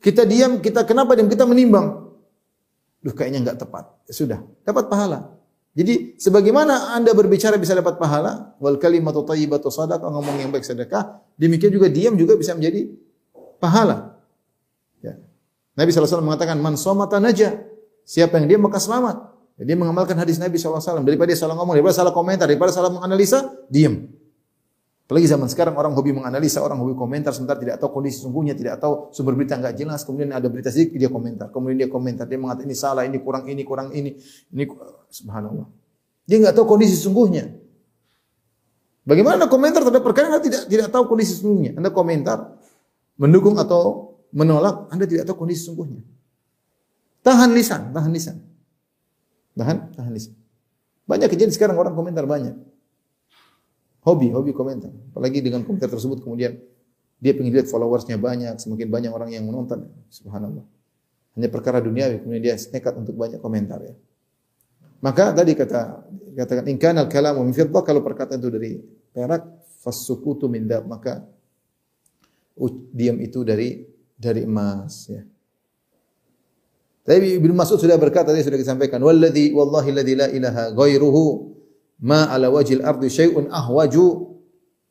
Kita 0.00 0.24
diam, 0.24 0.64
kita 0.64 0.88
kenapa 0.88 1.12
diam? 1.12 1.28
Kita 1.28 1.44
menimbang. 1.44 2.08
Duh 3.04 3.12
kayaknya 3.12 3.44
enggak 3.44 3.58
tepat. 3.60 3.84
Ya 4.08 4.12
sudah, 4.16 4.38
dapat 4.64 4.88
pahala. 4.88 5.40
Jadi 5.70 6.18
sebagaimana 6.18 6.96
Anda 6.98 7.14
berbicara 7.14 7.54
bisa 7.60 7.78
dapat 7.78 8.00
pahala, 8.00 8.58
wal 8.58 8.80
kalimatu 8.80 9.22
thayyibatu 9.22 9.70
sadaqah, 9.70 10.10
ngomong 10.10 10.42
yang 10.42 10.50
baik 10.50 10.66
sedekah, 10.66 11.22
demikian 11.38 11.70
juga 11.70 11.86
diam 11.86 12.18
juga 12.18 12.34
bisa 12.34 12.56
menjadi 12.58 12.90
pahala. 13.62 14.18
Ya. 14.98 15.14
Nabi 15.78 15.94
SAW 15.94 16.26
mengatakan 16.26 16.58
man 16.58 16.74
somata 16.74 17.22
naja. 17.22 17.60
Siapa 18.02 18.42
yang 18.42 18.50
diam 18.50 18.62
maka 18.66 18.82
selamat. 18.82 19.30
Dia 19.60 19.76
mengamalkan 19.76 20.16
hadis 20.16 20.40
Nabi 20.40 20.56
SAW. 20.56 21.04
Daripada 21.04 21.30
dia 21.30 21.38
salah 21.38 21.54
ngomong, 21.54 21.76
daripada 21.76 21.94
salah 21.94 22.10
komentar, 22.16 22.48
daripada 22.48 22.72
salah 22.72 22.90
menganalisa, 22.90 23.44
diam. 23.68 24.08
Apalagi 25.10 25.26
zaman 25.26 25.50
sekarang 25.50 25.74
orang 25.74 25.90
hobi 25.90 26.14
menganalisa, 26.14 26.62
orang 26.62 26.78
hobi 26.78 26.94
komentar, 26.94 27.34
sebentar 27.34 27.58
tidak 27.58 27.82
tahu 27.82 27.98
kondisi 27.98 28.22
sungguhnya, 28.22 28.54
tidak 28.54 28.78
tahu 28.78 29.10
sumber 29.10 29.34
berita 29.34 29.58
enggak 29.58 29.74
jelas, 29.74 30.06
kemudian 30.06 30.30
ada 30.30 30.46
berita 30.46 30.70
sedikit 30.70 31.02
dia 31.02 31.10
komentar, 31.10 31.50
kemudian 31.50 31.82
dia 31.82 31.90
komentar, 31.90 32.30
dia 32.30 32.38
mengatakan 32.38 32.70
ini 32.70 32.78
salah, 32.78 33.02
ini 33.02 33.18
kurang 33.18 33.50
ini, 33.50 33.66
kurang 33.66 33.90
ini, 33.90 34.14
ini 34.54 34.64
subhanallah. 35.10 35.66
Dia 36.30 36.38
enggak 36.38 36.54
tahu 36.54 36.62
kondisi 36.62 36.94
sungguhnya. 36.94 37.42
Bagaimana 39.02 39.42
Anda 39.42 39.48
komentar 39.50 39.82
terhadap 39.82 40.06
perkara 40.06 40.30
Anda 40.30 40.46
tidak 40.46 40.70
tidak 40.70 40.94
tahu 40.94 41.02
kondisi 41.10 41.42
sungguhnya? 41.42 41.74
Anda 41.74 41.90
komentar 41.90 42.38
mendukung 43.18 43.58
atau 43.58 44.14
menolak, 44.30 44.94
Anda 44.94 45.10
tidak 45.10 45.26
tahu 45.26 45.42
kondisi 45.42 45.66
sungguhnya. 45.66 46.06
Tahan 47.26 47.50
lisan, 47.50 47.90
tahan 47.90 48.14
lisan. 48.14 48.38
Tahan, 49.58 49.90
tahan 49.90 50.12
lisan. 50.14 50.38
Banyak 51.10 51.34
kejadian 51.34 51.50
sekarang 51.50 51.74
orang 51.82 51.98
komentar 51.98 52.30
banyak. 52.30 52.69
Hobi, 54.10 54.34
hobi 54.34 54.50
komentar. 54.50 54.90
Apalagi 55.14 55.38
dengan 55.38 55.62
komentar 55.62 55.86
tersebut 55.86 56.26
kemudian 56.26 56.58
dia 57.22 57.32
pengen 57.36 57.54
lihat 57.54 57.70
followersnya 57.70 58.18
banyak, 58.18 58.58
semakin 58.58 58.90
banyak 58.90 59.12
orang 59.14 59.30
yang 59.30 59.46
menonton. 59.46 59.86
Subhanallah. 60.10 60.66
Hanya 61.38 61.46
perkara 61.46 61.78
duniawi, 61.78 62.26
kemudian 62.26 62.42
dia 62.42 62.58
nekat 62.58 62.98
untuk 62.98 63.14
banyak 63.14 63.38
komentar 63.38 63.78
ya. 63.86 63.94
Maka 64.98 65.30
tadi 65.30 65.54
kata 65.54 66.10
katakan 66.34 66.66
in 66.66 66.76
kana 66.76 67.06
al-kalamu 67.06 67.46
kalau 67.86 68.02
perkataan 68.02 68.42
itu 68.42 68.50
dari 68.50 68.72
perak 69.14 69.46
fasukutu 69.80 70.50
min 70.50 70.66
maka 70.84 71.24
diam 72.92 73.16
itu 73.22 73.46
dari 73.46 73.86
dari 74.18 74.42
emas 74.44 75.06
ya. 75.08 75.22
Tapi 77.00 77.40
Ibnu 77.40 77.56
Mas'ud 77.56 77.80
sudah 77.80 77.96
berkata 77.96 78.34
tadi 78.34 78.44
sudah 78.44 78.60
disampaikan, 78.60 79.00
"Walladzi 79.00 79.56
wallahi 79.56 79.88
la 79.94 80.28
ilaha 80.28 80.68
ghairuhu 80.76 81.22
ma 82.00 82.26
ala 82.32 82.48
wajhil 82.48 82.82
ardi 82.82 83.08
syai'un 83.12 83.52
ahwaju 83.52 84.36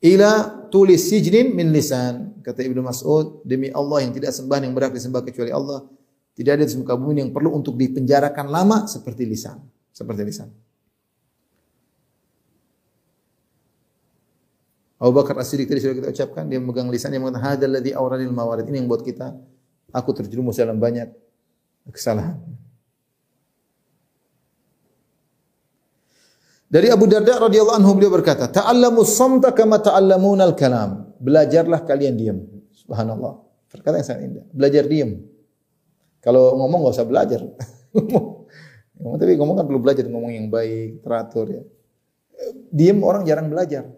ila 0.01 0.31
tulis 0.69 1.09
sijnin 1.09 1.51
min 1.53 1.73
lisan." 1.73 2.39
Kata 2.39 2.63
Ibnu 2.63 2.81
Mas'ud, 2.81 3.43
demi 3.43 3.69
Allah 3.69 4.07
yang 4.07 4.15
tidak 4.15 4.31
sembah 4.33 4.57
yang 4.63 4.73
berhak 4.73 4.95
disembah 4.95 5.21
kecuali 5.21 5.51
Allah, 5.51 5.85
tidak 6.33 6.55
ada 6.55 6.63
di 6.63 6.73
muka 6.79 6.95
bumi 6.95 7.19
yang 7.19 7.31
perlu 7.35 7.51
untuk 7.51 7.75
dipenjarakan 7.75 8.47
lama 8.47 8.87
seperti 8.87 9.27
lisan, 9.27 9.59
seperti 9.91 10.23
lisan. 10.23 10.49
Abu 14.99 15.15
Bakar 15.15 15.39
As-Siddiq 15.39 15.67
tadi 15.67 15.79
sudah 15.79 15.95
kita 15.95 16.09
ucapkan, 16.11 16.43
dia 16.47 16.59
memegang 16.59 16.91
lisan 16.91 17.15
yang 17.15 17.23
mengatakan 17.23 17.55
hadzal 17.55 17.71
ladzi 17.71 17.91
awradil 17.95 18.35
mawarid. 18.35 18.67
Ini 18.67 18.83
yang 18.83 18.87
buat 18.91 18.99
kita 18.99 19.31
aku 19.95 20.11
terjerumus 20.11 20.59
dalam 20.59 20.75
banyak 20.75 21.07
kesalahan. 21.95 22.35
Dari 26.69 26.85
Abu 26.93 27.09
Darda 27.09 27.49
radhiyallahu 27.49 27.81
anhu 27.81 27.97
beliau 27.97 28.13
berkata, 28.13 28.45
"Ta'allamu 28.45 29.01
samta 29.01 29.57
kama 29.57 29.81
ta'allamuna 29.81 30.45
al-kalam." 30.53 31.17
Belajarlah 31.17 31.81
kalian 31.81 32.13
diam. 32.13 32.37
Subhanallah. 32.69 33.41
Perkataan 33.73 33.99
yang 33.99 34.07
sangat 34.07 34.21
indah. 34.29 34.45
Belajar 34.53 34.85
diam. 34.85 35.17
Kalau 36.21 36.53
ngomong 36.61 36.85
enggak 36.85 36.95
usah 37.01 37.07
belajar. 37.09 37.41
ngomong 39.01 39.17
tapi 39.17 39.33
ngomong 39.33 39.55
kan 39.57 39.65
perlu 39.65 39.81
belajar 39.81 40.05
ngomong 40.05 40.29
yang 40.29 40.47
baik, 40.53 41.01
teratur 41.01 41.47
ya. 41.49 41.63
Diam 42.69 43.01
orang 43.01 43.25
jarang 43.25 43.49
belajar. 43.49 43.89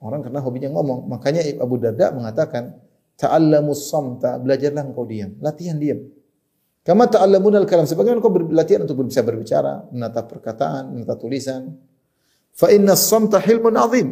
Orang 0.00 0.24
karena 0.24 0.40
hobinya 0.40 0.72
ngomong. 0.72 1.12
Makanya 1.12 1.44
Abu 1.60 1.76
Darda 1.76 2.08
mengatakan, 2.16 2.72
"Ta'allamu 3.20 3.76
samta." 3.76 4.40
Belajarlah 4.40 4.80
engkau 4.80 5.04
diam. 5.04 5.36
Latihan 5.44 5.76
diam. 5.76 6.08
Kama 6.80 7.12
ta'allamun 7.12 7.60
al-kalam. 7.60 7.84
Sebagaimana 7.84 8.24
kau 8.24 8.32
berlatihan 8.32 8.88
untuk 8.88 9.04
bisa 9.04 9.20
berbicara, 9.20 9.84
menata 9.92 10.24
perkataan, 10.24 10.96
menata 10.96 11.14
tulisan. 11.20 11.76
Fa 12.56 12.72
inna 12.72 12.96
samta 12.96 13.36
hilmun 13.36 13.76
azim. 13.76 14.08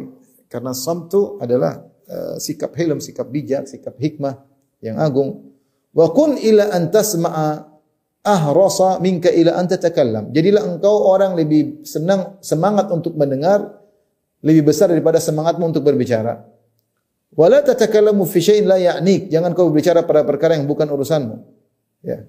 Karena 0.49 0.73
samtu 0.73 1.37
adalah 1.41 1.81
uh, 2.09 2.37
sikap 2.37 2.73
hilm, 2.77 3.01
sikap 3.01 3.29
bijak, 3.29 3.65
sikap 3.65 3.97
hikmah 3.97 4.41
yang 4.81 5.01
agung. 5.01 5.49
Wa 5.93 6.13
kun 6.13 6.37
ila 6.37 6.69
an 6.73 6.93
tasma'a 6.93 7.65
ahrasa 8.21 9.01
minka 9.01 9.33
ila 9.33 9.57
an 9.57 9.65
tatakallam. 9.65 10.29
Jadilah 10.29 10.61
engkau 10.65 11.09
orang 11.09 11.33
lebih 11.33 11.85
senang 11.85 12.37
semangat 12.41 12.89
untuk 12.93 13.17
mendengar 13.17 13.81
lebih 14.45 14.71
besar 14.71 14.93
daripada 14.93 15.17
semangatmu 15.17 15.73
untuk 15.73 15.83
berbicara. 15.83 16.45
Wala 17.33 17.61
tatakallamu 17.61 18.25
fi 18.29 18.39
syai'in 18.41 18.65
la 18.65 18.77
ya'nik. 18.77 19.29
Jangan 19.29 19.53
kau 19.53 19.69
berbicara 19.69 20.05
pada 20.05 20.25
perkara 20.25 20.57
yang 20.57 20.65
bukan 20.65 20.89
urusanmu. 20.89 21.35
Ya. 22.05 22.25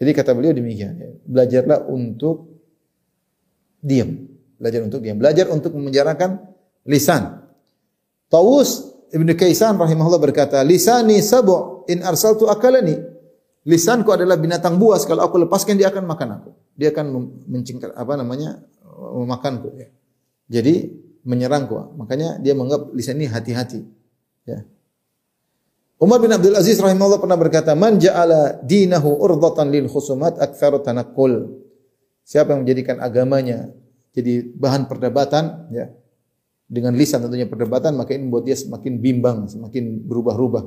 Jadi 0.00 0.10
kata 0.16 0.32
beliau 0.32 0.56
demikian, 0.56 0.96
ya. 0.96 1.08
belajarlah 1.28 1.84
untuk 1.92 2.48
diam. 3.84 4.26
Belajar 4.56 4.80
untuk 4.80 5.00
diam. 5.04 5.20
Belajar 5.20 5.46
untuk 5.52 5.76
memenjarakan 5.76 6.40
lisan. 6.88 7.44
Tawus 8.32 8.90
Ibnu 9.12 9.36
Kaisan 9.36 9.76
rahimahullah 9.76 10.22
berkata, 10.22 10.62
"Lisani 10.64 11.20
sabu 11.20 11.84
in 11.90 12.00
arsaltu 12.00 12.48
akalani." 12.48 12.96
Lisanku 13.68 14.08
adalah 14.08 14.40
binatang 14.40 14.80
buas, 14.80 15.04
kalau 15.04 15.20
aku 15.28 15.36
lepaskan 15.44 15.76
dia 15.76 15.92
akan 15.92 16.08
makan 16.08 16.28
aku. 16.40 16.50
Dia 16.80 16.96
akan 16.96 17.06
mencingkar 17.44 17.92
apa 17.92 18.16
namanya? 18.16 18.64
memakanku 19.00 19.68
ya. 19.80 19.88
Jadi 20.60 20.92
menyerangku. 21.24 21.96
Makanya 21.96 22.36
dia 22.36 22.52
menganggap 22.52 22.92
lisan 22.92 23.16
ini 23.16 23.32
hati-hati. 23.32 23.80
Ya. 24.44 24.64
Umar 26.00 26.16
bin 26.16 26.32
Abdul 26.32 26.56
Aziz 26.56 26.80
rahimahullah 26.80 27.20
pernah 27.20 27.36
berkata, 27.36 27.76
"Man 27.76 28.00
ja'ala 28.00 28.56
dinahu 28.64 29.20
urdatan 29.20 29.68
lil 29.68 29.84
khusumat 29.84 30.40
aktsaru 30.40 30.80
tanakkul." 30.80 31.60
Siapa 32.24 32.56
yang 32.56 32.64
menjadikan 32.64 33.04
agamanya 33.04 33.68
jadi 34.16 34.48
bahan 34.56 34.88
perdebatan, 34.88 35.68
ya. 35.68 35.92
Dengan 36.70 36.96
lisan 36.96 37.20
tentunya 37.20 37.44
perdebatan, 37.44 38.00
maka 38.00 38.16
ini 38.16 38.30
membuat 38.30 38.48
dia 38.48 38.56
semakin 38.56 38.96
bimbang, 38.96 39.44
semakin 39.50 40.00
berubah-ubah. 40.08 40.64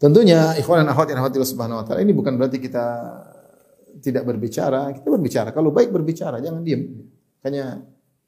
Tentunya 0.00 0.56
ikhwan 0.58 0.82
dan 0.82 0.90
akhwat 0.90 1.14
yang 1.14 1.22
rahmatillah 1.22 1.46
subhanahu 1.46 1.78
wa 1.78 1.84
taala 1.86 2.02
ini 2.02 2.10
bukan 2.10 2.34
berarti 2.34 2.58
kita 2.58 2.82
tidak 4.02 4.26
berbicara, 4.26 4.90
kita 4.90 5.08
berbicara. 5.08 5.48
Kalau 5.54 5.70
baik 5.70 5.94
berbicara, 5.94 6.42
jangan 6.42 6.60
diam. 6.66 6.82
Hanya 7.46 7.80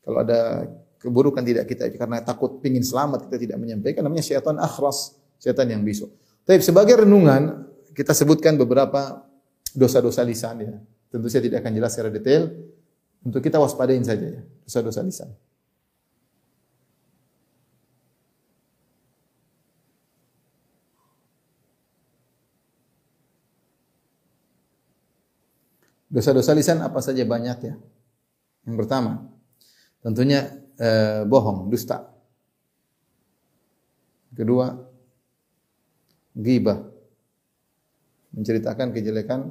kalau 0.06 0.18
ada 0.22 0.70
keburukan 1.02 1.44
tidak 1.44 1.68
kita 1.68 1.92
karena 1.92 2.24
takut 2.24 2.64
pingin 2.64 2.80
selamat 2.80 3.28
kita 3.28 3.36
tidak 3.36 3.58
menyampaikan 3.60 4.06
namanya 4.06 4.24
syaitan 4.24 4.56
akhras, 4.56 5.18
syaitan 5.36 5.68
yang 5.68 5.84
bisu. 5.84 6.08
Tapi 6.46 6.64
sebagai 6.64 7.04
renungan 7.04 7.68
kita 7.92 8.16
sebutkan 8.16 8.56
beberapa 8.56 9.26
dosa-dosa 9.76 10.24
lisan 10.24 10.64
ya. 10.64 10.74
Tentu 11.12 11.28
saya 11.28 11.44
tidak 11.46 11.62
akan 11.62 11.72
jelas 11.76 11.90
secara 11.94 12.10
detail 12.10 12.50
untuk 13.22 13.44
kita 13.44 13.60
waspadain 13.60 14.02
saja 14.02 14.40
ya, 14.40 14.42
dosa-dosa 14.66 15.00
lisan. 15.04 15.30
Dosa-dosa 26.14 26.54
lisan 26.54 26.78
apa 26.78 27.02
saja 27.02 27.26
banyak 27.26 27.58
ya. 27.58 27.74
Yang 28.70 28.76
pertama, 28.86 29.26
tentunya 29.98 30.46
eh, 30.78 31.26
bohong, 31.26 31.66
dusta. 31.66 32.06
Kedua, 34.30 34.70
ghibah. 36.38 36.86
Menceritakan 38.30 38.94
kejelekan 38.94 39.50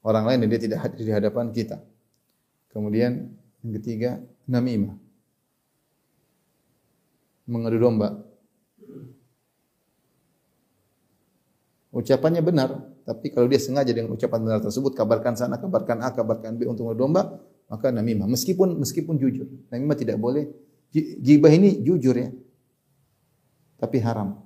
orang 0.00 0.24
lain 0.24 0.38
dan 0.44 0.48
dia 0.48 0.60
tidak 0.60 0.88
hadir 0.88 1.04
di 1.04 1.12
hadapan 1.12 1.52
kita. 1.52 1.84
Kemudian 2.72 3.36
Yang 3.60 3.72
ketiga, 3.80 4.10
namimah. 4.48 4.96
Mengadu 7.44 7.76
domba. 7.76 8.24
Ucapannya 11.90 12.40
benar, 12.40 12.89
tapi 13.10 13.34
kalau 13.34 13.50
dia 13.50 13.58
sengaja 13.58 13.90
dengan 13.90 14.14
ucapan 14.14 14.38
benar 14.38 14.62
tersebut, 14.62 14.94
kabarkan 14.94 15.34
sana, 15.34 15.58
kabarkan 15.58 15.98
A, 16.06 16.14
kabarkan 16.14 16.54
B 16.54 16.70
untuk 16.70 16.94
domba, 16.94 17.42
maka 17.66 17.90
namimah. 17.90 18.30
Meskipun 18.30 18.78
meskipun 18.78 19.18
jujur. 19.18 19.50
Namimah 19.66 19.98
tidak 19.98 20.14
boleh. 20.22 20.46
Gibah 20.94 21.50
ini 21.50 21.82
jujur 21.82 22.14
ya. 22.14 22.30
Tapi 23.82 23.98
haram. 23.98 24.38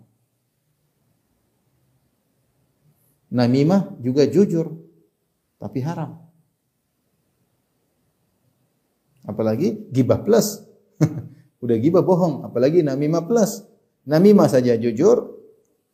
Namimah 3.28 4.00
juga 4.00 4.24
jujur, 4.24 4.72
tapi 5.60 5.84
haram. 5.84 6.24
Apalagi 9.28 9.92
gibah 9.92 10.24
plus. 10.24 10.64
Udah 11.64 11.76
gibah 11.76 12.00
bohong, 12.00 12.48
apalagi 12.48 12.80
namimah 12.80 13.28
plus. 13.28 13.60
Namimah 14.08 14.48
saja 14.48 14.72
jujur 14.80 15.36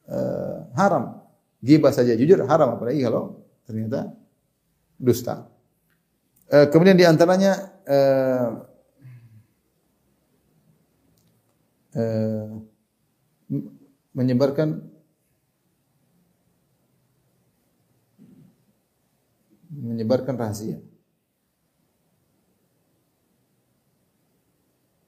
uh, 0.06 0.70
haram. 0.78 1.19
Gibah 1.60 1.92
saja 1.92 2.16
jujur 2.16 2.40
haram 2.48 2.76
apalagi 2.76 3.04
kalau 3.04 3.44
ternyata 3.68 4.16
dusta. 4.96 5.48
Uh, 6.50 6.66
kemudian 6.72 6.96
di 6.96 7.04
antaranya 7.04 7.52
uh, 7.84 8.48
uh, 11.94 12.48
menyebarkan 14.16 14.82
menyebarkan 19.70 20.34
rahasia. 20.34 20.82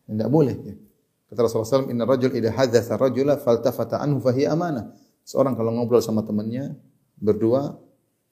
Tidak 0.07 0.29
boleh. 0.29 0.55
Kata 1.33 1.49
Rasulullah 1.49 1.89
SAW, 1.89 1.89
Inna 1.89 2.05
rajul 2.05 2.37
idha 2.37 2.53
hadatha 2.53 3.01
rajula 3.01 3.41
faltafata 3.41 3.97
anhu 4.05 4.21
fahiya 4.21 4.53
amanah. 4.53 4.93
Seorang 5.23 5.55
kalau 5.55 5.71
ngobrol 5.75 6.03
sama 6.03 6.27
temannya, 6.27 6.75
berdua, 7.17 7.79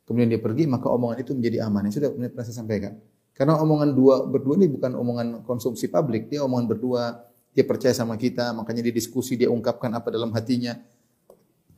kemudian 0.04 0.26
dia 0.26 0.42
pergi, 0.42 0.66
maka 0.66 0.90
omongan 0.90 1.22
itu 1.22 1.32
menjadi 1.32 1.62
amanah. 1.62 1.94
Sudah 1.94 2.10
pernah 2.10 2.44
saya 2.44 2.56
sampaikan. 2.58 2.98
Karena 3.30 3.56
omongan 3.62 3.94
dua 3.94 4.26
berdua 4.26 4.58
ini 4.58 4.68
bukan 4.68 4.92
omongan 4.98 5.46
konsumsi 5.46 5.88
publik, 5.88 6.28
dia 6.28 6.42
omongan 6.44 6.66
berdua, 6.66 7.24
dia 7.54 7.64
percaya 7.64 7.94
sama 7.94 8.18
kita, 8.18 8.52
makanya 8.52 8.84
dia 8.90 8.94
diskusi, 8.94 9.38
dia 9.38 9.48
ungkapkan 9.48 9.88
apa 9.96 10.12
dalam 10.12 10.28
hatinya. 10.34 10.76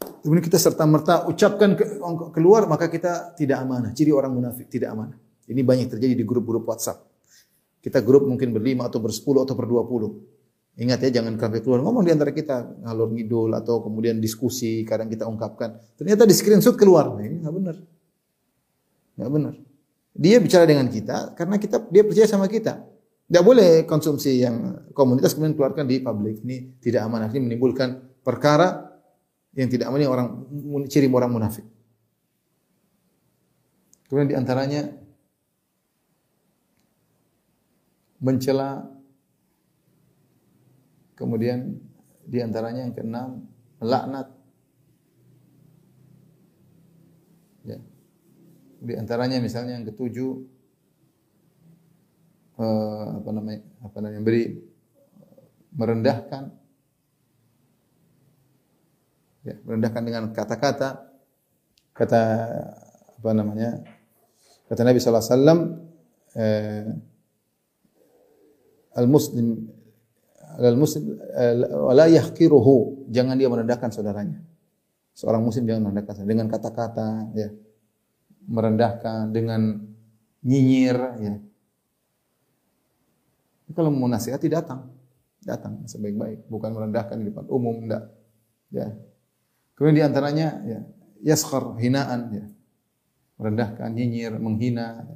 Kemudian 0.02 0.42
kita 0.42 0.58
serta 0.58 0.82
merta 0.88 1.28
ucapkan 1.30 1.78
ke, 1.78 2.02
keluar, 2.34 2.66
maka 2.66 2.90
kita 2.90 3.36
tidak 3.38 3.62
amanah. 3.62 3.94
Ciri 3.94 4.10
orang 4.10 4.34
munafik 4.34 4.66
tidak 4.66 4.90
amanah. 4.90 5.18
Ini 5.46 5.62
banyak 5.62 5.92
terjadi 5.92 6.14
di 6.18 6.24
grup-grup 6.26 6.66
WhatsApp. 6.66 7.04
Kita 7.82 8.02
grup 8.02 8.26
mungkin 8.26 8.54
berlima 8.54 8.86
atau 8.86 8.98
bersepuluh 8.98 9.42
atau 9.46 9.54
berdua 9.54 9.86
puluh. 9.86 10.18
Ingat 10.72 11.04
ya 11.04 11.20
jangan 11.20 11.36
sampai 11.36 11.60
keluar 11.60 11.84
ngomong 11.84 12.00
di 12.00 12.16
antara 12.16 12.32
kita 12.32 12.80
ngalor 12.80 13.12
ngidul 13.12 13.52
atau 13.52 13.84
kemudian 13.84 14.16
diskusi 14.16 14.88
kadang 14.88 15.12
kita 15.12 15.28
ungkapkan. 15.28 15.76
Ternyata 16.00 16.24
di 16.24 16.32
screenshot 16.32 16.80
keluar. 16.80 17.12
Nah, 17.12 17.20
ini 17.20 17.44
nggak 17.44 17.54
benar. 17.54 17.76
Nggak 19.20 19.30
benar. 19.36 19.54
Dia 20.16 20.36
bicara 20.40 20.64
dengan 20.64 20.88
kita 20.88 21.36
karena 21.36 21.60
kita 21.60 21.76
dia 21.92 22.02
percaya 22.08 22.24
sama 22.24 22.48
kita. 22.48 22.88
Tidak 23.28 23.44
boleh 23.44 23.84
konsumsi 23.84 24.40
yang 24.40 24.88
komunitas 24.96 25.36
kemudian 25.36 25.56
keluarkan 25.56 25.84
di 25.84 26.00
publik. 26.00 26.40
Ini 26.40 26.80
tidak 26.80 27.04
aman. 27.04 27.28
Ini 27.28 27.40
menimbulkan 27.40 28.20
perkara 28.24 28.96
yang 29.52 29.68
tidak 29.68 29.92
aman 29.92 30.08
orang 30.08 30.28
ciri 30.88 31.04
orang 31.12 31.32
munafik. 31.32 31.68
Kemudian 34.08 34.28
di 34.28 34.36
antaranya 34.36 34.88
mencela 38.20 38.84
kemudian 41.22 41.78
di 42.26 42.42
antaranya 42.42 42.82
yang 42.82 42.94
keenam 42.94 43.46
melaknat 43.78 44.26
ya. 47.62 47.78
Di 48.82 48.92
antaranya 48.98 49.38
misalnya 49.38 49.78
yang 49.78 49.86
ketujuh 49.86 50.32
eh, 52.58 53.06
apa 53.22 53.30
namanya 53.30 53.62
apa 53.86 53.96
namanya 54.02 54.22
beri 54.26 54.44
merendahkan. 55.70 56.44
Ya 59.42 59.58
merendahkan 59.66 60.02
dengan 60.06 60.24
kata-kata 60.30 61.12
kata 61.92 62.22
apa 63.18 63.30
namanya 63.34 63.84
kata 64.70 64.80
Nabi 64.86 64.98
sallallahu 64.98 65.22
alaihi 65.22 65.34
wasallam 65.34 65.60
eh, 66.38 66.86
al-muslim 70.58 71.16
al-muslim 71.36 71.72
wala 71.72 72.04
yahqiruhu. 72.08 73.08
Jangan 73.08 73.38
dia 73.38 73.48
merendahkan 73.48 73.88
saudaranya. 73.92 74.40
Seorang 75.12 75.44
muslim 75.44 75.68
jangan 75.68 75.88
merendahkan 75.88 76.24
dengan 76.24 76.46
kata-kata 76.48 77.32
ya. 77.36 77.48
Merendahkan 78.48 79.30
dengan 79.30 79.80
nyinyir 80.42 80.98
ya. 81.22 81.34
Kalau 83.72 83.88
mau 83.88 84.10
nasihati 84.10 84.52
datang. 84.52 84.92
Datang 85.42 85.86
sebaik-baik. 85.88 86.46
Bukan 86.50 86.70
merendahkan 86.74 87.16
di 87.16 87.32
depan 87.32 87.48
umum 87.48 87.88
enggak. 87.88 88.12
Ya. 88.68 88.92
Kemudian 89.78 89.96
di 89.96 90.04
antaranya 90.04 90.48
ya 90.66 90.80
yaskhar 91.22 91.78
hinaan 91.80 92.20
ya. 92.34 92.44
Merendahkan 93.40 93.88
nyinyir 93.94 94.36
menghina 94.36 95.06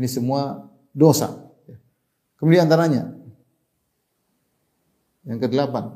ini 0.00 0.08
semua 0.08 0.70
dosa 0.96 1.50
Kemudian 2.40 2.64
antaranya 2.64 3.12
yang 5.30 5.38
kedelapan 5.38 5.94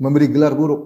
memberi 0.00 0.30
gelar 0.32 0.56
buruk. 0.56 0.82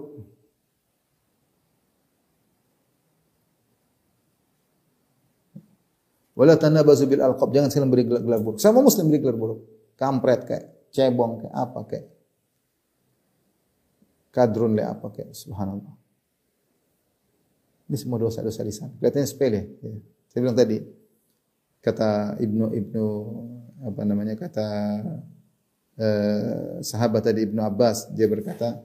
Wala 6.35 6.59
tanabazu 6.59 7.07
bil 7.07 7.23
alqab. 7.23 7.47
Jangan 7.55 7.71
saling 7.71 7.87
beri 7.87 8.03
gelar, 8.03 8.19
gelar 8.19 8.41
buruk. 8.43 8.59
Sama 8.59 8.83
muslim 8.83 9.07
beri 9.07 9.23
gelar 9.23 9.39
buruk. 9.39 9.63
Kampret 9.95 10.43
kayak, 10.43 10.91
cebong 10.91 11.47
kayak 11.47 11.55
apa 11.55 11.79
kayak. 11.87 12.05
Kadrun 14.35 14.75
le 14.75 14.83
apa 14.83 15.07
kayak. 15.15 15.31
Subhanallah. 15.31 15.95
Ini 17.87 17.95
semua 17.95 18.19
dosa-dosa 18.19 18.67
lisan. 18.67 18.91
Kelihatannya 18.99 19.29
sepele. 19.31 19.61
Ya. 19.79 19.95
Saya 20.27 20.39
bilang 20.43 20.59
tadi, 20.59 20.83
kata 21.79 22.35
Ibnu 22.43 22.65
Ibnu 22.83 23.05
apa 23.87 24.01
namanya 24.03 24.35
kata 24.35 24.67
eh, 25.99 26.79
sahabat 26.83 27.31
tadi 27.31 27.47
Ibnu 27.47 27.61
Abbas 27.63 28.11
dia 28.11 28.27
berkata 28.27 28.79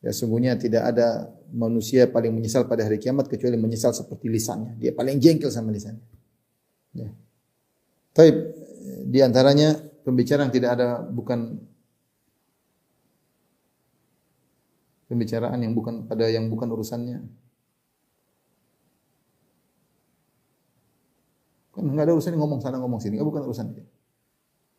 ya 0.00 0.12
sungguhnya 0.12 0.56
tidak 0.56 0.96
ada 0.96 1.28
manusia 1.52 2.08
paling 2.08 2.32
menyesal 2.32 2.64
pada 2.64 2.86
hari 2.88 2.96
kiamat 2.96 3.28
kecuali 3.28 3.60
menyesal 3.60 3.92
seperti 3.92 4.30
lisannya. 4.32 4.78
Dia 4.80 4.96
paling 4.96 5.20
jengkel 5.20 5.52
sama 5.52 5.74
lisannya. 5.74 6.06
Ya. 6.96 7.10
Tapi 8.10 8.30
di 9.06 9.18
antaranya 9.22 9.76
pembicaraan 10.02 10.50
tidak 10.50 10.80
ada 10.80 11.04
bukan 11.04 11.60
pembicaraan 15.10 15.58
yang 15.58 15.74
bukan 15.74 16.06
pada 16.06 16.30
yang 16.30 16.46
bukan 16.46 16.70
urusannya. 16.70 17.18
Kan 21.70 21.82
enggak 21.86 22.06
ada 22.10 22.14
urusan 22.18 22.34
ngomong 22.34 22.58
sana 22.62 22.78
ngomong 22.82 22.98
sini, 22.98 23.18
bukan 23.18 23.42
urusan 23.46 23.74
dia. 23.74 23.86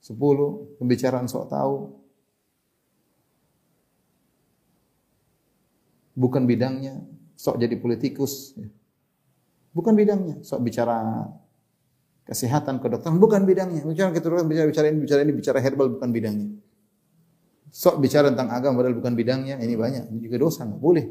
Sepuluh 0.02 0.76
pembicaraan 0.82 1.30
sok 1.30 1.54
tahu. 1.54 1.76
Bukan 6.18 6.43
bidangnya, 6.49 7.06
sok 7.38 7.62
jadi 7.62 7.78
politikus. 7.78 8.58
Bukan 9.72 9.95
bidangnya, 9.95 10.43
sok 10.43 10.66
bicara 10.66 11.30
kesehatan, 12.28 12.84
kedokteran, 12.84 13.22
bukan 13.22 13.47
bidangnya. 13.47 13.86
Bicara 13.86 14.12
keturunan, 14.12 14.43
bicara, 14.49 14.68
bicara 14.68 14.86
ini, 14.91 14.99
bicara 14.99 15.22
ini, 15.24 15.34
bicara 15.38 15.60
herbal, 15.64 15.95
bukan 15.95 16.10
bidangnya. 16.12 16.49
Sok 17.72 18.04
bicara 18.04 18.28
tentang 18.34 18.52
agama 18.52 18.84
padahal 18.84 18.99
bukan 18.99 19.16
bidangnya, 19.16 19.56
ini 19.64 19.80
banyak. 19.80 20.12
Ini 20.12 20.20
juga 20.20 20.38
dosa, 20.43 20.68
nggak 20.68 20.82
boleh. 20.82 21.06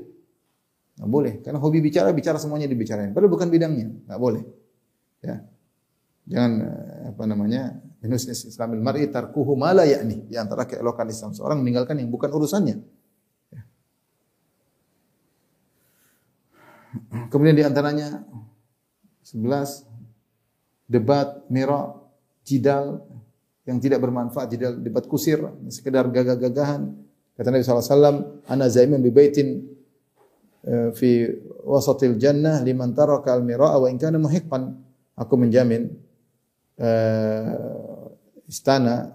Nggak 1.00 1.10
boleh. 1.10 1.32
Karena 1.40 1.58
hobi 1.62 1.78
bicara, 1.80 2.12
bicara 2.12 2.36
semuanya 2.36 2.68
dibicarain. 2.68 3.16
Padahal 3.16 3.32
bukan 3.32 3.48
bidangnya, 3.48 3.86
nggak 4.04 4.20
boleh. 4.20 4.42
Ya. 5.24 5.40
Jangan 6.28 6.52
eh, 6.60 7.02
apa 7.16 7.22
namanya? 7.24 7.62
Minus 8.00 8.24
Islamil 8.24 8.80
mar'i 8.80 9.12
tarkuhu 9.12 9.52
ma 9.60 9.76
la 9.76 9.84
ya'ni. 9.84 10.32
Di 10.32 10.36
antara 10.40 10.64
keelokan 10.64 11.04
Islam 11.12 11.36
seorang 11.36 11.60
meninggalkan 11.60 12.00
yang 12.00 12.08
bukan 12.08 12.32
urusannya. 12.32 12.76
Ya. 13.52 13.62
Kemudian 17.28 17.60
di 17.60 17.64
antaranya 17.64 18.24
11 19.20 19.84
debat, 20.88 21.44
mira, 21.52 21.92
jidal 22.40 23.04
yang 23.68 23.78
tidak 23.78 24.00
bermanfaat, 24.00 24.48
jidal 24.50 24.80
debat 24.80 25.04
kusir, 25.04 25.38
sekedar 25.68 26.08
gagah-gagahan. 26.08 26.90
Kata 27.36 27.48
Nabi 27.52 27.62
SAW, 27.62 28.42
Ana 28.48 28.66
zaiman 28.72 29.04
bi 29.04 29.12
baitin 29.12 29.70
eh, 30.64 30.88
fi 30.96 31.28
wasatil 31.68 32.16
jannah 32.16 32.64
liman 32.64 32.96
taraka 32.96 33.36
al-mira'a 33.36 33.76
wa 33.76 33.86
in 33.92 34.00
kana 34.00 34.16
muhiqqan. 34.16 34.72
Aku 35.20 35.36
menjamin 35.36 35.92
eh, 36.80 37.89
istana 38.50 39.14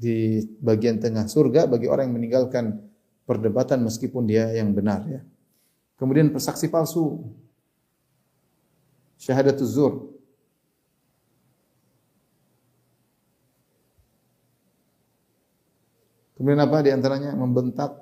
di 0.00 0.40
bagian 0.64 0.96
tengah 0.96 1.28
surga 1.28 1.68
bagi 1.68 1.84
orang 1.84 2.08
yang 2.08 2.16
meninggalkan 2.16 2.80
perdebatan 3.28 3.84
meskipun 3.84 4.24
dia 4.24 4.48
yang 4.56 4.72
benar 4.72 5.04
ya. 5.04 5.20
Kemudian 6.00 6.32
persaksi 6.32 6.72
palsu. 6.72 7.20
Syahadatuz 9.20 9.76
zur. 9.76 10.16
Kemudian 16.40 16.64
apa 16.64 16.80
di 16.80 16.88
antaranya 16.88 17.36
membentak 17.36 18.00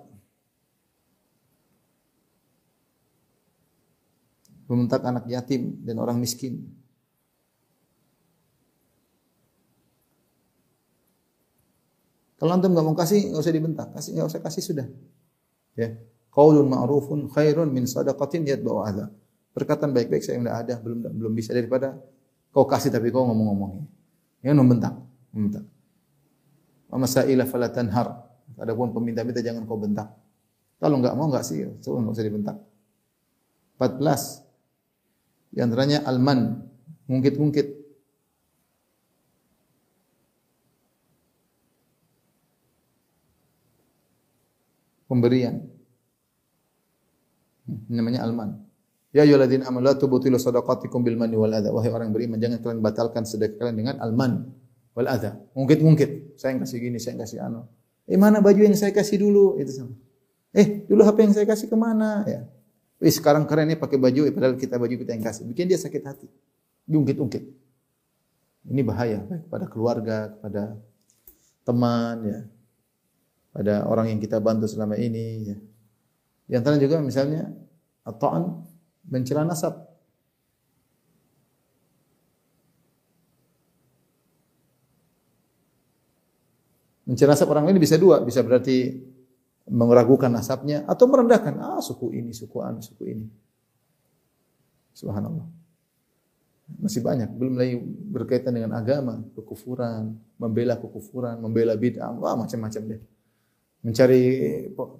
membentak 4.71 5.03
anak 5.03 5.27
yatim 5.27 5.83
dan 5.83 5.99
orang 5.99 6.23
miskin. 6.23 6.78
Kalau 12.39 12.55
antum 12.55 12.71
nggak 12.71 12.87
mau 12.87 12.95
kasih, 12.95 13.35
nggak 13.35 13.43
usah 13.43 13.55
dibentak, 13.55 13.89
kasih 13.99 14.11
nggak 14.15 14.29
usah 14.31 14.41
kasih 14.41 14.63
sudah. 14.63 14.87
Ya, 15.75 15.99
qaulun 16.31 16.71
ma'rufun 16.71 17.27
khairun 17.35 17.71
min 17.75 17.91
sadaqatin 17.91 18.47
yatba'u 18.47 18.87
adha. 18.87 19.11
Perkataan 19.51 19.91
baik-baik 19.91 20.23
saya 20.23 20.39
nggak 20.39 20.57
ada, 20.67 20.75
belum 20.79 21.19
belum 21.19 21.33
bisa 21.35 21.51
daripada 21.51 21.99
kau 22.55 22.63
kasih 22.63 22.95
tapi 22.95 23.11
kau 23.11 23.27
ngomong-ngomong. 23.27 23.83
Ya, 24.47 24.55
membentak, 24.55 24.95
membentak. 25.35 25.67
Wa 26.87 26.97
masaila 26.97 27.43
fala 27.43 27.75
tanhar. 27.75 28.23
Adapun 28.59 28.95
peminta-minta 28.95 29.43
jangan 29.43 29.67
kau 29.67 29.79
bentak. 29.79 30.15
Kalau 30.79 31.03
nggak 31.03 31.15
mau 31.19 31.27
nggak 31.27 31.43
sih, 31.43 31.67
so, 31.83 31.99
nggak 31.99 32.15
usah 32.15 32.27
dibentak. 32.27 32.57
14. 33.83 35.55
Di 35.55 35.59
antaranya 35.59 36.07
alman, 36.07 36.63
ngungkit-ngungkit. 37.11 37.78
Pemberian. 45.19 45.67
Hmm, 47.67 47.83
namanya 47.91 48.23
alman. 48.23 48.63
Ya 49.11 49.27
ayyuhalladzina 49.27 49.67
amanu 49.67 49.91
la 49.91 49.99
tubtilu 49.99 50.39
shadaqatikum 50.39 51.03
bil 51.03 51.19
manni 51.19 51.35
wal 51.35 51.51
adha. 51.51 51.75
Wahai 51.75 51.91
orang 51.91 52.15
beriman, 52.15 52.39
jangan 52.39 52.63
kalian 52.63 52.79
batalkan 52.79 53.27
sedekah 53.27 53.67
kalian 53.67 53.75
dengan 53.75 53.95
alman 53.99 54.47
wal 54.95 55.11
adha. 55.11 55.35
Ngungkit-ngungkit. 55.59 56.39
Saya 56.39 56.55
yang 56.55 56.63
kasih 56.63 56.79
gini, 56.79 57.03
saya 57.03 57.19
yang 57.19 57.21
kasih 57.27 57.39
anu. 57.43 57.67
Eh 58.07 58.15
mana 58.15 58.39
baju 58.39 58.63
yang 58.63 58.79
saya 58.79 58.95
kasih 58.95 59.19
dulu? 59.19 59.59
Itu 59.59 59.75
sama. 59.75 59.99
Eh, 60.55 60.87
dulu 60.87 61.03
HP 61.03 61.19
yang 61.29 61.35
saya 61.35 61.47
kasih 61.51 61.67
ke 61.67 61.77
mana? 61.77 62.25
Ya. 62.25 62.47
Wih, 63.03 63.13
sekarang 63.13 63.45
keren 63.45 63.69
nih 63.69 63.79
pakai 63.79 63.99
baju, 63.99 64.27
eh, 64.27 64.33
padahal 64.33 64.55
kita 64.55 64.79
baju 64.79 64.95
kita 64.95 65.11
yang 65.19 65.25
kasih. 65.27 65.45
Bikin 65.51 65.67
dia 65.67 65.77
sakit 65.77 66.03
hati. 66.07 66.31
Diungkit-ungkit. 66.89 67.45
Ini 68.69 68.83
bahaya 68.87 69.23
kepada 69.25 69.67
keluarga, 69.67 70.33
kepada 70.35 70.77
teman, 71.65 72.17
ya. 72.25 72.41
Pada 73.53 73.89
orang 73.89 74.13
yang 74.13 74.21
kita 74.21 74.39
bantu 74.39 74.69
selama 74.71 74.95
ini, 75.01 75.51
ya. 75.51 75.57
Di 76.49 76.55
antara 76.57 76.81
juga 76.81 77.01
misalnya 77.05 77.53
atauan 78.05 78.65
mencela 79.09 79.45
nasab. 79.45 79.85
Mencela 87.09 87.33
nasab 87.37 87.49
orang 87.53 87.69
lain 87.69 87.81
bisa 87.81 87.97
dua, 87.97 88.21
bisa 88.25 88.41
berarti 88.45 89.09
meragukan 89.69 90.33
nasabnya 90.33 90.85
atau 90.89 91.05
merendahkan 91.05 91.55
ah 91.61 91.81
suku 91.85 92.17
ini 92.17 92.33
suku 92.33 92.57
anu 92.65 92.81
suku 92.81 93.03
ini 93.05 93.27
subhanallah 94.97 95.45
masih 96.81 97.01
banyak 97.01 97.29
belum 97.33 97.55
lagi 97.57 97.77
berkaitan 98.13 98.53
dengan 98.57 98.77
agama 98.77 99.25
kekufuran 99.37 100.17
membela 100.37 100.77
kekufuran 100.77 101.41
membela 101.41 101.77
bid'ah 101.77 102.13
wah 102.17 102.37
macam-macam 102.37 102.97
deh 102.97 103.01
mencari 103.83 104.23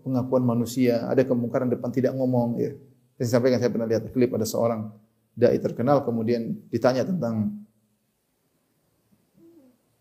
pengakuan 0.05 0.45
manusia. 0.47 1.07
Ada 1.11 1.27
kemungkaran 1.27 1.69
depan 1.71 1.91
tidak 1.91 2.15
ngomong 2.15 2.59
ya. 2.61 2.73
Saya 3.19 3.39
sampaikan 3.39 3.59
saya 3.59 3.75
pernah 3.75 3.89
lihat 3.91 4.07
klip 4.15 4.31
ada 4.31 4.47
seorang 4.47 4.95
dai 5.39 5.59
terkenal 5.59 6.03
kemudian 6.03 6.55
ditanya 6.71 7.07
tentang 7.07 7.63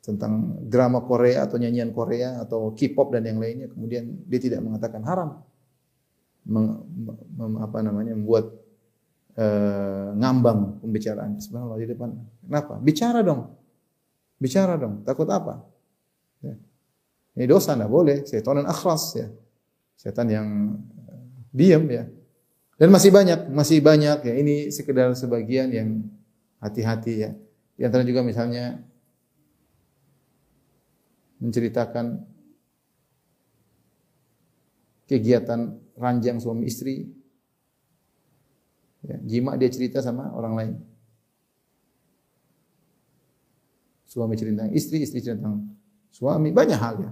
tentang 0.02 0.56
drama 0.64 1.04
Korea 1.04 1.44
atau 1.44 1.60
nyanyian 1.60 1.92
Korea 1.92 2.40
atau 2.40 2.72
K-pop 2.72 3.12
dan 3.12 3.28
yang 3.28 3.44
lainnya. 3.44 3.68
Kemudian 3.68 4.24
dia 4.24 4.40
tidak 4.40 4.64
mengatakan 4.64 5.04
haram. 5.04 5.44
Mem, 6.48 6.80
apa 7.60 7.84
namanya 7.84 8.16
membuat 8.16 8.56
uh, 9.36 10.16
ngambang 10.16 10.80
pembicaraan. 10.80 11.36
Subhanallah 11.44 11.76
di 11.84 11.92
depan. 11.92 12.16
Kenapa? 12.40 12.80
Bicara 12.80 13.20
dong. 13.20 13.52
Bicara 14.40 14.80
dong. 14.80 15.04
Takut 15.04 15.28
apa? 15.28 15.60
Ya. 16.40 16.56
Ini 17.38 17.46
dosa 17.46 17.78
enggak 17.78 17.92
boleh 17.94 18.18
setan 18.26 18.66
akhras 18.66 19.14
ya 19.14 19.28
setan 19.94 20.28
yang 20.28 20.48
uh, 21.06 21.22
diam 21.54 21.86
ya 21.86 22.10
dan 22.82 22.90
masih 22.90 23.14
banyak 23.14 23.48
masih 23.54 23.80
banyak 23.80 24.26
ya 24.26 24.34
ini 24.34 24.74
sekedar 24.74 25.14
sebagian 25.14 25.70
yang 25.70 25.90
hati-hati 26.58 27.14
ya 27.22 27.32
di 27.78 27.86
antara 27.86 28.02
juga 28.02 28.26
misalnya 28.26 28.82
menceritakan 31.38 32.26
kegiatan 35.08 35.78
ranjang 35.96 36.38
suami 36.38 36.68
istri. 36.68 37.08
Ya, 39.08 39.18
jima 39.24 39.56
dia 39.56 39.72
cerita 39.72 40.04
sama 40.04 40.36
orang 40.36 40.54
lain. 40.54 40.74
Suami 44.08 44.36
cerita 44.36 44.68
istri, 44.72 45.04
istri 45.04 45.24
cerita 45.24 45.48
suami, 46.12 46.52
banyak 46.52 46.80
hal 46.80 46.96
ya. 47.00 47.12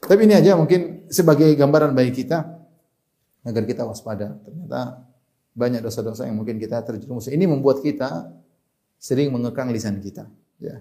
Tapi 0.00 0.20
ini 0.26 0.34
aja 0.34 0.56
mungkin 0.56 1.06
sebagai 1.12 1.52
gambaran 1.54 1.92
bagi 1.92 2.24
kita 2.24 2.38
agar 3.44 3.62
kita 3.64 3.84
waspada. 3.84 4.36
Ternyata 4.42 5.06
banyak 5.54 5.80
dosa-dosa 5.84 6.24
yang 6.24 6.40
mungkin 6.40 6.56
kita 6.56 6.80
terjerumus. 6.84 7.28
Ini 7.28 7.44
membuat 7.44 7.84
kita 7.84 8.32
sering 9.00 9.32
mengekang 9.32 9.72
lisan 9.72 9.98
kita, 9.98 10.28
ya. 10.60 10.80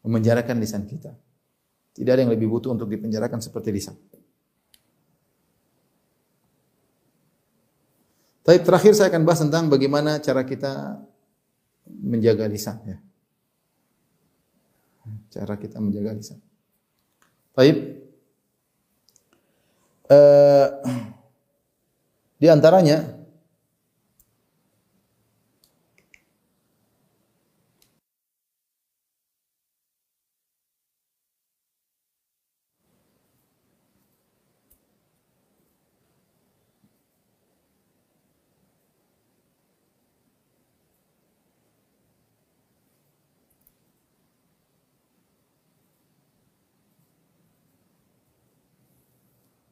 Memenjarakan 0.00 0.56
lisan 0.60 0.88
kita. 0.88 1.12
Tidak 1.92 2.08
ada 2.08 2.24
yang 2.24 2.32
lebih 2.32 2.48
butuh 2.48 2.72
untuk 2.72 2.88
dipenjarakan 2.88 3.44
seperti 3.44 3.68
lisan. 3.68 3.96
Tapi 8.40 8.58
terakhir 8.64 8.96
saya 8.96 9.12
akan 9.12 9.22
bahas 9.28 9.44
tentang 9.44 9.68
bagaimana 9.68 10.16
cara 10.18 10.42
kita 10.48 11.04
menjaga 11.86 12.48
lisan 12.48 12.80
ya. 12.88 12.98
Cara 15.30 15.54
kita 15.60 15.76
menjaga 15.78 16.16
lisan. 16.16 16.40
Baik. 17.52 18.09
Uh, 20.10 20.66
di 22.42 22.50
antaranya 22.50 23.19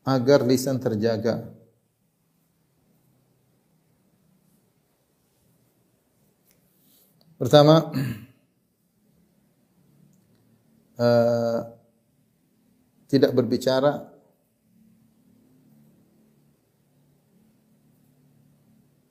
agar 0.09 0.41
lisan 0.41 0.81
terjaga. 0.81 1.53
Pertama, 7.37 7.93
uh, 10.97 11.61
tidak 13.13 13.37
berbicara 13.37 14.09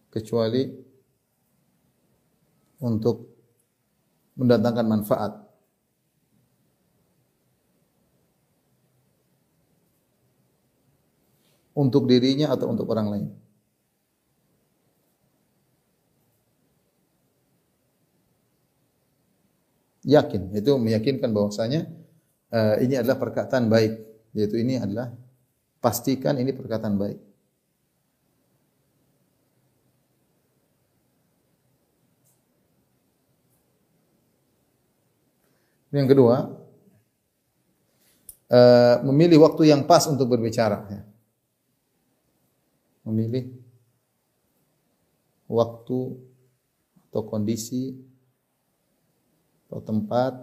kecuali 0.09 0.65
untuk 2.81 3.37
mendatangkan 4.37 4.85
manfaat. 4.85 5.46
Untuk 11.78 12.09
dirinya 12.09 12.49
atau 12.49 12.73
untuk 12.73 12.89
orang 12.89 13.07
lain. 13.13 13.28
Yakin, 20.07 20.55
itu 20.55 20.71
meyakinkan 20.80 21.30
bahwasanya 21.36 21.86
uh, 22.49 22.80
ini 22.80 22.95
adalah 22.95 23.19
perkataan 23.19 23.67
baik, 23.67 23.93
yaitu 24.34 24.55
ini 24.57 24.80
adalah 24.80 25.11
pastikan 25.84 26.39
ini 26.39 26.55
perkataan 26.55 26.95
baik. 26.97 27.19
Yang 35.88 36.07
kedua, 36.13 36.36
eh, 38.51 38.95
memilih 39.07 39.39
waktu 39.47 39.71
yang 39.71 39.88
pas 39.88 40.03
untuk 40.05 40.28
berbicara. 40.30 40.84
ya. 40.91 41.01
Memilih 43.08 43.47
waktu 45.47 45.99
atau 47.08 47.24
kondisi 47.24 47.95
atau 49.68 49.80
tempat 49.80 50.36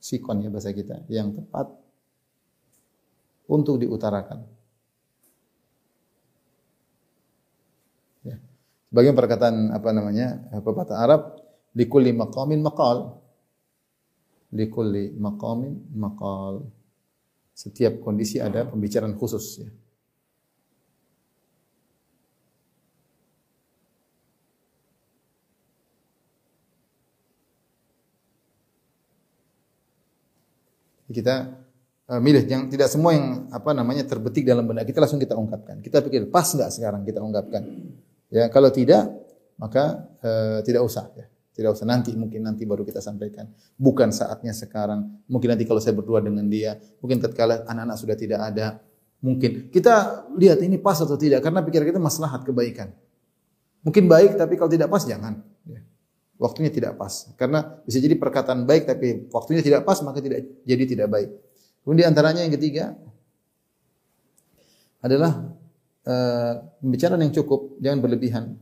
sikon 0.00 0.44
ya 0.44 0.48
bahasa 0.52 0.72
kita 0.72 1.04
yang 1.12 1.32
tepat 1.32 1.68
untuk 3.48 3.80
diutarakan. 3.80 4.44
Ya. 8.24 8.36
Sebagian 8.92 9.16
perkataan 9.16 9.72
apa 9.72 9.90
namanya 9.92 10.40
pepatah 10.60 11.00
Arab 11.00 11.20
likulli 11.76 12.12
maqamin 12.12 12.60
maqal 12.60 13.16
likulli 14.50 15.14
maqamin 15.16 15.96
maqal 15.96 16.64
setiap 17.52 18.00
kondisi 18.00 18.40
ada 18.40 18.64
pembicaraan 18.68 19.16
khusus 19.20 19.64
ya. 19.64 19.70
Kita 31.10 31.34
uh, 32.10 32.20
milih 32.22 32.46
yang 32.46 32.70
tidak 32.70 32.88
semua 32.90 33.14
yang 33.14 33.50
apa 33.50 33.70
namanya 33.74 34.06
terbetik 34.06 34.46
dalam 34.46 34.66
benak 34.66 34.86
kita 34.86 35.02
langsung 35.02 35.18
kita 35.18 35.34
ungkapkan. 35.34 35.82
Kita 35.82 36.02
pikir 36.02 36.30
pas 36.30 36.46
enggak 36.54 36.70
sekarang 36.70 37.02
kita 37.02 37.18
ungkapkan. 37.18 37.62
Ya, 38.30 38.46
kalau 38.46 38.70
tidak 38.70 39.10
maka 39.58 40.08
uh, 40.22 40.58
tidak 40.62 40.86
usah 40.86 41.10
ya. 41.14 41.26
Tidak 41.50 41.76
usah 41.76 41.84
nanti 41.84 42.14
mungkin 42.16 42.46
nanti 42.46 42.64
baru 42.64 42.86
kita 42.86 43.02
sampaikan. 43.02 43.50
Bukan 43.76 44.14
saatnya 44.14 44.54
sekarang. 44.54 45.20
Mungkin 45.28 45.52
nanti 45.52 45.68
kalau 45.68 45.82
saya 45.82 45.92
berdua 45.92 46.22
dengan 46.24 46.46
dia, 46.48 46.78
mungkin 47.02 47.20
tatkala 47.20 47.66
anak-anak 47.68 47.96
sudah 48.00 48.16
tidak 48.16 48.40
ada, 48.40 48.80
mungkin 49.20 49.68
kita 49.68 50.24
lihat 50.40 50.62
ini 50.64 50.80
pas 50.80 50.96
atau 50.96 51.18
tidak 51.20 51.44
karena 51.44 51.60
pikiran 51.60 51.86
kita 51.90 52.00
maslahat 52.00 52.46
kebaikan. 52.48 52.94
Mungkin 53.84 54.08
baik 54.08 54.40
tapi 54.40 54.56
kalau 54.56 54.72
tidak 54.72 54.88
pas 54.88 55.04
jangan. 55.04 55.42
Ya. 56.40 56.48
Waktunya 56.48 56.72
tidak 56.72 56.96
pas. 56.96 57.28
Karena 57.36 57.84
bisa 57.84 58.00
jadi 58.00 58.16
perkataan 58.16 58.64
baik 58.64 58.88
tapi 58.88 59.28
waktunya 59.28 59.60
tidak 59.60 59.84
pas 59.84 60.00
maka 60.00 60.24
tidak 60.24 60.48
jadi 60.64 60.84
tidak 60.88 61.08
baik. 61.12 61.28
Kemudian 61.84 62.16
antaranya 62.16 62.40
yang 62.40 62.56
ketiga 62.56 62.96
adalah 65.04 65.52
uh, 66.08 66.52
pembicaraan 66.80 67.20
yang 67.20 67.32
cukup, 67.36 67.76
jangan 67.80 68.00
berlebihan. 68.00 68.56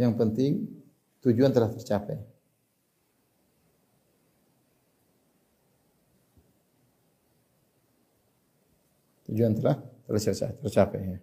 Yang 0.00 0.16
penting 0.16 0.52
tujuan 1.20 1.52
telah 1.52 1.68
tercapai. 1.68 2.39
Tujuan 9.30 9.54
telah 9.54 9.78
tercapai. 10.10 10.58
tercapai 10.58 11.00
ya. 11.06 11.18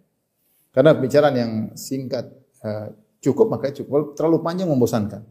Karena 0.71 0.95
pembicaraan 0.95 1.35
yang 1.35 1.51
singkat 1.75 2.31
uh, 2.63 2.87
cukup 3.19 3.51
maka 3.51 3.75
cukup. 3.75 4.15
Terlalu 4.15 4.39
panjang 4.39 4.71
membosankan. 4.71 5.21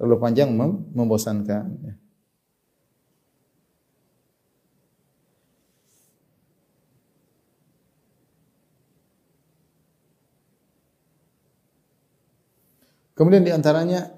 Terlalu 0.00 0.16
panjang 0.16 0.48
mem 0.54 0.88
membosankan. 0.96 1.64
Ya. 1.84 1.94
Kemudian 13.18 13.42
di 13.42 13.50
antaranya 13.50 14.14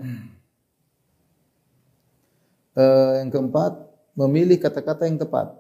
uh, 2.76 3.16
yang 3.24 3.32
keempat 3.32 3.72
memilih 4.12 4.61
kata-kata 4.61 5.09
yang 5.09 5.16
tepat. 5.16 5.60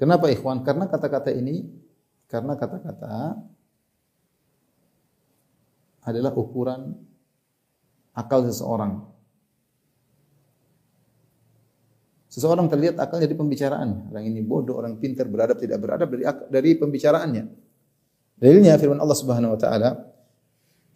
Kenapa 0.00 0.32
ikhwan? 0.32 0.64
Karena 0.64 0.88
kata-kata 0.88 1.28
ini 1.28 1.68
karena 2.24 2.56
kata-kata 2.56 3.36
adalah 6.08 6.32
ukuran 6.32 6.96
akal 8.16 8.48
seseorang. 8.48 9.04
Seseorang 12.32 12.70
terlihat 12.70 12.96
akalnya 12.96 13.28
dari 13.28 13.36
pembicaraan. 13.36 14.08
Orang 14.08 14.24
ini 14.24 14.40
bodoh, 14.40 14.80
orang 14.80 14.96
pintar, 14.96 15.28
beradab, 15.28 15.60
tidak 15.60 15.82
beradab 15.82 16.08
dari 16.08 16.24
dari 16.48 16.70
pembicaraannya. 16.78 17.44
Dalilnya 18.40 18.80
firman 18.80 19.02
Allah 19.02 19.18
Subhanahu 19.18 19.52
wa 19.52 19.60
taala 19.60 19.90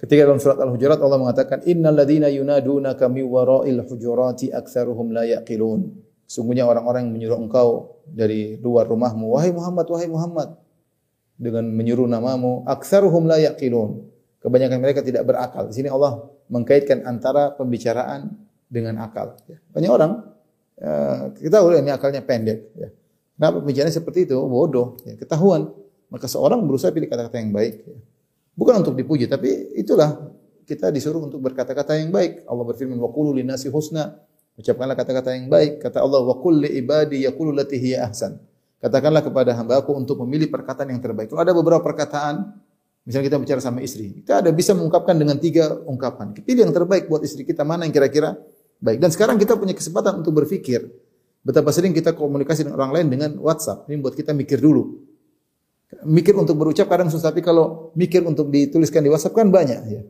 ketika 0.01 0.25
dalam 0.25 0.41
surat 0.41 0.57
Al-Hujurat 0.65 0.97
Allah 0.97 1.21
mengatakan 1.21 1.61
innal 1.69 1.93
ladzina 1.93 2.33
yunadunaka 2.33 3.11
min 3.13 3.29
wara'il 3.29 3.85
hujurati 3.85 4.49
aktsaruhum 4.49 5.13
la 5.13 5.29
yaqilun. 5.29 6.04
Sungguhnya 6.25 6.65
orang-orang 6.65 7.09
yang 7.09 7.15
menyuruh 7.15 7.39
engkau 7.41 8.01
dari 8.09 8.57
luar 8.59 8.89
rumahmu, 8.89 9.37
wahai 9.37 9.53
Muhammad, 9.53 9.87
wahai 9.93 10.09
Muhammad, 10.09 10.57
dengan 11.37 11.69
menyuruh 11.69 12.09
namamu, 12.09 12.65
aktsaruhum 12.65 13.29
la 13.29 13.39
yaqilun. 13.41 14.09
Kebanyakan 14.41 14.79
mereka 14.81 15.01
tidak 15.01 15.25
berakal. 15.25 15.69
Di 15.69 15.75
sini 15.77 15.89
Allah 15.89 16.21
mengkaitkan 16.53 17.05
antara 17.09 17.53
pembicaraan 17.57 18.29
dengan 18.69 19.01
akal. 19.01 19.37
Banyak 19.73 19.93
orang 19.93 20.35
Ya, 20.75 21.31
kita 21.39 21.63
tahu 21.63 21.71
ini 21.79 21.91
akalnya 21.95 22.23
pendek. 22.25 22.59
Ya. 22.75 22.89
Kenapa 23.39 23.63
pembicaraan 23.63 23.95
seperti 23.95 24.27
itu? 24.27 24.39
Bodoh, 24.39 24.99
ya, 25.07 25.15
ketahuan. 25.15 25.71
Maka 26.11 26.27
seorang 26.31 26.63
berusaha 26.67 26.91
pilih 26.91 27.11
kata-kata 27.11 27.39
yang 27.39 27.55
baik. 27.55 27.75
Ya. 27.87 27.99
Bukan 28.55 28.83
untuk 28.83 28.95
dipuji, 28.95 29.27
tapi 29.27 29.75
itulah 29.75 30.31
kita 30.67 30.91
disuruh 30.95 31.23
untuk 31.27 31.43
berkata-kata 31.43 31.99
yang 31.99 32.15
baik. 32.15 32.47
Allah 32.47 32.65
berfirman, 32.67 32.99
"Wa 32.99 33.11
qulu 33.11 33.35
linasi 33.35 33.71
husna." 33.71 34.23
Ucapkanlah 34.55 34.95
kata-kata 34.95 35.35
yang 35.35 35.51
baik. 35.51 35.83
Kata 35.83 36.03
Allah, 36.03 36.23
"Wa 36.23 36.39
qul 36.39 36.63
li 36.63 36.79
ibadi 36.79 37.27
yaqulu 37.27 37.51
lati 37.51 37.77
hiya 37.79 38.07
ahsan." 38.07 38.39
Katakanlah 38.79 39.25
kepada 39.25 39.57
hamba-Aku 39.57 39.97
untuk 39.97 40.21
memilih 40.23 40.53
perkataan 40.53 40.93
yang 40.93 41.01
terbaik. 41.01 41.33
Kalau 41.33 41.43
ada 41.43 41.57
beberapa 41.57 41.81
perkataan, 41.81 42.53
misalnya 43.09 43.33
kita 43.33 43.39
bicara 43.41 43.61
sama 43.65 43.81
istri, 43.81 44.21
kita 44.23 44.45
ada 44.45 44.53
bisa 44.53 44.77
mengungkapkan 44.77 45.17
dengan 45.17 45.41
tiga 45.41 45.73
ungkapan. 45.89 46.37
Pilih 46.37 46.69
yang 46.69 46.75
terbaik 46.77 47.09
buat 47.09 47.25
istri 47.25 47.49
kita, 47.49 47.65
mana 47.65 47.89
yang 47.89 47.97
kira-kira 47.97 48.37
Baik, 48.85 49.01
dan 49.01 49.09
sekarang 49.09 49.41
kita 49.41 49.57
punya 49.57 49.73
kesempatan 49.73 50.21
untuk 50.21 50.45
berpikir. 50.45 50.85
Betapa 51.41 51.73
sering 51.73 51.97
kita 51.97 52.13
komunikasi 52.13 52.69
dengan 52.69 52.77
orang 52.81 52.93
lain 53.01 53.07
dengan 53.09 53.31
WhatsApp. 53.41 53.89
Ini 53.89 53.97
buat 54.01 54.13
kita 54.13 54.37
mikir 54.37 54.61
dulu. 54.61 55.01
Mikir 56.05 56.37
untuk 56.37 56.57
berucap 56.61 56.89
kadang 56.89 57.09
susah, 57.09 57.33
tapi 57.33 57.41
kalau 57.41 57.93
mikir 57.97 58.21
untuk 58.25 58.53
dituliskan 58.53 59.01
di 59.01 59.09
WhatsApp 59.09 59.37
kan 59.37 59.49
banyak 59.49 59.81
ya. 59.89 60.03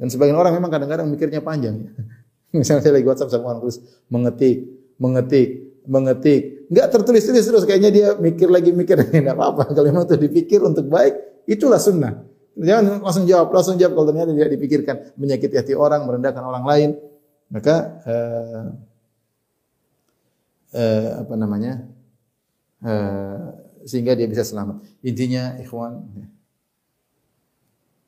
Dan 0.00 0.08
sebagian 0.08 0.36
orang 0.36 0.56
memang 0.56 0.72
kadang-kadang 0.72 1.12
mikirnya 1.12 1.44
panjang 1.44 1.76
ya. 1.76 1.90
Misalnya 2.54 2.82
saya 2.86 2.94
lagi 2.94 3.06
WhatsApp 3.06 3.32
sama 3.34 3.44
orang 3.50 3.60
terus 3.66 3.78
mengetik, 4.06 4.56
mengetik, 4.96 5.48
mengetik. 5.90 6.42
Enggak 6.70 6.86
tertulis-tulis 6.94 7.44
terus 7.44 7.64
kayaknya 7.66 7.90
dia 7.90 8.08
mikir 8.16 8.48
lagi 8.48 8.70
mikir 8.70 8.96
enggak 9.10 9.34
apa-apa. 9.34 9.74
Kalau 9.74 9.86
memang 9.90 10.06
itu 10.06 10.16
dipikir 10.16 10.60
untuk 10.62 10.86
baik, 10.86 11.44
itulah 11.50 11.82
sunnah. 11.82 12.22
Jangan 12.54 13.02
langsung 13.02 13.26
jawab, 13.26 13.50
langsung 13.50 13.74
jawab 13.74 13.98
kalau 13.98 14.06
ternyata 14.14 14.30
tidak 14.30 14.52
dipikirkan 14.54 14.96
menyakiti 15.18 15.58
hati 15.58 15.74
orang, 15.74 16.06
merendahkan 16.06 16.42
orang 16.46 16.64
lain 16.64 16.90
maka 17.52 17.76
uh, 18.08 18.66
uh, 20.74 21.10
apa 21.22 21.34
namanya 21.36 21.86
uh, 22.82 23.52
sehingga 23.84 24.16
dia 24.16 24.26
bisa 24.30 24.46
selamat. 24.46 24.80
Intinya 25.04 25.60
ikhwan 25.60 26.02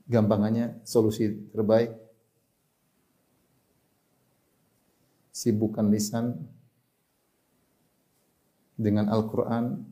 gampangannya 0.06 0.80
solusi 0.86 1.50
terbaik 1.50 1.92
sibukkan 5.36 5.92
lisan 5.92 6.32
dengan 8.72 9.12
Al-Quran 9.12 9.84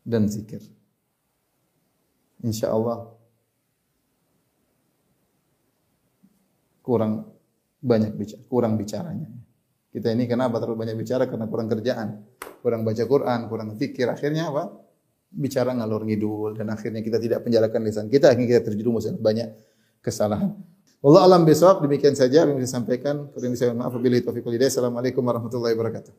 dan 0.00 0.24
zikir. 0.32 0.64
Insya 2.40 2.72
Allah 2.72 3.04
kurang 6.80 7.28
banyak 7.84 8.16
bicara, 8.16 8.40
kurang 8.48 8.80
bicaranya. 8.80 9.28
Kita 9.92 10.08
ini 10.08 10.24
kenapa 10.24 10.56
terlalu 10.56 10.88
banyak 10.88 10.96
bicara? 10.96 11.28
Karena 11.28 11.44
kurang 11.44 11.68
kerjaan, 11.68 12.08
kurang 12.64 12.80
baca 12.88 13.04
Quran, 13.04 13.40
kurang 13.52 13.68
fikir. 13.76 14.08
Akhirnya 14.08 14.48
apa? 14.48 14.72
Bicara 15.30 15.76
ngalor 15.76 16.08
ngidul 16.08 16.56
dan 16.56 16.72
akhirnya 16.72 17.04
kita 17.04 17.20
tidak 17.20 17.44
penjarakan 17.44 17.80
lisan 17.84 18.06
kita. 18.08 18.32
Akhirnya 18.32 18.56
kita 18.56 18.62
terjerumus 18.72 19.04
banyak 19.20 19.52
kesalahan. 20.00 20.56
Wallah 21.00 21.24
alam 21.24 21.48
besok 21.48 21.80
demikian 21.80 22.12
saja 22.12 22.44
yang 22.44 22.60
bisa 22.60 22.76
sampaikan. 22.76 23.32
Kurang 23.32 23.56
bisa 23.56 23.72
maaf 23.72 23.88
wabillahi 23.96 24.20
itu 24.20 24.28
wal 24.28 24.52
hidayah. 24.52 24.68
Assalamualaikum 24.68 25.24
warahmatullahi 25.24 25.72
wabarakatuh. 25.72 26.12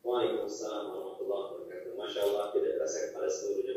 Waalaikumsalam 0.00 0.84
warahmatullahi 0.88 1.44
wabarakatuh. 1.52 1.92
Masya 2.00 2.20
Allah 2.32 2.44
tidak 2.56 2.80
terasa 2.80 2.98
kepada 3.12 3.28
seluruh 3.28 3.67